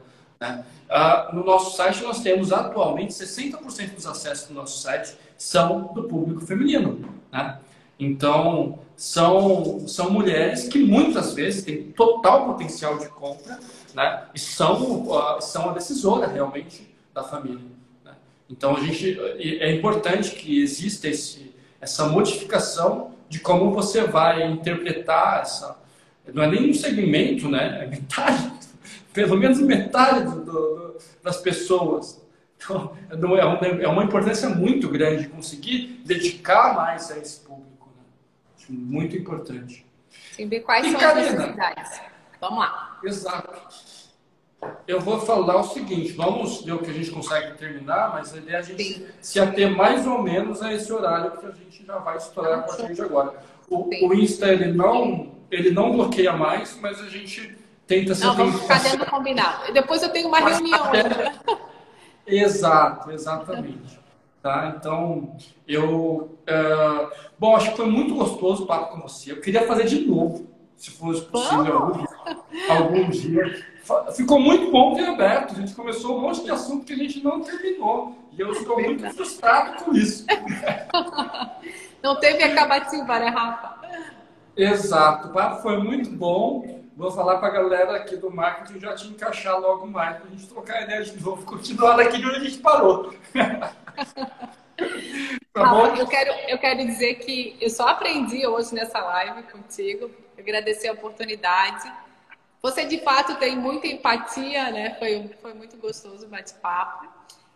Né? 0.41 0.65
Ah, 0.89 1.31
no 1.33 1.45
nosso 1.45 1.77
site 1.77 2.03
nós 2.03 2.21
temos 2.21 2.53
atualmente 2.53 3.13
60% 3.13 3.95
dos 3.95 4.07
acessos 4.07 4.49
do 4.49 4.55
nosso 4.55 4.81
site 4.83 5.15
são 5.37 5.93
do 5.95 6.05
público 6.05 6.41
feminino. 6.41 7.01
Né? 7.31 7.59
Então, 7.99 8.81
são, 8.97 9.87
são 9.89 10.11
mulheres 10.11 10.69
que 10.69 10.79
muitas 10.79 11.35
vezes 11.35 11.65
têm 11.65 11.85
total 11.93 12.47
potencial 12.47 12.99
de 12.99 13.09
compra 13.09 13.59
né? 13.95 14.25
e 14.35 14.39
são, 14.39 15.07
uh, 15.09 15.41
são 15.41 15.71
a 15.71 15.73
decisora 15.73 16.27
realmente 16.27 16.89
da 17.15 17.23
família. 17.23 17.65
Né? 18.05 18.13
Então, 18.49 18.77
a 18.77 18.81
gente, 18.81 19.19
é 19.39 19.75
importante 19.75 20.33
que 20.33 20.63
exista 20.63 21.09
esse, 21.09 21.55
essa 21.81 22.07
modificação 22.07 23.13
de 23.29 23.41
como 23.41 23.73
você 23.73 24.05
vai 24.05 24.47
interpretar 24.47 25.43
essa. 25.43 25.81
Não 26.33 26.43
é 26.43 26.47
nem 26.47 26.71
um 26.71 26.75
segmento, 26.75 27.49
né? 27.49 27.85
É 27.85 27.87
metade, 27.87 28.53
pelo 29.13 29.37
menos 29.37 29.59
metade 29.59 30.25
do, 30.25 30.45
do, 30.45 30.97
das 31.23 31.39
pessoas. 31.39 32.21
Então, 32.57 32.97
é 33.11 33.45
uma, 33.45 33.67
é 33.67 33.89
uma 33.89 34.05
importância 34.05 34.49
muito 34.49 34.89
grande 34.89 35.29
conseguir 35.29 36.01
dedicar 36.05 36.77
mais 36.77 37.11
a 37.11 37.19
esse 37.19 37.41
público 38.67 38.73
muito 38.73 39.17
importante. 39.17 39.87
Sim, 40.33 40.49
ver 40.49 40.61
quais 40.61 40.87
e 40.87 40.91
são 40.91 41.01
Karina, 41.01 41.27
as 41.27 41.33
necessidades. 41.33 42.01
Vamos 42.41 42.59
lá. 42.59 43.01
Exato. 43.05 43.61
Eu 44.87 45.01
vou 45.01 45.21
falar 45.21 45.57
o 45.57 45.65
seguinte, 45.65 46.13
vamos 46.13 46.65
ver 46.65 46.73
o 46.73 46.79
que 46.79 46.91
a 46.91 46.93
gente 46.93 47.11
consegue 47.11 47.59
terminar, 47.59 48.13
mas 48.13 48.33
a 48.33 48.39
ideia 48.39 48.57
é 48.57 48.59
a 48.59 48.63
gente 48.63 48.85
Sim. 48.85 49.07
se 49.21 49.41
ater 49.41 49.77
mais 49.77 50.07
ou 50.07 50.23
menos 50.23 50.63
a 50.63 50.73
esse 50.73 50.93
horário 50.93 51.33
que 51.33 51.47
a 51.47 51.51
gente 51.51 51.85
já 51.85 51.99
vai 51.99 52.17
estourar 52.17 52.61
a 52.61 52.63
partir 52.63 52.95
de 52.95 53.03
agora. 53.03 53.35
O, 53.69 53.89
o, 54.07 54.15
Insta, 54.15 54.53
ele 54.53 54.73
não, 54.73 55.33
ele 55.51 55.71
não 55.71 55.93
bloqueia 55.93 56.33
mais, 56.33 56.79
mas 56.81 57.01
a 57.01 57.09
gente 57.09 57.59
tenta 57.87 58.15
ser... 58.15 58.27
Não, 58.27 58.37
vamos 58.37 58.61
ficar 58.61 58.83
dentro 58.83 59.07
combinado. 59.07 59.73
Depois 59.73 60.03
eu 60.03 60.11
tenho 60.11 60.29
uma 60.29 60.39
reunião. 60.39 60.85
Até... 60.85 61.33
Exato, 62.25 63.11
exatamente. 63.11 64.02
Tá? 64.43 64.75
Então, 64.77 65.37
eu. 65.69 66.37
Uh, 66.43 67.11
bom, 67.39 67.55
acho 67.55 67.71
que 67.71 67.77
foi 67.77 67.87
muito 67.87 68.15
gostoso 68.15 68.65
o 68.65 68.67
papo 68.67 68.93
com 68.93 69.03
você. 69.03 69.31
Eu 69.31 69.41
queria 69.41 69.67
fazer 69.69 69.85
de 69.85 70.05
novo, 70.05 70.49
se 70.77 70.91
fosse 70.91 71.23
possível, 71.23 71.79
algum, 71.79 72.05
algum 72.69 73.09
dia. 73.09 73.65
Ficou 74.17 74.41
muito 74.41 74.73
bom 74.73 74.95
ter 74.95 75.07
aberto. 75.07 75.53
A 75.53 75.61
gente 75.61 75.75
começou 75.75 76.19
um 76.19 76.23
monte 76.23 76.43
de 76.43 76.51
assunto 76.51 76.85
que 76.85 76.93
a 76.93 76.97
gente 76.97 77.23
não 77.23 77.41
terminou. 77.41 78.17
E 78.37 78.41
eu 78.41 78.51
estou 78.51 78.81
muito 78.81 79.09
frustrado 79.15 79.85
com 79.85 79.93
isso. 79.93 80.27
Não 82.03 82.19
teve 82.19 82.43
acabativa, 82.43 83.21
né, 83.21 83.29
Rafa? 83.29 83.81
Exato. 84.57 85.29
O 85.29 85.33
papo 85.33 85.63
foi 85.63 85.77
muito 85.79 86.11
bom. 86.11 86.82
Vou 86.97 87.11
falar 87.11 87.39
para 87.39 87.49
a 87.49 87.51
galera 87.51 87.97
aqui 87.97 88.17
do 88.17 88.31
marketing 88.31 88.79
já 88.79 88.95
te 88.95 89.09
encaixar 89.09 89.59
logo 89.59 89.87
mais 89.87 90.19
para 90.19 90.27
a 90.27 90.31
gente 90.31 90.47
trocar 90.47 90.83
ideia 90.83 91.03
de 91.03 91.19
novo, 91.23 91.45
continuar 91.47 91.99
aqui 91.99 92.19
de 92.19 92.27
onde 92.27 92.37
a 92.37 92.41
gente 92.41 92.59
parou. 92.59 93.15
tá 95.53 95.65
bom? 95.65 95.87
Eu 95.97 96.07
quero, 96.07 96.31
eu 96.49 96.59
quero 96.59 96.85
dizer 96.85 97.15
que 97.15 97.57
eu 97.61 97.71
só 97.71 97.89
aprendi 97.89 98.47
hoje 98.47 98.75
nessa 98.75 98.99
live 98.99 99.43
contigo, 99.45 100.11
agradecer 100.39 100.89
a 100.89 100.93
oportunidade. 100.93 101.91
Você 102.61 102.85
de 102.85 103.01
fato 103.01 103.37
tem 103.37 103.57
muita 103.57 103.87
empatia, 103.87 104.71
né? 104.71 104.95
Foi, 104.99 105.31
foi 105.41 105.55
muito 105.55 105.79
gostoso 105.79 106.27
o 106.27 106.29
bate-papo. 106.29 107.09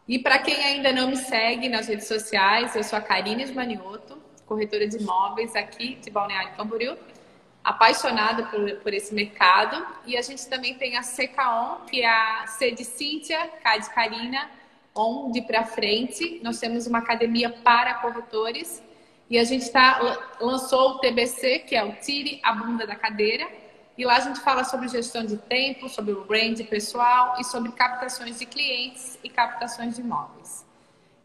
E 0.08 0.18
para 0.18 0.38
quem 0.38 0.56
ainda 0.64 0.92
não 0.92 1.08
me 1.08 1.16
segue 1.16 1.68
nas 1.68 1.88
redes 1.88 2.08
sociais, 2.08 2.74
eu 2.74 2.82
sou 2.82 2.98
a 2.98 3.02
Karine 3.02 3.44
Manioto, 3.52 4.16
corretora 4.46 4.88
de 4.88 4.96
imóveis 4.96 5.54
aqui 5.54 5.96
de 5.96 6.10
Balneário 6.10 6.56
Camboriú 6.56 6.96
apaixonada 7.66 8.44
por, 8.44 8.76
por 8.76 8.94
esse 8.94 9.12
mercado. 9.12 9.84
E 10.06 10.16
a 10.16 10.22
gente 10.22 10.46
também 10.46 10.74
tem 10.74 10.96
a 10.96 11.02
CKON, 11.02 11.84
que 11.90 12.02
é 12.02 12.08
a 12.08 12.46
C 12.46 12.70
de 12.70 12.84
Cíntia, 12.84 13.50
K 13.60 13.78
de 13.78 13.90
Karina, 13.90 14.48
ON 14.94 15.32
de 15.32 15.42
para 15.42 15.64
frente. 15.64 16.40
Nós 16.44 16.60
temos 16.60 16.86
uma 16.86 17.00
academia 17.00 17.50
para 17.50 17.94
corretores. 17.94 18.80
E 19.28 19.36
a 19.36 19.42
gente 19.42 19.68
tá, 19.72 19.98
lançou 20.40 20.90
o 20.90 20.98
TBC, 21.00 21.58
que 21.58 21.74
é 21.74 21.82
o 21.84 21.92
Tire 21.96 22.38
a 22.44 22.52
Bunda 22.52 22.86
da 22.86 22.94
Cadeira. 22.94 23.48
E 23.98 24.04
lá 24.04 24.14
a 24.18 24.20
gente 24.20 24.38
fala 24.38 24.62
sobre 24.62 24.86
gestão 24.86 25.26
de 25.26 25.36
tempo, 25.36 25.88
sobre 25.88 26.12
o 26.12 26.24
brand 26.24 26.60
pessoal 26.66 27.34
e 27.40 27.44
sobre 27.44 27.72
captações 27.72 28.38
de 28.38 28.46
clientes 28.46 29.18
e 29.24 29.28
captações 29.28 29.96
de 29.96 30.02
imóveis. 30.02 30.64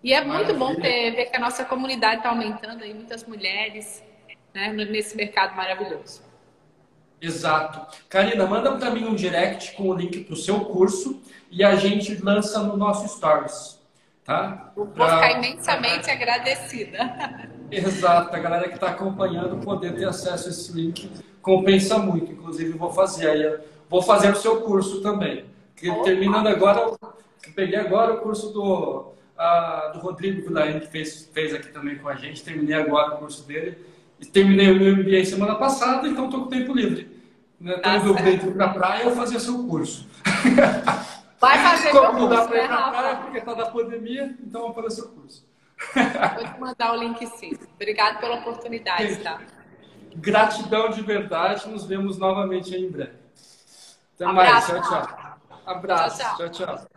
E 0.03 0.11
é 0.11 0.23
muito 0.23 0.55
bom 0.55 0.73
ter, 0.73 1.11
ver 1.11 1.25
que 1.27 1.37
a 1.37 1.39
nossa 1.39 1.63
comunidade 1.63 2.17
está 2.17 2.29
aumentando 2.29 2.83
aí, 2.83 2.95
muitas 2.95 3.23
mulheres 3.27 4.01
né, 4.55 4.73
nesse 4.73 5.15
mercado 5.15 5.55
maravilhoso. 5.55 6.30
Exato. 7.21 7.85
Karina, 8.09 8.47
manda 8.47 8.71
para 8.71 8.89
mim 8.89 9.05
um 9.05 9.13
direct 9.13 9.73
com 9.73 9.89
o 9.89 9.93
link 9.93 10.23
para 10.23 10.33
o 10.33 10.37
seu 10.37 10.61
curso 10.61 11.21
e 11.51 11.63
a 11.63 11.75
gente 11.75 12.15
lança 12.21 12.63
no 12.63 12.75
nosso 12.75 13.07
Stories. 13.07 13.79
Tá? 14.25 14.71
Vou 14.75 14.87
pra... 14.87 15.05
ficar 15.05 15.31
imensamente 15.37 16.09
agradecida. 16.09 17.49
Exato, 17.69 18.35
a 18.35 18.39
galera 18.39 18.67
que 18.67 18.75
está 18.75 18.89
acompanhando 18.89 19.63
poder 19.63 19.95
ter 19.95 20.05
acesso 20.05 20.47
a 20.47 20.51
esse 20.51 20.73
link 20.73 21.09
compensa 21.41 21.97
muito. 21.97 22.31
Inclusive, 22.31 22.71
vou 22.71 22.91
fazer 22.91 23.29
aí, 23.29 23.59
vou 23.87 24.01
fazer 24.01 24.31
o 24.31 24.35
seu 24.35 24.61
curso 24.61 25.01
também. 25.01 25.45
Terminando 26.03 26.47
agora, 26.47 26.91
peguei 27.55 27.79
agora 27.79 28.13
o 28.13 28.17
curso 28.17 28.49
do, 28.49 29.13
do 29.93 29.99
Rodrigo 29.99 30.41
Vilarim, 30.41 30.79
que 30.79 30.87
fez, 30.87 31.29
fez 31.33 31.53
aqui 31.53 31.69
também 31.69 31.97
com 31.97 32.09
a 32.09 32.15
gente. 32.15 32.43
Terminei 32.43 32.75
agora 32.75 33.15
o 33.15 33.17
curso 33.19 33.47
dele 33.47 33.90
terminei 34.27 34.71
o 34.71 34.79
meu 34.79 34.97
MBA 34.97 35.25
semana 35.25 35.55
passada, 35.55 36.07
então 36.07 36.25
estou 36.25 36.43
com 36.43 36.49
tempo 36.49 36.73
livre. 36.73 37.21
Né? 37.59 37.79
ah, 37.83 37.97
dentro 38.23 38.51
para 38.53 38.65
a 38.65 38.69
praia 38.73 39.05
ou 39.07 39.15
fazer 39.15 39.39
seu 39.39 39.67
curso. 39.67 40.07
Vai 41.39 41.57
fazer 41.59 41.91
Como 41.91 42.19
não 42.19 42.29
dá 42.29 42.47
para 42.47 42.63
ir 42.63 42.67
para 42.67 42.75
a 42.75 42.91
praia 42.91 43.15
porque 43.17 43.37
está 43.37 43.53
da 43.53 43.65
pandemia, 43.67 44.35
então 44.43 44.61
vou 44.61 44.73
fazer 44.73 44.91
seu 44.91 45.09
curso. 45.09 45.45
Vou 46.35 46.53
te 46.53 46.59
mandar 46.59 46.93
o 46.93 46.97
link 46.97 47.25
sim. 47.37 47.57
Obrigado 47.75 48.19
pela 48.19 48.35
oportunidade, 48.35 49.17
tá? 49.17 49.41
Gratidão 50.15 50.89
de 50.89 51.01
verdade. 51.01 51.67
Nos 51.67 51.85
vemos 51.85 52.17
novamente 52.17 52.75
em 52.75 52.89
breve. 52.89 53.13
Até 54.15 54.25
Abraço, 54.25 54.73
mais. 54.73 54.87
Tchau, 54.87 55.07
tchau. 55.07 55.37
Abraço. 55.65 56.19
tchau. 56.19 56.49
tchau. 56.49 56.49
tchau. 56.49 56.87